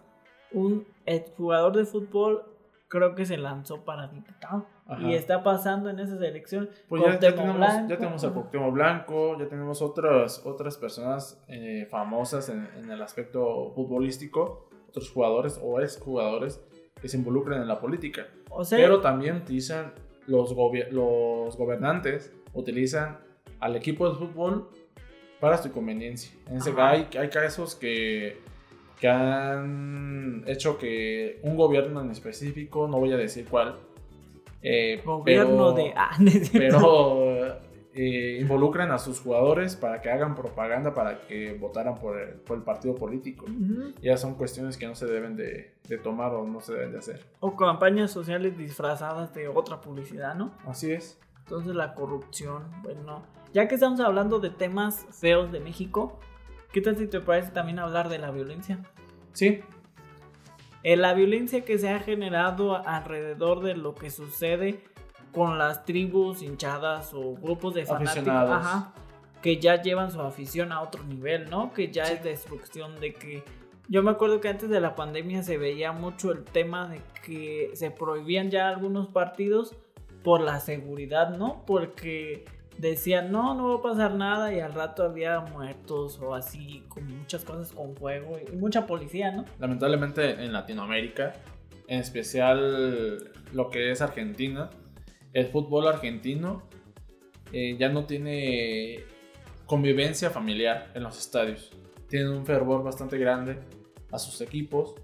un 0.53 0.87
jugador 1.37 1.75
de 1.75 1.87
fútbol 1.87 2.45
creo 2.89 3.15
que 3.15 3.25
se 3.25 3.39
lanzó 3.39 3.87
para 3.87 4.09
diputado. 4.09 4.67
Y 4.99 5.15
está 5.15 5.43
pasando 5.43 5.89
en 5.89 5.99
esas 5.99 6.21
elecciones. 6.21 6.69
Pues 6.87 7.03
ya, 7.03 7.19
tenemos, 7.19 7.67
ya 7.89 7.97
tenemos 7.97 8.23
a 8.25 8.31
Cuauhtémoc 8.31 8.75
Blanco, 8.75 9.39
ya 9.39 9.49
tenemos 9.49 9.81
otras, 9.81 10.45
otras 10.45 10.77
personas 10.77 11.43
eh, 11.49 11.87
famosas 11.91 12.51
en, 12.51 12.69
en, 12.77 12.91
el 12.91 13.01
aspecto 13.01 13.73
futbolístico 13.75 14.69
otros 14.93 15.11
jugadores 15.11 15.59
o 15.63 15.81
exjugadores 15.81 16.61
que 17.01 17.09
se 17.09 17.17
involucren 17.17 17.61
en 17.61 17.69
la 17.69 17.81
política. 17.81 18.29
Pero 18.71 19.01
también 19.01 19.37
utilizan 19.37 19.93
los, 20.27 20.55
los 20.91 21.57
gobernantes, 21.57 22.33
utilizan 22.53 23.19
al 23.59 23.77
equipo 23.77 24.09
de 24.09 24.17
fútbol 24.17 24.69
para 25.41 25.57
su 25.59 25.73
conveniencia. 25.73 26.33
En 26.49 26.59
ese 26.59 26.73
hay, 26.77 27.09
hay 27.19 27.29
casos 27.31 27.75
que, 27.75 28.37
que 29.01 29.09
han 29.09 30.45
hecho 30.47 30.79
que 30.79 31.41
un 31.43 31.57
gobierno 31.57 32.03
en 32.03 32.11
específico, 32.11 32.87
no 32.87 32.99
voy 32.99 33.13
a 33.13 33.17
decir 33.17 33.47
cuál, 33.51 33.79
eh, 34.63 35.01
gobierno 35.05 35.73
de... 35.73 35.93
Ah, 35.97 36.17
pero 36.53 37.59
eh, 37.95 38.39
involucran 38.41 38.91
a 38.91 38.99
sus 38.99 39.21
jugadores 39.21 39.77
para 39.77 40.01
que 40.01 40.11
hagan 40.11 40.35
propaganda 40.35 40.95
para 40.95 41.21
que 41.27 41.53
votaran 41.53 41.99
por 41.99 42.19
el, 42.19 42.35
por 42.37 42.57
el 42.57 42.63
partido 42.63 42.95
político. 42.95 43.45
Ya 44.01 44.17
son 44.17 44.35
cuestiones 44.35 44.79
que 44.79 44.87
no 44.87 44.95
se 44.95 45.07
deben 45.07 45.37
de, 45.37 45.75
de, 45.89 45.99
tomar 45.99 46.33
o 46.33 46.47
no 46.47 46.61
se 46.61 46.73
deben 46.73 46.93
de 46.93 46.99
hacer. 46.99 47.27
O 47.41 47.55
campañas 47.55 48.11
sociales 48.11 48.57
disfrazadas 48.57 49.35
de 49.35 49.49
otra 49.49 49.81
publicidad, 49.81 50.35
¿no? 50.35 50.53
Así 50.65 50.91
es. 50.91 51.21
Entonces 51.41 51.75
la 51.75 51.95
corrupción, 51.95 52.65
bueno, 52.83 53.27
ya 53.53 53.69
que 53.69 53.75
estamos 53.75 54.01
hablando 54.01 54.41
de 54.41 54.49
temas 54.49 55.07
feos 55.11 55.53
de 55.53 55.61
México, 55.61 56.19
¿qué 56.73 56.81
tal 56.81 56.97
si 56.97 57.07
te 57.07 57.21
parece 57.21 57.51
también 57.51 57.79
hablar 57.79 58.09
de 58.09 58.19
la 58.19 58.31
violencia? 58.31 58.79
Sí. 59.33 59.61
Eh, 60.83 60.97
la 60.97 61.13
violencia 61.13 61.63
que 61.63 61.79
se 61.79 61.91
ha 61.91 62.01
generado 62.01 62.77
alrededor 62.87 63.63
de 63.63 63.75
lo 63.75 63.95
que 63.95 64.11
sucede 64.11 64.83
con 65.33 65.59
las 65.59 65.85
tribus 65.85 66.43
hinchadas 66.43 67.13
o 67.15 67.35
grupos 67.35 67.75
de 67.75 67.87
fanáticos 67.87 68.67
que 69.41 69.59
ya 69.59 69.83
llevan 69.83 70.11
su 70.11 70.21
afición 70.21 70.71
a 70.73 70.81
otro 70.81 71.03
nivel, 71.05 71.51
¿no? 71.51 71.73
Que 71.73 71.91
ya 71.91 72.05
es 72.05 72.23
destrucción 72.23 73.01
de 73.01 73.13
que 73.15 73.43
yo 73.89 74.03
me 74.03 74.13
acuerdo 74.13 74.41
que 74.41 74.49
antes 74.49 74.71
de 74.71 74.81
la 74.81 74.95
pandemia 74.95 75.43
se 75.43 75.59
veía 75.59 75.93
mucho 75.93 76.31
el 76.31 76.45
tema 76.45 76.89
de 76.89 77.01
que 77.25 77.71
se 77.75 77.91
prohibían 77.91 78.51
ya 78.51 78.69
algunos 78.69 79.09
partidos 79.09 79.75
por 80.23 80.41
la 80.41 80.61
seguridad, 80.61 81.37
¿no? 81.37 81.65
Porque 81.67 82.45
decían, 82.79 83.33
no, 83.33 83.55
no 83.55 83.69
va 83.69 83.75
a 83.81 83.83
pasar 83.83 84.15
nada 84.15 84.55
y 84.55 84.61
al 84.61 84.73
rato 84.73 85.03
había 85.03 85.41
muertos 85.41 86.21
o 86.21 86.35
así, 86.35 86.85
con 86.89 87.07
muchas 87.19 87.45
cosas 87.45 87.73
con 87.73 87.97
fuego 87.97 88.39
y 88.39 88.57
mucha 88.57 88.87
policía, 88.87 89.33
¿no? 89.33 89.45
Lamentablemente 89.59 90.31
en 90.31 90.53
Latinoamérica, 90.53 91.35
en 91.89 92.01
especial 92.01 93.33
lo 93.53 93.71
que 93.71 93.91
es 93.91 94.01
Argentina, 94.01 94.71
el 95.33 95.47
fútbol 95.47 95.89
argentino 95.89 96.63
eh, 97.53 97.77
ya 97.79 97.89
no 97.89 98.05
tiene 98.05 99.05
convivencia 99.67 100.31
familiar 100.31 100.91
en 100.95 101.03
los 101.03 101.19
estadios. 101.19 101.71
Tienen 102.09 102.29
un 102.29 102.45
fervor 102.45 102.83
bastante 102.83 103.19
grande 103.19 103.59
a 104.11 104.19
sus 104.19 104.41
equipos 104.41 104.95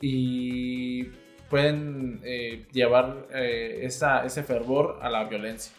y 0.00 1.04
pueden 1.50 2.20
eh, 2.24 2.66
llevar 2.72 3.26
eh, 3.34 3.80
ese 3.82 4.42
fervor 4.42 4.98
a 5.02 5.10
la 5.10 5.24
violencia. 5.24 5.72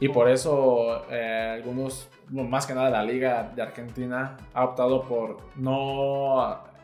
Y 0.00 0.08
por 0.08 0.28
eso 0.28 1.04
algunos, 1.08 2.08
más 2.28 2.66
que 2.66 2.74
nada 2.74 2.90
la 2.90 3.04
Liga 3.04 3.52
de 3.54 3.62
Argentina, 3.62 4.36
ha 4.52 4.64
optado 4.64 5.04
por 5.04 5.38
no 5.54 6.40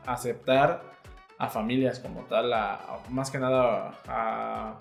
aceptar 0.07 0.83
a 1.37 1.49
familias 1.49 1.99
como 1.99 2.23
tal, 2.23 2.53
más 3.11 3.31
que 3.31 3.39
nada 3.39 4.01
a 4.07 4.79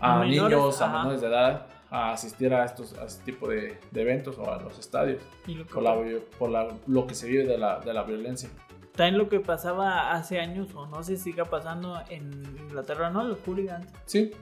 a, 0.00 0.24
niños, 0.24 0.80
a 0.80 0.88
menores 0.88 1.20
de 1.20 1.26
edad 1.28 1.66
a 1.90 2.12
asistir 2.12 2.54
a 2.54 2.64
estos 2.64 2.96
a 2.96 3.04
este 3.04 3.32
tipo 3.32 3.48
de, 3.48 3.78
eventos 3.94 4.38
o 4.38 4.50
a 4.50 4.60
los 4.62 4.78
estadios 4.78 5.22
por, 5.72 5.82
la, 5.82 5.96
por 6.38 6.50
lo 6.86 7.06
que 7.06 7.14
se 7.14 7.26
vive 7.26 7.44
de 7.44 7.58
la, 7.58 7.80
de 7.80 7.92
la 7.92 8.04
violencia. 8.04 8.48
También 8.94 9.18
lo 9.18 9.28
que 9.28 9.40
pasaba 9.40 10.12
hace 10.12 10.40
años, 10.40 10.74
o 10.74 10.86
no 10.86 11.02
sé 11.02 11.16
si 11.16 11.24
siga 11.24 11.44
pasando 11.44 12.00
en 12.08 12.44
Inglaterra, 12.58 13.10
¿no? 13.10 13.24
Los 13.24 13.38
hooligans. 13.46 13.86
Sí. 14.06 14.32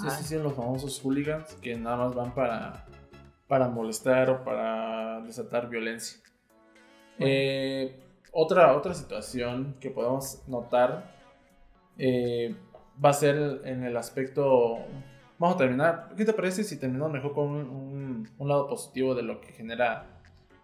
Sí, 0.00 0.10
sí, 0.10 0.24
sí, 0.24 0.34
los 0.36 0.54
famosos 0.54 1.00
hooligans 1.00 1.54
que 1.56 1.74
nada 1.76 1.96
más 1.96 2.14
van 2.14 2.32
para, 2.32 2.86
para 3.48 3.68
molestar 3.68 4.30
o 4.30 4.44
para 4.44 5.20
desatar 5.22 5.68
violencia. 5.68 6.20
Eh, 7.18 8.00
otra, 8.32 8.76
otra 8.76 8.94
situación 8.94 9.76
que 9.80 9.90
podemos 9.90 10.46
notar 10.46 11.12
eh, 11.98 12.54
va 13.02 13.10
a 13.10 13.14
ser 13.14 13.62
en 13.64 13.84
el 13.84 13.96
aspecto... 13.96 14.78
Vamos 15.38 15.56
a 15.56 15.58
terminar. 15.58 16.08
¿Qué 16.18 16.26
te 16.26 16.34
parece 16.34 16.64
si 16.64 16.78
terminamos 16.78 17.12
mejor 17.12 17.32
con 17.32 17.48
un, 17.48 18.28
lado 18.40 18.68
positivo 18.68 19.14
de 19.14 19.22
lo 19.22 19.40
que 19.40 19.52
genera 19.52 20.04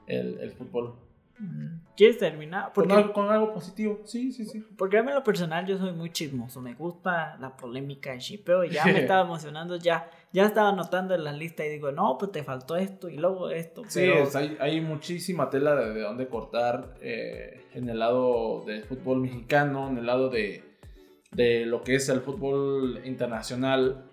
el, 0.07 0.51
fútbol? 0.51 0.97
Mm, 1.39 1.79
¿Quieres 1.97 2.19
terminar? 2.19 2.65
Con 2.65 2.75
Porque, 2.75 2.93
algo, 2.93 3.13
con 3.15 3.31
algo 3.31 3.55
positivo, 3.55 4.01
sí, 4.05 4.33
sí, 4.33 4.45
sí. 4.45 4.63
porque 4.77 4.99
a 4.99 5.03
mí 5.03 5.09
en 5.09 5.15
lo 5.15 5.25
personal 5.25 5.67
yo 5.67 5.79
soy 5.79 5.93
muy 5.93 6.11
chismoso. 6.11 6.61
Me 6.61 6.75
gusta 6.75 7.39
la 7.41 7.57
polémica 7.57 8.13
de 8.13 8.21
shipeo 8.21 8.65
y 8.65 8.71
ya 8.71 8.85
me 8.85 9.01
estaba 9.01 9.23
emocionando. 9.23 9.77
Ya, 9.77 10.11
ya 10.31 10.45
estaba 10.45 10.69
anotando 10.69 11.15
en 11.15 11.25
la 11.25 11.33
lista 11.33 11.65
y 11.65 11.71
digo, 11.71 11.91
no, 11.91 12.19
pues 12.19 12.33
te 12.33 12.45
faltó 12.45 12.77
esto 12.77 13.09
y 13.09 13.17
luego 13.17 13.49
esto. 13.49 13.83
Sí, 13.89 14.01
pero- 14.01 14.25
es- 14.25 14.37
hay, 14.37 14.59
hay 14.61 14.83
muchísima 14.83 15.49
tela 15.49 15.75
de, 15.75 15.95
de 15.95 16.03
dónde 16.03 16.29
cortar 16.29 16.97
eh, 17.01 17.65
en 17.73 17.89
el 17.89 17.99
lado 17.99 18.63
del 18.67 18.85
fútbol 18.85 19.21
mexicano, 19.21 19.89
en 19.89 19.97
el 19.97 20.05
lado 20.05 20.29
de, 20.29 20.76
de 21.33 21.67
lo 21.67 21.83
que 21.83 21.97
es 21.97 22.09
el 22.09 22.21
fútbol 22.21 23.01
internacional, 23.05 24.05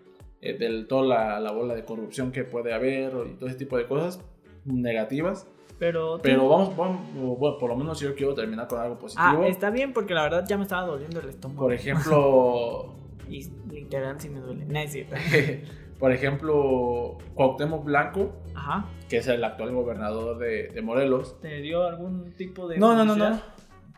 eh, 0.41 0.57
de 0.57 0.83
toda 0.85 1.03
la, 1.05 1.39
la 1.39 1.51
bola 1.51 1.73
de 1.75 1.85
corrupción 1.85 2.31
que 2.31 2.43
puede 2.43 2.73
haber 2.73 3.13
y 3.27 3.33
todo 3.35 3.47
ese 3.49 3.57
tipo 3.57 3.77
de 3.77 3.85
cosas 3.87 4.19
negativas. 4.65 5.47
pero, 5.79 6.19
Pero 6.21 6.47
vamos, 6.47 6.75
vamos- 6.75 7.01
bueno, 7.37 7.57
por 7.57 7.69
lo 7.69 7.75
menos 7.75 7.99
yo 7.99 8.13
quiero 8.15 8.33
terminar 8.33 8.67
con 8.67 8.79
algo 8.79 8.97
positivo. 8.97 9.41
Ah, 9.43 9.47
está 9.47 9.69
bien 9.69 9.93
porque 9.93 10.13
la 10.13 10.23
verdad 10.23 10.45
ya 10.47 10.57
me 10.57 10.63
estaba 10.63 10.85
doliendo 10.87 11.19
el 11.19 11.29
estómago. 11.29 11.61
Por 11.63 11.73
ejemplo, 11.73 12.95
Y 13.29 13.49
literal 13.71 14.19
sí 14.19 14.29
me 14.29 14.39
duele. 14.41 14.65
No 14.65 14.79
es 14.79 14.91
cierto. 14.91 15.15
por 15.99 16.11
ejemplo, 16.11 17.17
Cuauhtémoc 17.35 17.85
Blanco, 17.85 18.33
Ajá. 18.53 18.85
que 19.07 19.17
es 19.17 19.27
el 19.27 19.41
actual 19.43 19.71
gobernador 19.71 20.37
de, 20.37 20.67
de 20.67 20.81
Morelos. 20.81 21.39
¿Te 21.39 21.61
dio 21.61 21.83
algún 21.87 22.33
tipo 22.33 22.67
de... 22.67 22.77
No, 22.77 22.93
no, 22.95 23.05
no, 23.05 23.15
no. 23.15 23.39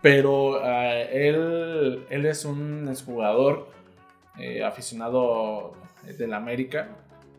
Pero 0.06 0.64
ah, 0.64 1.02
él, 1.02 2.06
él 2.12 2.26
es 2.28 2.46
un 2.46 2.88
exjugador 2.88 3.70
eh, 4.38 4.64
aficionado 4.64 5.74
del 6.20 6.36
América. 6.36 6.90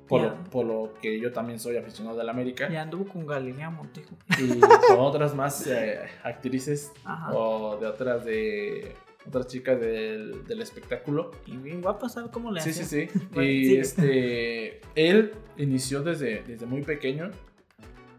Por, 0.09 0.23
lo, 0.23 0.45
por 0.51 0.67
lo 0.67 0.95
que 1.01 1.21
yo 1.21 1.33
también 1.33 1.61
soy 1.61 1.77
aficionado 1.77 2.17
del 2.19 2.29
América. 2.29 2.69
Y 2.69 2.75
anduvo 2.75 3.05
con 3.07 3.25
Galilea 3.25 3.71
Montijo. 3.71 4.17
Y 4.37 4.59
con 4.59 4.99
otras 4.99 5.33
más 5.33 5.65
eh, 5.69 6.01
actrices 6.25 6.93
Ajá. 7.05 7.33
o 7.35 7.77
de 7.77 7.87
otras 7.87 8.25
de 8.25 8.97
otras 9.29 9.47
chicas 9.47 9.81
del, 9.81 10.45
del 10.45 10.61
espectáculo. 10.61 11.31
Y 11.47 11.57
bien 11.59 11.81
guapa, 11.81 12.09
¿sabes 12.09 12.33
cómo 12.33 12.51
le 12.51 12.61
Sí, 12.63 12.73
sí, 12.73 12.85
sí. 12.85 13.09
Bueno, 13.33 13.49
y 13.49 13.77
este, 13.77 14.81
él 14.97 15.35
inició 15.57 16.03
desde, 16.03 16.43
desde 16.43 16.67
muy 16.67 16.83
pequeño 16.83 17.31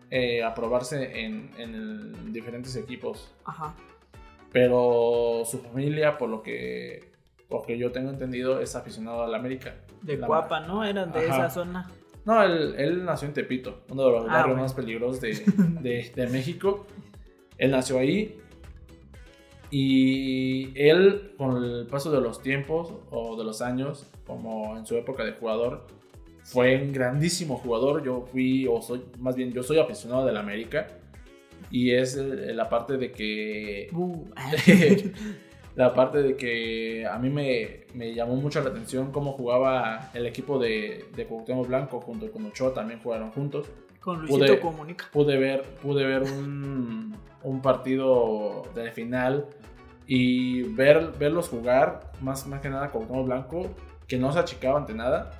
eh, 0.10 0.42
a 0.42 0.54
probarse 0.54 1.26
en, 1.26 1.52
en 1.58 2.32
diferentes 2.32 2.78
equipos. 2.78 3.30
Ajá. 3.44 3.76
Pero 4.52 5.44
su 5.46 5.60
familia, 5.60 6.18
por 6.18 6.30
lo 6.30 6.42
que, 6.42 7.12
por 7.48 7.62
lo 7.62 7.66
que 7.68 7.78
yo 7.78 7.92
tengo 7.92 8.10
entendido, 8.10 8.60
es 8.62 8.76
aficionado 8.76 9.24
al 9.24 9.36
América. 9.36 9.76
De 10.02 10.18
La- 10.18 10.28
guapa, 10.28 10.62
¿no? 10.62 10.84
Eran 10.86 11.12
de 11.12 11.20
Ajá. 11.20 11.46
esa 11.48 11.50
zona. 11.50 11.92
No, 12.26 12.44
él, 12.44 12.76
él 12.78 13.06
nació 13.06 13.28
en 13.28 13.34
Tepito, 13.34 13.82
uno 13.90 14.06
de 14.06 14.12
los 14.12 14.24
Ah, 14.24 14.28
barrios 14.28 14.48
bueno. 14.48 14.62
más 14.64 14.74
peligrosos 14.74 15.22
de, 15.22 15.34
de- 15.82 16.12
de 16.16 16.28
México. 16.28 16.86
Él 17.58 17.72
nació 17.72 18.00
ahí. 18.00 18.38
Y 19.70 20.72
él, 20.80 21.34
con 21.38 21.62
el 21.64 21.88
paso 21.88 22.10
de 22.12 22.22
los 22.22 22.42
tiempos 22.42 22.94
o 23.12 23.36
de 23.38 23.44
los 23.44 23.62
años, 23.62 24.08
como 24.26 24.78
en 24.78 24.86
su 24.86 24.96
época 24.96 25.26
de 25.26 25.34
jugador, 25.34 25.88
fue 26.44 26.82
un 26.82 26.94
grandísimo 26.94 27.58
jugador. 27.58 28.04
Yo 28.04 28.26
fui, 28.32 28.66
o 28.68 28.82
soy, 28.82 29.04
más 29.20 29.36
bien, 29.36 29.52
yo 29.52 29.64
soy 29.64 29.80
aficionado 29.80 30.26
del 30.26 30.38
América. 30.38 30.88
Y 31.72 31.92
es 31.92 32.16
eh, 32.18 32.54
la 32.54 32.70
parte 32.70 32.98
de 32.98 33.12
que 33.12 33.90
Uh, 33.94 34.26
la 35.76 35.94
parte 35.94 36.24
de 36.24 36.36
que 36.36 37.06
a 37.06 37.18
mí 37.20 37.30
me, 37.30 37.86
me 37.94 38.14
llamó 38.14 38.36
mucho 38.36 38.62
la 38.62 38.70
atención 38.70 39.12
cómo 39.12 39.34
jugaba 39.34 40.10
el 40.14 40.26
equipo 40.26 40.58
de, 40.60 41.06
de 41.16 41.26
Cuauhtémoc 41.26 41.68
Blanco 41.68 42.00
junto 42.02 42.32
con 42.32 42.46
Ochoa, 42.46 42.74
también 42.74 43.00
jugaron 43.00 43.32
juntos. 43.32 43.68
con 44.00 44.20
Luisito 44.22 44.46
Pude- 44.46 44.60
Comunica. 44.60 45.06
Pude 45.12 45.38
ver, 45.38 45.64
pude 45.82 46.06
ver 46.06 46.24
un, 46.24 47.16
un 47.44 47.62
partido 47.62 48.64
de 48.74 48.92
final 48.92 49.46
y 50.08 50.64
ver, 50.64 51.12
verlos 51.20 51.50
jugar, 51.50 52.12
más, 52.22 52.48
más 52.48 52.62
que 52.62 52.70
nada 52.70 52.90
Cuauhtémoc 52.90 53.26
Blanco, 53.26 53.70
que 54.08 54.18
no 54.18 54.32
se 54.32 54.40
achicaba 54.40 54.80
ante 54.80 54.94
nada. 54.94 55.32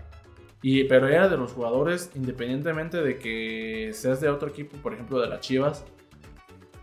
Y, 0.62 0.84
pero 0.86 1.08
era 1.08 1.30
de 1.30 1.38
los 1.38 1.54
jugadores, 1.54 2.12
independientemente 2.16 2.98
de 3.02 3.18
que 3.18 3.92
seas 3.94 4.20
de 4.22 4.28
otro 4.30 4.50
equipo, 4.50 4.76
por 4.78 4.94
ejemplo 4.94 5.20
de 5.22 5.30
las 5.30 5.40
Chivas, 5.40 5.86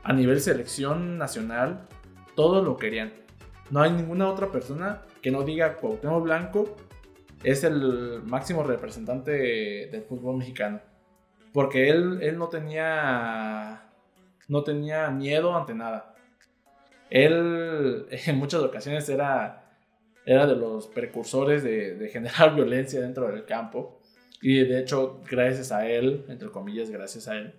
a 0.04 0.12
nivel 0.12 0.40
selección 0.40 1.18
nacional, 1.18 1.88
todos 2.36 2.64
lo 2.64 2.76
querían. 2.76 3.12
No 3.70 3.80
hay 3.80 3.90
ninguna 3.90 4.28
otra 4.28 4.52
persona 4.52 5.02
que 5.22 5.30
no 5.30 5.42
diga 5.42 5.76
Cuauhtémoc 5.76 6.22
Blanco 6.22 6.76
es 7.42 7.64
el 7.64 8.22
máximo 8.24 8.62
representante 8.62 9.32
del 9.90 10.02
fútbol 10.02 10.36
mexicano. 10.36 10.80
Porque 11.52 11.88
él, 11.88 12.18
él 12.22 12.38
no 12.38 12.48
tenía 12.48 13.90
no 14.48 14.62
tenía 14.62 15.10
miedo 15.10 15.56
ante 15.56 15.74
nada. 15.74 16.14
Él 17.10 18.06
en 18.26 18.36
muchas 18.36 18.60
ocasiones 18.62 19.08
era, 19.08 19.70
era 20.26 20.46
de 20.46 20.56
los 20.56 20.86
precursores 20.88 21.62
de, 21.62 21.94
de 21.94 22.08
generar 22.08 22.54
violencia 22.54 23.00
dentro 23.00 23.28
del 23.28 23.44
campo. 23.46 24.00
Y 24.42 24.64
de 24.64 24.80
hecho, 24.80 25.22
gracias 25.30 25.72
a 25.72 25.88
él, 25.88 26.26
entre 26.28 26.50
comillas, 26.50 26.90
gracias 26.90 27.28
a 27.28 27.36
él, 27.36 27.54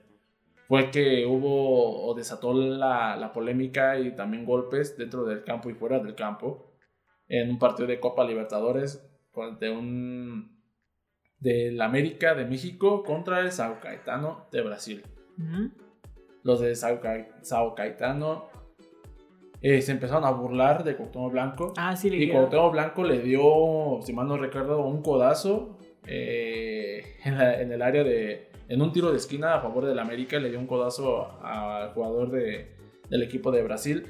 fue 0.68 0.90
que 0.92 1.26
hubo 1.26 2.06
o 2.08 2.14
desató 2.16 2.54
la, 2.54 3.16
la 3.18 3.32
polémica 3.34 4.00
y 4.00 4.16
también 4.16 4.46
golpes 4.46 4.98
dentro 4.98 5.24
del 5.26 5.44
campo 5.44 5.70
y 5.70 5.74
fuera 5.74 6.00
del 6.00 6.16
campo 6.16 6.72
en 7.28 7.50
un 7.52 7.60
partido 7.60 7.88
de 7.88 8.00
Copa 8.00 8.24
Libertadores 8.26 9.08
de 9.60 9.70
un 9.70 10.56
del 11.40 11.80
América 11.82 12.34
de 12.34 12.46
México 12.46 13.04
contra 13.04 13.42
el 13.42 13.52
Sao 13.52 13.80
Caetano 13.82 14.48
de 14.52 14.62
Brasil. 14.62 15.04
Los 16.44 16.62
de 16.62 16.76
Sao, 16.76 17.00
Ca- 17.02 17.28
Sao 17.42 17.76
Caetano 17.76 18.46
eh, 19.62 19.82
se 19.82 19.92
empezaron 19.92 20.24
a 20.26 20.32
burlar 20.32 20.84
de 20.84 20.96
Cuauhtémoc 20.96 21.32
Blanco 21.32 21.74
Ah, 21.76 21.96
sí, 21.96 22.10
le 22.10 22.18
y. 22.18 22.30
Cuauhtémoc 22.32 22.72
Blanco 22.72 23.04
le 23.04 23.20
dio, 23.20 24.00
si 24.04 24.14
mal 24.14 24.28
no 24.28 24.38
recuerdo, 24.38 24.86
un 24.86 25.02
codazo 25.02 25.78
eh, 26.08 27.18
en, 27.26 27.38
la- 27.38 27.62
en 27.62 27.72
el 27.72 27.82
área 27.82 28.04
de. 28.04 28.50
En 28.68 28.82
un 28.82 28.92
tiro 28.92 29.12
de 29.12 29.18
esquina 29.18 29.56
a 29.56 29.62
favor 29.62 29.86
del 29.86 30.00
América, 30.00 30.40
le 30.40 30.50
dio 30.50 30.60
un 30.60 30.68
codazo 30.68 31.40
al 31.44 31.90
jugador 31.94 32.32
de- 32.32 32.76
del 33.10 33.24
equipo 33.24 33.52
de 33.52 33.62
Brasil. 33.64 34.06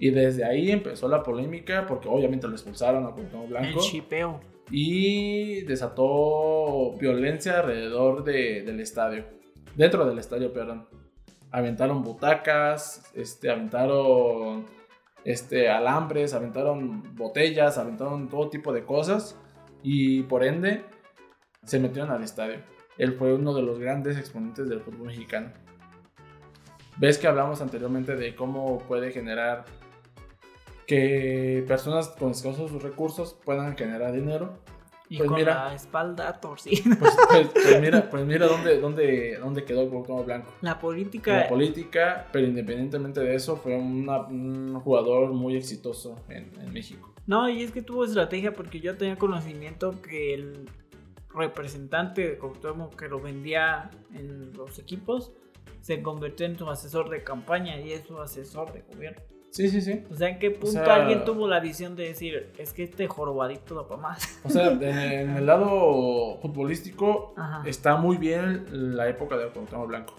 Y 0.00 0.10
desde 0.10 0.44
ahí 0.44 0.70
empezó 0.70 1.08
la 1.08 1.22
polémica, 1.22 1.86
porque 1.86 2.08
obviamente 2.08 2.46
lo 2.46 2.54
expulsaron 2.54 3.04
a 3.06 3.14
El 3.42 3.48
Blanco. 3.48 3.80
chipeo. 3.80 4.40
Y 4.70 5.62
desató 5.62 6.92
violencia 6.98 7.60
alrededor 7.60 8.24
de- 8.24 8.62
del 8.62 8.80
estadio. 8.80 9.24
Dentro 9.76 10.04
del 10.04 10.18
estadio, 10.18 10.52
perdón. 10.52 10.86
Aventaron 11.50 12.02
butacas, 12.02 13.10
este, 13.14 13.50
aventaron 13.50 14.66
este, 15.24 15.68
alambres, 15.68 16.32
aventaron 16.32 17.02
botellas, 17.16 17.76
aventaron 17.76 18.28
todo 18.28 18.48
tipo 18.48 18.72
de 18.72 18.84
cosas. 18.84 19.38
Y 19.82 20.22
por 20.22 20.44
ende, 20.44 20.82
se 21.64 21.78
metieron 21.80 22.10
al 22.10 22.22
estadio. 22.22 22.60
Él 22.98 23.12
fue 23.14 23.32
uno 23.34 23.54
de 23.54 23.62
los 23.62 23.78
grandes 23.78 24.18
exponentes 24.18 24.68
del 24.68 24.80
fútbol 24.80 25.06
mexicano. 25.08 25.50
Ves 26.96 27.16
que 27.18 27.28
hablamos 27.28 27.60
anteriormente 27.62 28.16
de 28.16 28.34
cómo 28.34 28.78
puede 28.80 29.12
generar 29.12 29.64
que 30.86 31.64
personas 31.68 32.08
con 32.08 32.30
escasos 32.30 32.82
recursos 32.82 33.36
puedan 33.44 33.76
generar 33.76 34.12
dinero. 34.12 34.58
Y 35.10 35.16
Pues 35.16 35.28
con 35.30 35.38
mira. 35.38 35.68
la 35.68 35.74
espalda 35.74 36.38
torcida. 36.38 36.94
Pues, 36.98 37.16
pues- 37.30 37.48
pues 37.54 37.80
mira, 37.80 38.10
pues 38.10 38.26
mira 38.26 38.46
dónde, 38.46 38.78
dónde, 38.78 39.38
dónde 39.38 39.64
quedó 39.64 39.88
Cuauhtémoc 39.88 40.26
Blanco. 40.26 40.52
La 40.60 40.78
política. 40.78 41.34
La 41.34 41.48
política, 41.48 42.26
pero 42.30 42.46
independientemente 42.46 43.20
de 43.20 43.34
eso, 43.34 43.56
fue 43.56 43.74
una- 43.74 44.20
un 44.26 44.78
jugador 44.80 45.32
muy 45.32 45.56
exitoso 45.56 46.16
en, 46.28 46.52
en 46.60 46.72
México. 46.74 47.14
No, 47.26 47.48
y 47.48 47.62
es 47.62 47.70
que 47.72 47.80
tuvo 47.80 48.04
estrategia 48.04 48.52
porque 48.52 48.80
yo 48.80 48.98
tenía 48.98 49.16
conocimiento 49.16 50.02
que 50.02 50.34
el 50.34 50.68
representante 51.38 52.28
de 52.28 52.38
que 52.96 53.08
lo 53.08 53.20
vendía 53.20 53.90
en 54.14 54.52
los 54.52 54.78
equipos 54.78 55.32
se 55.80 56.02
convirtió 56.02 56.44
en 56.46 56.58
su 56.58 56.68
asesor 56.68 57.08
de 57.08 57.22
campaña 57.22 57.80
y 57.80 57.92
es 57.92 58.02
su 58.06 58.20
asesor 58.20 58.72
de 58.72 58.82
gobierno. 58.92 59.22
Sí, 59.50 59.68
sí, 59.70 59.80
sí. 59.80 60.04
O 60.10 60.14
sea, 60.14 60.28
¿en 60.28 60.38
qué 60.38 60.50
punto 60.50 60.72
sea- 60.72 60.94
alguien 60.96 61.24
tuvo 61.24 61.48
la 61.48 61.60
visión 61.60 61.96
de 61.96 62.08
decir, 62.08 62.52
es 62.58 62.74
que 62.74 62.82
este 62.82 63.06
jorobadito 63.06 63.74
da 63.74 63.88
para 63.88 64.02
más? 64.02 64.40
O 64.44 64.50
sea, 64.50 64.66
en, 64.72 64.82
en 64.82 65.36
el 65.36 65.46
lado 65.46 66.38
futbolístico 66.42 67.32
Ajá. 67.36 67.62
está 67.66 67.96
muy 67.96 68.18
bien 68.18 68.66
la 68.96 69.08
época 69.08 69.38
de 69.38 69.48
Cuauhtémoc 69.48 69.88
Blanco. 69.88 70.14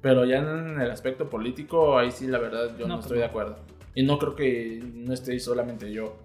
Pero 0.00 0.24
ya 0.24 0.38
en 0.38 0.80
el 0.80 0.90
aspecto 0.90 1.28
político, 1.28 1.98
ahí 1.98 2.10
sí, 2.12 2.26
la 2.28 2.38
verdad, 2.38 2.76
yo 2.78 2.86
no, 2.86 2.88
No, 2.88 2.94
pues 2.96 3.06
estoy 3.06 3.18
de 3.18 3.24
acuerdo. 3.24 3.56
Y 3.94 4.04
no 4.04 4.18
creo 4.18 4.34
que 4.36 4.80
no 4.94 5.12
esté 5.12 5.38
solamente 5.40 5.92
yo. 5.92 6.16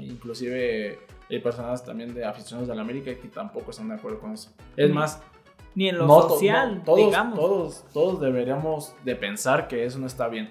Inclusive 0.00 0.98
hay 1.36 1.40
personas 1.40 1.84
también 1.84 2.14
de 2.14 2.24
aficionados 2.24 2.68
de 2.68 2.74
la 2.74 2.82
América 2.82 3.14
que 3.14 3.28
tampoco 3.28 3.70
están 3.70 3.88
de 3.88 3.94
acuerdo 3.94 4.18
con 4.20 4.32
eso. 4.32 4.50
Es 4.76 4.90
Mm. 4.90 4.94
más, 4.94 5.22
Ni 5.74 5.88
en 5.88 5.98
lo 5.98 6.06
no 6.06 6.22
social, 6.28 6.78
no, 6.78 6.82
todos, 6.84 6.98
digamos. 6.98 7.38
Todos, 7.38 7.84
todos 7.92 8.20
deberíamos 8.20 8.94
de 9.04 9.14
pensar 9.14 9.68
que 9.68 9.84
eso 9.84 9.98
no 10.00 10.06
está 10.06 10.26
bien. 10.28 10.50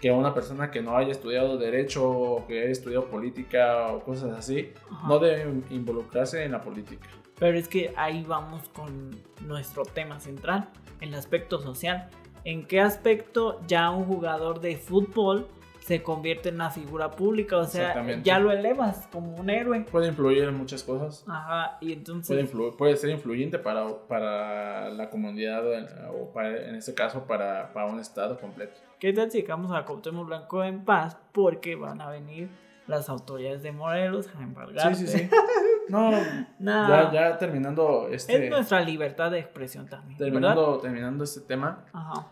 Que 0.00 0.10
una 0.12 0.32
persona 0.32 0.70
que 0.70 0.80
no 0.80 0.96
haya 0.96 1.10
estudiado 1.10 1.58
derecho 1.58 2.08
o 2.08 2.46
que 2.46 2.62
haya 2.62 2.70
estudiado 2.70 3.06
política 3.06 3.88
o 3.88 4.00
cosas 4.00 4.32
así, 4.38 4.72
Ajá. 4.90 5.08
no 5.08 5.18
debe 5.18 5.62
involucrarse 5.70 6.44
en 6.44 6.52
la 6.52 6.62
política. 6.62 7.08
Pero 7.38 7.58
es 7.58 7.68
que 7.68 7.92
ahí 7.96 8.24
vamos 8.26 8.68
con 8.70 9.10
nuestro 9.46 9.82
tema 9.84 10.18
central, 10.20 10.68
el 11.00 11.14
aspecto 11.14 11.60
social. 11.60 12.08
en 12.44 12.64
qué 12.66 12.80
aspecto 12.80 13.60
ya 13.66 13.90
un 13.90 14.04
jugador 14.06 14.60
de 14.60 14.76
fútbol 14.78 15.46
se 15.88 16.02
convierte 16.02 16.50
en 16.50 16.56
una 16.56 16.68
figura 16.68 17.10
pública, 17.12 17.56
o 17.56 17.64
sea, 17.64 18.04
ya 18.22 18.38
lo 18.38 18.52
elevas 18.52 19.08
como 19.10 19.34
un 19.36 19.48
héroe. 19.48 19.80
Puede 19.90 20.08
influir 20.08 20.44
en 20.44 20.54
muchas 20.54 20.82
cosas. 20.84 21.24
Ajá, 21.26 21.78
y 21.80 21.94
entonces... 21.94 22.28
Puede, 22.28 22.46
influ- 22.46 22.76
puede 22.76 22.94
ser 22.98 23.08
influyente 23.08 23.58
para, 23.58 23.86
para 24.06 24.90
la 24.90 25.08
comunidad 25.08 25.64
o 26.12 26.30
para, 26.34 26.68
en 26.68 26.74
este 26.74 26.92
caso 26.92 27.24
para, 27.24 27.72
para 27.72 27.86
un 27.86 28.00
estado 28.00 28.38
completo. 28.38 28.74
¿Qué 28.98 29.14
tal 29.14 29.30
si 29.30 29.40
llegamos 29.40 29.72
a 29.74 29.86
Cuauhtémoc 29.86 30.26
Blanco 30.26 30.62
en 30.62 30.84
paz? 30.84 31.16
Porque 31.32 31.74
van 31.74 32.02
a 32.02 32.10
venir 32.10 32.50
las 32.86 33.08
autoridades 33.08 33.62
de 33.62 33.72
Morelos 33.72 34.28
a 34.38 34.42
embargarte. 34.42 34.94
Sí, 34.94 35.06
sí, 35.06 35.18
sí. 35.20 35.30
No, 35.88 36.10
Nada. 36.58 37.10
ya, 37.10 37.30
ya 37.30 37.38
terminando 37.38 38.08
este... 38.10 38.44
Es 38.44 38.50
nuestra 38.50 38.82
libertad 38.82 39.30
de 39.30 39.38
expresión 39.38 39.86
también. 39.88 40.18
¿verdad? 40.18 40.30
terminando, 40.32 40.78
terminando 40.80 41.24
este 41.24 41.40
tema, 41.40 41.86
Ajá. 41.94 42.26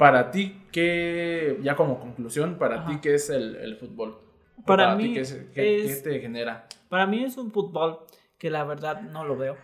Para 0.00 0.30
ti, 0.30 0.62
¿qué, 0.72 1.58
ya 1.62 1.76
como 1.76 2.00
conclusión, 2.00 2.56
para 2.58 2.76
Ajá. 2.80 2.86
ti, 2.86 2.98
qué 3.02 3.14
es 3.16 3.28
el, 3.28 3.54
el 3.56 3.76
fútbol? 3.76 4.18
Para 4.66 4.96
ti, 4.96 5.08
mí 5.08 5.14
¿qué, 5.14 5.20
es- 5.20 5.46
qué- 5.54 5.84
es- 5.84 6.02
qué 6.02 6.10
te 6.10 6.20
genera? 6.20 6.66
Para 6.88 7.06
mí 7.06 7.22
es 7.22 7.36
un 7.36 7.52
fútbol 7.52 7.98
que 8.38 8.48
la 8.50 8.64
verdad 8.64 9.02
no 9.02 9.24
lo 9.24 9.36
veo. 9.36 9.56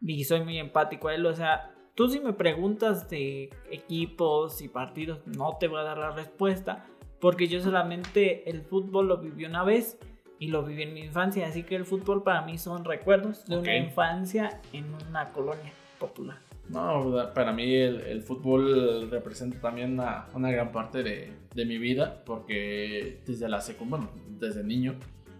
Y 0.00 0.24
soy 0.24 0.40
muy 0.42 0.58
empático 0.58 1.08
a 1.08 1.14
él. 1.14 1.26
O 1.26 1.34
sea, 1.34 1.72
tú 1.94 2.08
si 2.08 2.20
me 2.20 2.32
preguntas 2.32 3.10
de 3.10 3.50
equipos 3.70 4.62
y 4.62 4.68
partidos, 4.68 5.20
no 5.26 5.58
te 5.60 5.68
voy 5.68 5.80
a 5.80 5.84
dar 5.84 5.98
la 5.98 6.10
respuesta. 6.12 6.86
Porque 7.20 7.46
yo 7.48 7.60
solamente 7.60 8.48
el 8.48 8.62
fútbol 8.62 9.08
lo 9.08 9.18
viví 9.18 9.44
una 9.44 9.62
vez 9.62 9.98
y 10.38 10.48
lo 10.48 10.62
viví 10.64 10.84
en 10.84 10.94
mi 10.94 11.00
infancia. 11.02 11.46
Así 11.46 11.64
que 11.64 11.76
el 11.76 11.84
fútbol 11.84 12.22
para 12.22 12.40
mí 12.42 12.56
son 12.56 12.82
recuerdos 12.86 13.44
de 13.44 13.58
una 13.58 13.76
infancia 13.76 14.62
en 14.72 14.86
una 15.10 15.30
colonia 15.32 15.70
popular. 15.98 16.38
No, 16.70 17.32
para 17.34 17.52
mí 17.52 17.74
el, 17.74 18.22
fútbol 18.22 19.10
representa 19.10 19.60
también 19.60 19.94
una, 19.94 20.26
gran 20.52 20.70
parte 20.70 21.02
de, 21.02 21.32
de 21.52 21.64
mi 21.64 21.78
vida, 21.78 22.22
porque 22.24 23.22
desde 23.26 23.48
la 23.48 23.60
secundaria, 23.60 24.06
bueno, 24.06 24.22
desde 24.38 24.62
niño, 24.62 24.94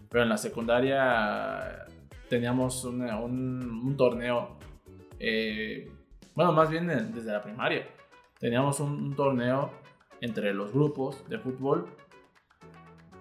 pero 0.08 0.24
en 0.24 0.28
la 0.28 0.36
secundaria 0.36 1.86
teníamos 2.28 2.84
un, 2.84 3.02
un 3.02 3.96
torneo, 3.96 4.56
eh, 5.20 5.88
bueno, 6.34 6.52
más 6.52 6.68
bien 6.68 6.90
en- 6.90 7.14
desde 7.14 7.30
la 7.30 7.42
primaria, 7.42 7.86
teníamos 8.40 8.80
un, 8.80 8.90
un 8.90 9.14
torneo 9.14 9.70
entre 10.20 10.52
los 10.52 10.72
grupos 10.72 11.28
de 11.28 11.38
fútbol, 11.38 11.86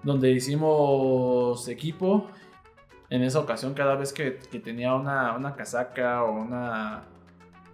donde 0.01 0.31
hicimos 0.31 1.67
equipo. 1.67 2.27
En 3.11 3.21
esa 3.23 3.39
ocasión, 3.39 3.73
cada 3.73 3.95
vez 3.95 4.13
que, 4.13 4.37
que 4.51 4.59
tenía 4.59 4.93
una, 4.95 5.35
una 5.35 5.55
casaca 5.55 6.23
o 6.23 6.31
una, 6.41 7.03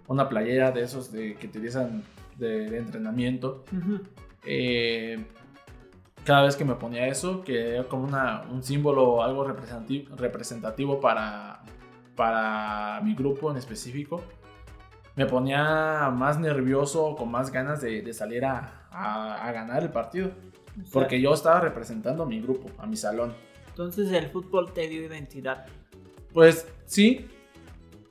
una 0.08 0.28
playera 0.28 0.70
de 0.72 0.82
esos 0.82 1.10
de, 1.12 1.34
que 1.34 1.46
utilizan 1.46 2.02
de, 2.38 2.70
de 2.70 2.78
entrenamiento, 2.78 3.64
eh, 4.44 5.24
cada 6.24 6.42
vez 6.42 6.56
que 6.56 6.64
me 6.64 6.74
ponía 6.74 7.06
eso, 7.06 7.42
que 7.42 7.74
era 7.74 7.84
como 7.84 8.04
una, 8.04 8.42
un 8.50 8.62
símbolo, 8.62 9.22
algo 9.22 9.44
representativo, 9.44 10.16
representativo 10.16 11.00
para, 11.00 11.62
para 12.16 13.00
mi 13.02 13.14
grupo 13.14 13.50
en 13.50 13.56
específico, 13.56 14.22
me 15.14 15.26
ponía 15.26 16.10
más 16.10 16.38
nervioso, 16.38 17.14
con 17.16 17.30
más 17.30 17.50
ganas 17.50 17.80
de, 17.80 18.02
de 18.02 18.12
salir 18.12 18.44
a, 18.44 18.86
a- 18.90 19.46
a 19.48 19.52
ganar 19.52 19.82
el 19.82 19.90
partido. 19.90 20.30
Porque 20.92 21.18
yo 21.22 21.32
estaba 21.32 21.60
representando 21.60 22.24
a 22.24 22.26
mi 22.26 22.38
grupo, 22.40 22.68
a 22.78 22.86
mi 22.86 22.96
salón. 22.96 23.32
Entonces 23.68 24.12
el 24.12 24.28
fútbol 24.28 24.72
te 24.74 24.86
dio 24.88 25.02
identidad. 25.06 25.64
Pues 26.34 26.66
sí. 26.84 27.26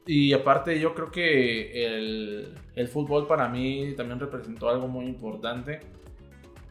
Y 0.08 0.34
aparte 0.34 0.80
yo 0.80 0.94
creo 0.94 1.12
que 1.12 1.86
el, 1.86 2.54
el 2.76 2.88
fútbol 2.88 3.28
para 3.28 3.50
mí 3.50 3.94
también 3.98 4.20
representó 4.20 4.70
algo 4.70 4.88
muy 4.88 5.06
importante. 5.06 5.80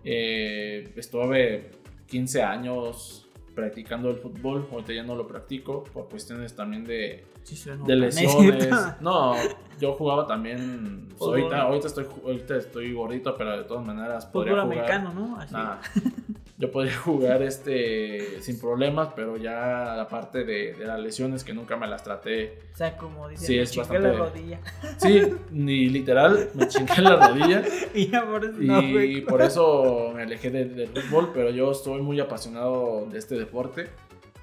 Eh, 0.04 0.92
estuve 0.96 1.70
15 2.06 2.42
años 2.42 3.28
practicando 3.54 4.10
el 4.10 4.16
fútbol, 4.16 4.68
ahorita 4.70 4.92
ya 4.92 5.02
no 5.02 5.14
lo 5.14 5.26
practico 5.26 5.84
por 5.84 6.08
cuestiones 6.08 6.54
también 6.54 6.84
de, 6.84 7.24
Sí, 7.44 7.70
de 7.86 7.96
lesiones. 7.96 8.68
No, 9.00 9.34
yo 9.80 9.92
jugaba 9.94 10.26
también. 10.26 11.08
pues, 11.10 11.20
ahorita, 11.28 11.62
ahorita, 11.62 11.86
estoy, 11.88 12.06
ahorita 12.24 12.56
estoy 12.56 12.92
gordito, 12.92 13.36
pero 13.36 13.56
de 13.58 13.64
todas 13.64 13.86
maneras 13.86 14.26
podría 14.26 14.54
Fútbol 14.54 14.64
jugar. 14.74 14.90
americano, 14.90 15.12
¿no? 15.28 15.36
Así. 15.40 15.54
Nah, 15.54 15.76
yo 16.66 16.70
podría 16.72 16.96
jugar 17.08 17.42
este 17.42 18.40
sin 18.42 18.58
problemas, 18.58 19.10
pero 19.14 19.36
ya 19.36 19.94
la 19.96 20.08
parte 20.08 20.44
de, 20.44 20.74
de 20.74 20.84
las 20.84 20.98
lesiones 21.00 21.44
que 21.44 21.52
nunca 21.52 21.76
me 21.76 21.86
las 21.86 22.02
traté. 22.02 22.58
O 22.72 22.76
sea, 22.76 22.96
como 22.96 23.28
dice, 23.28 23.46
Sí, 23.46 23.56
me 23.56 23.62
es 23.62 23.70
chingué 23.70 23.98
la 23.98 24.08
bastante- 24.12 24.38
rodilla. 24.40 24.60
Sí, 24.98 25.22
ni 25.50 25.88
literal, 25.88 26.48
me 26.54 26.68
chingué 26.68 27.02
la 27.02 27.28
rodilla 27.28 27.62
y 27.94 28.06
por 28.06 28.44
eso 28.44 28.62
y 28.62 28.66
no 28.66 28.80
fue. 28.82 29.24
por 29.28 29.42
eso 29.42 30.12
me 30.14 30.22
alejé 30.22 30.50
de- 30.50 30.64
del 30.66 30.88
fútbol, 30.88 31.30
pero 31.34 31.50
yo 31.50 31.70
estoy 31.70 32.00
muy 32.02 32.18
apasionado 32.20 33.06
de 33.10 33.18
este 33.18 33.34
deporte. 33.36 33.88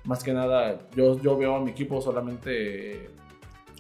Más 0.04 0.24
que 0.24 0.34
nada, 0.34 0.80
yo, 0.96 1.20
yo 1.22 1.38
veo 1.38 1.56
a 1.56 1.60
mi 1.60 1.72
equipo 1.72 2.02
solamente... 2.02 3.10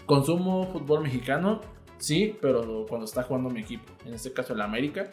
Consumo 0.05 0.67
fútbol 0.71 1.01
mexicano, 1.03 1.61
sí, 1.97 2.35
pero 2.41 2.85
cuando 2.87 3.05
está 3.05 3.23
jugando 3.23 3.49
mi 3.49 3.61
equipo, 3.61 3.85
en 4.05 4.13
este 4.13 4.33
caso 4.33 4.53
el 4.53 4.61
América. 4.61 5.09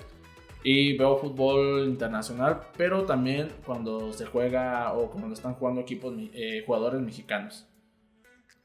Y 0.64 0.96
veo 0.96 1.16
fútbol 1.16 1.84
internacional, 1.88 2.62
pero 2.76 3.04
también 3.04 3.48
cuando 3.64 4.12
se 4.12 4.26
juega 4.26 4.92
o 4.92 5.10
cuando 5.10 5.32
están 5.32 5.54
jugando 5.54 5.80
equipos, 5.80 6.14
eh, 6.34 6.62
jugadores 6.66 7.00
mexicanos. 7.00 7.66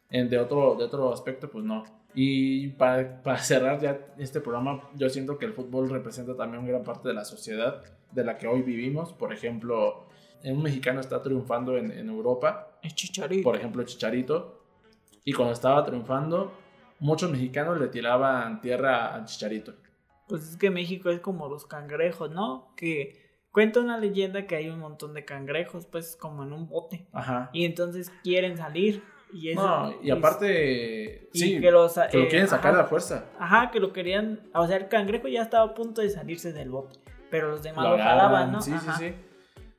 De, 0.09 0.37
otro, 0.37 0.75
de 0.75 0.83
otro 0.83 1.11
aspecto, 1.11 1.49
pues 1.49 1.65
no. 1.65 1.83
Y 2.13 2.67
para, 2.69 3.21
para 3.23 3.37
cerrar 3.39 3.79
ya 3.79 3.99
este 4.17 4.41
programa, 4.41 4.89
yo 4.95 5.09
siento 5.09 5.39
que 5.39 5.45
el 5.45 5.53
fútbol 5.53 5.89
representa 5.89 6.35
también 6.35 6.65
gran 6.67 6.83
parte 6.83 7.07
de 7.07 7.15
la 7.15 7.25
sociedad 7.25 7.81
de 8.11 8.23
la 8.23 8.37
que 8.37 8.47
hoy 8.47 8.61
vivimos. 8.61 9.11
Por 9.13 9.33
ejemplo, 9.33 10.05
un 10.43 10.61
mexicano 10.61 10.99
está 10.99 11.21
triunfando 11.21 11.77
en, 11.77 11.91
en 11.91 12.09
Europa, 12.09 12.77
Es 12.83 12.93
chicharito. 12.93 13.43
por 13.43 13.55
ejemplo 13.55 13.83
Chicharito, 13.83 14.61
y 15.25 15.33
cuando 15.33 15.53
estaba 15.53 15.83
triunfando, 15.85 16.51
muchos 16.99 17.31
mexicanos 17.31 17.79
le 17.79 17.87
tiraban 17.87 18.61
tierra 18.61 19.15
a 19.15 19.23
Chicharito. 19.25 19.73
Pues 20.27 20.49
es 20.49 20.57
que 20.57 20.69
México 20.69 21.09
es 21.09 21.19
como 21.19 21.49
los 21.49 21.65
cangrejos, 21.65 22.31
¿no? 22.31 22.73
Que 22.75 23.23
cuenta 23.51 23.79
una 23.79 23.97
leyenda 23.97 24.47
que 24.47 24.55
hay 24.55 24.69
un 24.69 24.79
montón 24.79 25.13
de 25.13 25.25
cangrejos, 25.25 25.85
pues 25.85 26.15
como 26.15 26.43
en 26.43 26.53
un 26.53 26.67
bote. 26.67 27.07
Ajá. 27.13 27.49
Y 27.53 27.65
entonces 27.65 28.11
quieren 28.23 28.57
salir. 28.57 29.03
Y 29.31 29.49
eso, 29.49 29.61
No, 29.61 29.95
y 30.01 30.11
aparte, 30.11 31.29
y 31.33 31.39
sí, 31.39 31.59
que, 31.59 31.71
los, 31.71 31.93
que 32.11 32.17
lo 32.19 32.23
eh, 32.25 32.27
quieren 32.27 32.47
sacar 32.47 32.71
ajá, 32.71 32.79
a 32.79 32.83
la 32.83 32.87
fuerza. 32.87 33.25
Ajá, 33.39 33.71
que 33.71 33.79
lo 33.79 33.91
querían. 33.91 34.41
O 34.53 34.67
sea, 34.67 34.77
el 34.77 34.87
cangrejo 34.89 35.27
ya 35.27 35.41
estaba 35.41 35.71
a 35.71 35.73
punto 35.73 36.01
de 36.01 36.09
salirse 36.09 36.53
del 36.53 36.69
bote. 36.69 36.99
Pero 37.31 37.49
los 37.49 37.63
demás 37.63 37.83
Lo 37.83 37.97
jalaban, 37.97 38.51
¿no? 38.51 38.61
Sí, 38.61 38.71
Ajá. 38.71 38.95
sí, 38.95 39.07
sí. 39.07 39.15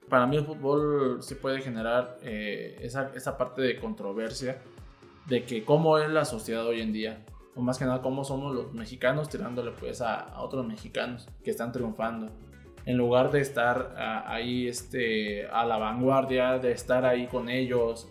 Para 0.08 0.26
mí 0.26 0.36
el 0.36 0.44
fútbol 0.44 1.22
se 1.22 1.36
puede 1.36 1.60
generar 1.60 2.18
eh, 2.22 2.78
esa, 2.82 3.12
esa 3.14 3.38
parte 3.38 3.62
de 3.62 3.78
controversia 3.78 4.60
de 5.26 5.44
que 5.44 5.64
cómo 5.64 5.98
es 5.98 6.10
la 6.10 6.24
sociedad 6.24 6.66
hoy 6.66 6.80
en 6.80 6.92
día. 6.92 7.24
O 7.56 7.60
más 7.60 7.78
que 7.78 7.84
nada 7.84 8.02
cómo 8.02 8.24
somos 8.24 8.54
los 8.54 8.72
mexicanos 8.74 9.28
tirándole 9.28 9.72
pues 9.72 10.00
a, 10.00 10.20
a 10.20 10.42
otros 10.42 10.66
mexicanos 10.66 11.28
que 11.42 11.50
están 11.50 11.72
triunfando. 11.72 12.32
En 12.86 12.98
lugar 12.98 13.30
de 13.30 13.40
estar 13.40 13.94
ah, 13.96 14.24
ahí 14.26 14.68
este, 14.68 15.46
a 15.46 15.64
la 15.64 15.78
vanguardia, 15.78 16.58
de 16.58 16.72
estar 16.72 17.04
ahí 17.04 17.26
con 17.26 17.48
ellos, 17.48 18.08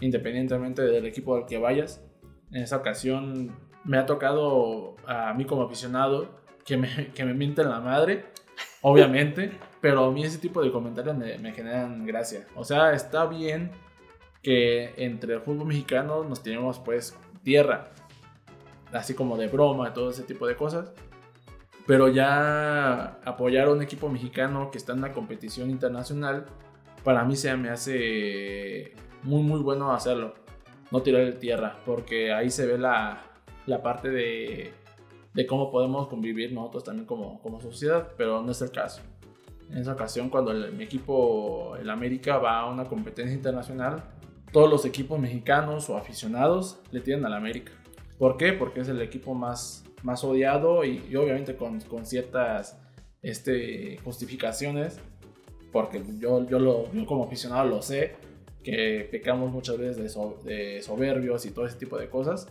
independientemente 0.00 0.82
del 0.82 1.06
equipo 1.06 1.36
al 1.36 1.46
que 1.46 1.58
vayas. 1.58 2.04
En 2.50 2.62
esa 2.62 2.76
ocasión 2.76 3.56
me 3.84 3.96
ha 3.98 4.06
tocado 4.06 4.96
a 5.06 5.32
mí 5.34 5.44
como 5.44 5.62
aficionado 5.62 6.28
que 6.64 6.76
me, 6.76 7.08
que 7.14 7.24
me 7.24 7.34
mienten 7.34 7.68
la 7.68 7.80
madre, 7.80 8.26
obviamente, 8.82 9.52
pero 9.80 10.04
a 10.04 10.10
mí 10.10 10.24
ese 10.24 10.38
tipo 10.38 10.62
de 10.62 10.70
comentarios 10.70 11.16
me, 11.16 11.38
me 11.38 11.52
generan 11.52 12.04
gracia. 12.04 12.46
O 12.54 12.64
sea, 12.64 12.92
está 12.92 13.26
bien 13.26 13.70
que 14.42 14.92
entre 14.96 15.34
el 15.34 15.40
fútbol 15.40 15.68
mexicano 15.68 16.24
nos 16.24 16.42
tenemos 16.42 16.78
pues 16.78 17.16
tierra, 17.42 17.90
así 18.94 19.12
como 19.14 19.36
de 19.36 19.48
broma 19.48 19.92
todo 19.92 20.10
ese 20.10 20.22
tipo 20.22 20.46
de 20.46 20.56
cosas. 20.56 20.92
Pero 21.86 22.08
ya 22.08 23.18
apoyar 23.24 23.68
a 23.68 23.72
un 23.72 23.82
equipo 23.82 24.08
mexicano 24.08 24.70
que 24.70 24.78
está 24.78 24.92
en 24.92 24.98
una 25.00 25.12
competición 25.12 25.68
internacional, 25.70 26.46
para 27.04 27.24
mí 27.24 27.36
se 27.36 27.54
me 27.56 27.68
hace 27.68 28.94
muy 29.22 29.42
muy 29.42 29.60
bueno 29.60 29.92
hacerlo. 29.92 30.34
No 30.90 31.02
tirar 31.02 31.30
tierra, 31.34 31.76
porque 31.84 32.32
ahí 32.32 32.50
se 32.50 32.66
ve 32.66 32.78
la, 32.78 33.22
la 33.66 33.82
parte 33.82 34.08
de, 34.10 34.72
de 35.34 35.46
cómo 35.46 35.70
podemos 35.70 36.08
convivir 36.08 36.52
nosotros 36.52 36.84
también 36.84 37.04
como, 37.06 37.40
como 37.42 37.60
sociedad, 37.60 38.08
pero 38.16 38.40
no 38.42 38.52
es 38.52 38.62
el 38.62 38.70
caso. 38.70 39.02
En 39.70 39.78
esa 39.78 39.92
ocasión, 39.94 40.28
cuando 40.30 40.52
el- 40.52 40.72
mi 40.72 40.84
equipo, 40.84 41.74
el 41.76 41.90
América, 41.90 42.38
va 42.38 42.60
a 42.60 42.66
una 42.70 42.84
competencia 42.84 43.34
internacional, 43.34 44.04
todos 44.52 44.70
los 44.70 44.84
equipos 44.84 45.18
mexicanos 45.18 45.90
o 45.90 45.96
aficionados 45.96 46.78
le 46.92 47.00
tienen 47.00 47.24
al 47.26 47.34
América. 47.34 47.72
¿Por 48.18 48.36
qué? 48.36 48.52
Porque 48.52 48.80
es 48.80 48.88
el 48.88 49.00
equipo 49.02 49.34
más, 49.34 49.84
más 50.02 50.22
odiado 50.24 50.84
y, 50.84 51.02
y 51.10 51.16
obviamente 51.16 51.56
con, 51.56 51.80
con 51.82 52.06
ciertas 52.06 52.78
este, 53.22 53.98
justificaciones, 54.04 55.00
porque 55.72 56.02
yo, 56.20 56.46
yo, 56.48 56.58
lo, 56.58 56.92
yo 56.92 57.06
como 57.06 57.24
aficionado 57.24 57.64
lo 57.68 57.82
sé, 57.82 58.14
que 58.62 59.08
pecamos 59.10 59.50
muchas 59.50 59.78
veces 59.78 59.96
de, 59.96 60.08
so- 60.08 60.38
de 60.44 60.80
soberbios 60.82 61.44
y 61.46 61.50
todo 61.50 61.66
ese 61.66 61.76
tipo 61.76 61.98
de 61.98 62.08
cosas, 62.08 62.48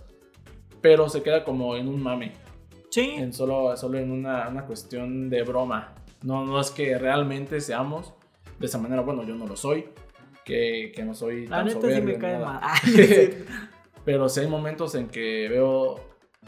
pero 0.81 1.07
se 1.09 1.23
queda 1.23 1.43
como 1.43 1.75
en 1.77 1.87
un 1.87 2.01
mame. 2.03 2.33
Sí. 2.91 3.11
En 3.17 3.33
solo, 3.33 3.75
solo 3.77 3.97
en 3.97 4.11
una, 4.11 4.47
una 4.49 4.65
cuestión 4.65 5.29
de 5.29 5.41
broma. 5.43 5.95
No, 6.21 6.45
no 6.45 6.59
es 6.59 6.69
que 6.71 6.97
realmente 6.99 7.59
seamos 7.61 8.13
de 8.59 8.65
esa 8.67 8.77
manera. 8.77 9.01
Bueno, 9.01 9.23
yo 9.23 9.33
no 9.35 9.47
lo 9.47 9.55
soy. 9.55 9.85
Que, 10.45 10.91
que 10.93 11.03
no 11.03 11.15
soy 11.15 11.47
La 11.47 11.57
tan 11.57 11.67
neta 11.67 11.79
sí 11.79 11.81
soberbio 11.87 12.05
me 12.05 12.13
ni 12.13 12.19
cae 12.19 12.37
mal. 12.37 12.59
Pero 14.05 14.27
sí 14.29 14.41
hay 14.41 14.47
momentos 14.47 14.95
en 14.95 15.07
que 15.07 15.47
veo, 15.49 15.99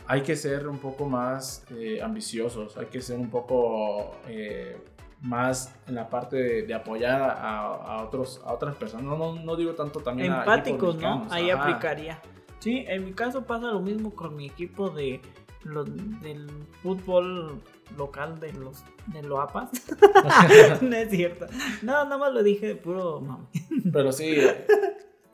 hay 0.08 0.22
que 0.22 0.36
ser 0.36 0.68
un 0.68 0.78
poco 0.80 1.06
más 1.08 1.66
eh, 1.72 2.01
ambiciosos, 2.01 2.76
hay 2.78 2.88
que 2.88 3.01
ser 3.01 3.18
un 3.18 3.30
poco 3.30 4.12
eh, 4.28 4.78
más 5.22 5.74
en 5.88 5.95
la 5.95 6.10
parte 6.10 6.36
de, 6.36 6.62
de 6.64 6.74
apoyar 6.74 7.22
a, 7.22 7.62
a 7.68 8.03
otros, 8.03 8.41
a 8.45 8.53
otras 8.53 8.76
personas. 8.76 9.06
No, 9.06 9.18
no, 9.18 9.36
no 9.36 9.56
digo 9.56 9.74
tanto 9.74 10.01
también 10.01 10.32
a 10.34 10.39
Empáticos, 10.39 10.95
¿no? 10.95 11.18
mexicanos, 11.20 11.32
Ahí 11.32 11.49
ajá. 11.49 11.64
aplicaría. 11.64 12.22
Sí, 12.60 12.84
en 12.88 13.06
mi 13.06 13.14
caso 13.14 13.45
pasa 13.45 13.68
lo 13.68 13.80
mismo 13.80 14.14
con 14.14 14.36
mi 14.36 14.47
equipo 14.47 14.89
de 14.89 15.22
lo- 15.64 15.84
del 15.86 16.47
fútbol 16.84 17.62
local 17.97 18.39
de 18.39 18.51
los 18.53 18.84
de 19.08 19.24
Loapas. 19.24 19.70
no 20.82 20.95
es 20.95 21.10
cierto. 21.10 21.45
No, 21.84 21.93
nada 22.03 22.18
más 22.18 22.34
lo 22.34 22.43
dije 22.43 22.68
de 22.68 22.76
puro 22.76 23.22
mami. 23.22 23.45
Pero 23.93 24.12
sí, 24.12 24.36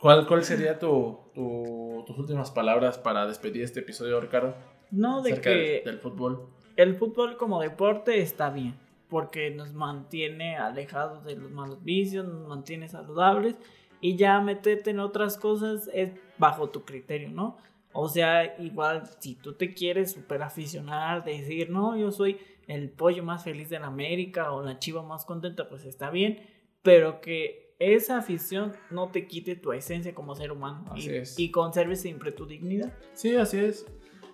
¿cuál, 0.01 0.27
cuál 0.27 0.43
sería 0.43 0.77
tu, 0.79 1.19
tu- 1.33 2.03
tus 2.05 2.17
últimas 2.17 2.51
palabras 2.51 2.97
para 2.97 3.25
despedir 3.27 3.63
este 3.63 3.79
episodio, 3.81 4.19
Ricardo? 4.19 4.53
No, 4.91 5.21
de 5.21 5.31
acerca 5.31 5.49
que 5.51 5.57
del, 5.57 5.83
del 5.85 5.99
fútbol. 5.99 6.47
el 6.75 6.95
fútbol 6.95 7.37
como 7.37 7.61
deporte 7.61 8.21
está 8.21 8.49
bien, 8.49 8.75
porque 9.09 9.51
nos 9.51 9.73
mantiene 9.73 10.57
alejados 10.57 11.23
de 11.23 11.35
los 11.35 11.51
malos 11.51 11.83
vicios, 11.83 12.25
nos 12.25 12.47
mantiene 12.47 12.89
saludables 12.89 13.55
y 14.01 14.15
ya 14.17 14.41
meterte 14.41 14.89
en 14.89 14.99
otras 14.99 15.37
cosas 15.37 15.89
es 15.93 16.11
bajo 16.37 16.69
tu 16.69 16.83
criterio, 16.83 17.29
¿no? 17.29 17.57
O 17.93 18.07
sea, 18.09 18.57
igual 18.59 19.03
si 19.19 19.35
tú 19.35 19.53
te 19.53 19.73
quieres 19.73 20.13
super 20.13 20.41
aficionar, 20.43 21.23
decir, 21.25 21.69
no, 21.69 21.95
yo 21.97 22.11
soy 22.11 22.37
el 22.67 22.89
pollo 22.89 23.21
más 23.23 23.43
feliz 23.43 23.69
de 23.69 23.79
la 23.79 23.87
América 23.87 24.53
o 24.53 24.63
la 24.63 24.79
chiva 24.79 25.03
más 25.03 25.25
contenta, 25.25 25.67
pues 25.67 25.83
está 25.85 26.09
bien, 26.09 26.39
pero 26.83 27.19
que 27.19 27.70
esa 27.81 28.17
afición 28.17 28.73
no 28.91 29.09
te 29.09 29.25
quite 29.25 29.55
tu 29.55 29.73
esencia 29.73 30.13
como 30.13 30.35
ser 30.35 30.51
humano 30.51 30.85
Así 30.91 31.09
y, 31.09 31.15
es. 31.15 31.39
y 31.39 31.49
conserves 31.49 31.99
siempre 32.01 32.31
tu 32.31 32.45
dignidad. 32.45 32.93
Sí, 33.13 33.35
así 33.35 33.57
es. 33.57 33.87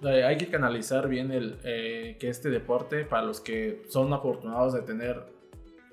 Hay 0.04 0.38
que 0.38 0.48
canalizar 0.48 1.08
bien 1.08 1.32
el, 1.32 1.58
eh, 1.64 2.18
que 2.20 2.28
este 2.30 2.50
deporte, 2.50 3.06
para 3.06 3.24
los 3.24 3.40
que 3.40 3.84
son 3.88 4.12
afortunados 4.14 4.74
de 4.74 4.82
tener 4.82 5.24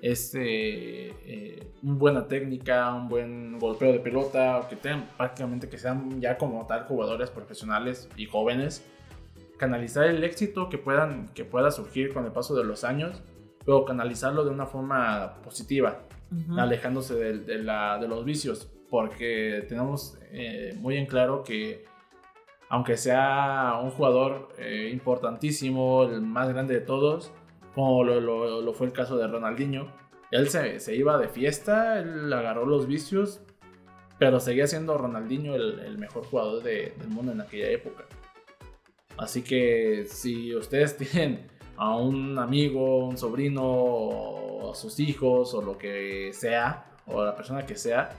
este, 0.01 1.07
eh, 1.07 1.71
una 1.81 1.95
buena 1.95 2.27
técnica, 2.27 2.93
un 2.93 3.07
buen 3.07 3.57
golpeo 3.57 3.93
de 3.93 3.99
pelota, 3.99 4.59
o 4.59 4.67
que 4.67 4.75
tengan 4.75 5.07
prácticamente 5.17 5.69
que 5.69 5.77
sean 5.77 6.21
ya 6.21 6.37
como 6.37 6.67
tal 6.67 6.83
jugadores 6.83 7.31
profesionales 7.31 8.09
y 8.17 8.25
jóvenes, 8.25 8.85
canalizar 9.57 10.05
el 10.05 10.23
éxito 10.23 10.69
que, 10.69 10.77
puedan, 10.77 11.29
que 11.33 11.45
pueda 11.45 11.71
surgir 11.71 12.13
con 12.13 12.25
el 12.25 12.31
paso 12.31 12.53
de 12.53 12.65
los 12.65 12.83
años, 12.83 13.23
pero 13.65 13.85
canalizarlo 13.85 14.43
de 14.43 14.51
una 14.51 14.67
forma 14.67 15.41
positiva 15.41 16.03
Alejándose 16.57 17.15
de, 17.15 17.57
los 18.07 18.25
vicios, 18.25 18.71
porque 18.89 19.65
tenemos 19.69 20.17
eh, 20.31 20.73
muy 20.79 20.97
en 20.97 21.05
claro 21.05 21.43
que 21.43 21.85
aunque 22.69 22.97
sea 22.97 23.79
un 23.81 23.91
jugador 23.91 24.49
eh, 24.57 24.89
importantísimo, 24.91 26.03
el 26.03 26.21
más 26.21 26.49
grande 26.49 26.73
de 26.73 26.81
todos, 26.81 27.31
como 27.73 28.03
lo, 28.03 28.73
fue 28.73 28.87
el 28.87 28.93
caso 28.93 29.17
de 29.17 29.27
Ronaldinho, 29.27 29.87
él 30.31 30.49
se, 30.49 30.95
iba 30.95 31.17
de 31.17 31.29
fiesta, 31.29 31.99
él 31.99 32.31
agarró 32.33 32.65
los 32.65 32.87
vicios, 32.87 33.41
pero 34.17 34.39
seguía 34.39 34.65
siendo 34.67 34.97
Ronaldinho 34.97 35.55
el, 35.55 35.97
mejor 35.97 36.25
jugador 36.25 36.63
de- 36.63 36.93
del 36.97 37.09
mundo 37.09 37.31
en 37.31 37.41
aquella 37.41 37.69
época. 37.69 38.05
Así 39.17 39.43
que 39.43 40.05
si 40.07 40.55
ustedes 40.55 40.97
tienen 41.11 41.47
a 41.77 41.95
un 41.97 42.37
amigo, 42.39 43.07
un 43.07 43.17
sobrino, 43.17 43.63
o 43.65 44.71
a 44.71 44.75
sus 44.75 44.99
hijos, 44.99 45.53
o 45.53 45.61
lo 45.61 45.77
que 45.77 46.31
sea, 46.33 46.85
o 47.07 47.21
a 47.21 47.25
la 47.25 47.35
persona 47.35 47.65
que 47.65 47.75
sea, 47.75 48.09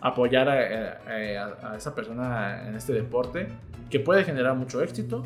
apoyar 0.00 0.48
a, 0.48 0.52
a- 0.52 1.72
a 1.72 1.76
esa 1.76 1.94
persona 1.94 2.66
en 2.68 2.74
este 2.76 2.92
deporte, 2.92 3.48
que 3.90 4.00
puede 4.00 4.24
generar 4.24 4.54
mucho 4.54 4.82
éxito, 4.82 5.24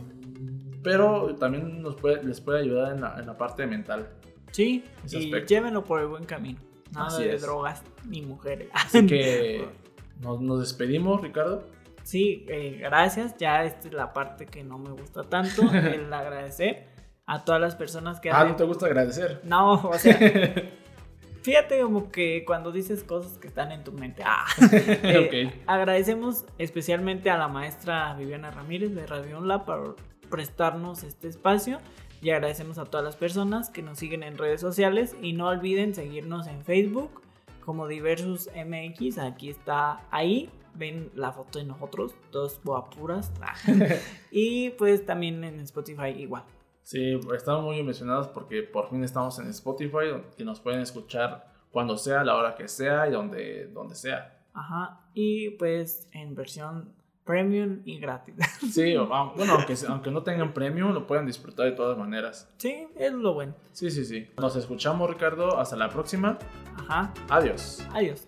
pero 0.83 1.35
también 1.37 1.81
nos 1.83 1.97
puede, 1.97 2.23
les 2.25 2.41
puede 2.41 2.61
ayudar 2.63 2.93
en 2.95 3.01
la, 3.03 3.17
en 3.19 3.27
la 3.27 3.37
parte 3.37 3.67
mental. 3.67 4.09
Sí, 4.51 4.85
y 5.11 5.33
llévenlo 5.47 5.85
por 5.85 6.01
el 6.01 6.07
buen 6.09 6.25
camino. 6.25 6.59
Nada 6.93 7.07
Así 7.07 7.23
de 7.25 7.35
es. 7.37 7.43
drogas 7.43 7.83
ni 8.09 8.21
mujeres. 8.23 8.69
Así 8.73 9.07
que 9.07 9.67
nos, 10.21 10.41
nos 10.41 10.61
despedimos, 10.61 11.23
Ricardo. 11.23 11.69
Sí, 12.03 12.45
eh, 12.49 12.79
gracias. 12.83 13.37
Ya 13.39 13.65
esta 13.65 13.89
es 13.89 13.95
la 13.95 14.13
parte 14.13 14.45
que 14.47 14.63
no 14.65 14.77
me 14.79 14.91
gusta 14.91 15.23
tanto, 15.23 15.63
el 15.73 16.13
agradecer 16.13 16.89
a 17.27 17.45
todas 17.45 17.61
las 17.61 17.77
personas 17.77 18.21
que 18.21 18.31
Ah, 18.31 18.39
hacen... 18.39 18.51
no 18.51 18.57
te 18.57 18.65
gusta 18.65 18.87
agradecer. 18.87 19.41
No, 19.45 19.75
o 19.75 19.95
sea, 19.99 20.19
fíjate 21.43 21.81
como 21.81 22.11
que 22.11 22.45
cuando 22.45 22.73
dices 22.73 23.05
cosas 23.05 23.39
que 23.39 23.49
están 23.49 23.73
en 23.73 23.85
tu 23.85 23.93
mente. 23.93 24.23
Ah. 24.25 24.47
Eh, 24.73 25.49
Ok. 25.53 25.63
Agradecemos 25.67 26.45
especialmente 26.59 27.31
a 27.31 27.39
la 27.39 27.49
maestra 27.49 28.15
Viviana 28.15 28.51
Ramírez 28.51 28.95
de 28.95 29.07
Radio 29.07 29.39
Onla 29.39 29.65
por 29.65 29.97
prestarnos 30.31 31.03
este 31.03 31.29
espacio 31.29 31.79
y 32.23 32.31
agradecemos 32.31 32.79
a 32.79 32.85
todas 32.85 33.05
las 33.05 33.17
personas 33.17 33.69
que 33.71 33.83
nos 33.83 33.99
siguen 33.99 34.23
en 34.23 34.39
redes 34.39 34.61
sociales 34.61 35.15
y 35.21 35.33
no 35.33 35.49
olviden 35.49 35.95
seguirnos 35.95 36.47
en 36.47 36.65
Facebook 36.65 37.21
como 37.65 37.87
Diversus 37.87 38.49
MX, 38.57 39.19
aquí 39.19 39.49
está 39.51 40.01
ahí, 40.11 40.51
ven 40.75 41.11
la 41.15 41.31
foto 41.33 41.59
de 41.61 41.65
nosotros, 41.65 42.15
dos 42.33 42.61
guapuras 42.65 43.31
y 44.33 44.71
pues 44.71 45.05
también 45.07 45.45
en 45.45 45.61
Spotify 45.61 46.09
igual. 46.17 46.43
Sí, 46.83 47.19
estamos 47.35 47.65
muy 47.65 47.79
emocionados 47.79 48.29
porque 48.29 48.63
por 48.63 48.91
fin 48.91 49.05
estamos 49.05 49.39
en 49.39 49.49
Spotify, 49.49 50.23
que 50.37 50.45
nos 50.45 50.61
pueden 50.61 50.81
escuchar 50.81 51.47
cuando 51.71 51.97
sea, 51.97 52.21
a 52.21 52.25
la 52.25 52.37
hora 52.37 52.55
que 52.55 52.69
sea 52.69 53.09
y 53.09 53.13
donde, 53.13 53.67
donde 53.69 53.95
sea. 53.95 54.39
Ajá, 54.53 55.01
y 55.15 55.51
pues 55.51 56.09
en 56.13 56.35
versión 56.35 56.93
premium 57.25 57.81
y 57.85 57.99
gratis. 57.99 58.35
Sí, 58.73 58.97
bueno, 58.97 59.55
aunque, 59.55 59.75
aunque 59.89 60.11
no 60.11 60.23
tengan 60.23 60.53
premium, 60.53 60.93
lo 60.93 61.07
pueden 61.07 61.25
disfrutar 61.25 61.67
de 61.67 61.73
todas 61.73 61.97
maneras. 61.97 62.53
sí, 62.59 62.89
es 62.97 63.13
lo 63.13 63.33
bueno. 63.35 63.55
Sí, 63.73 63.91
sí, 63.91 64.05
sí. 64.05 64.29
Nos 64.39 64.57
escuchamos, 64.57 65.09
Ricardo. 65.09 65.59
Hasta 65.59 65.77
la 65.77 65.89
próxima. 65.89 66.39
Ajá, 66.77 67.13
Adiós. 67.29 67.87
adiós. 67.93 68.27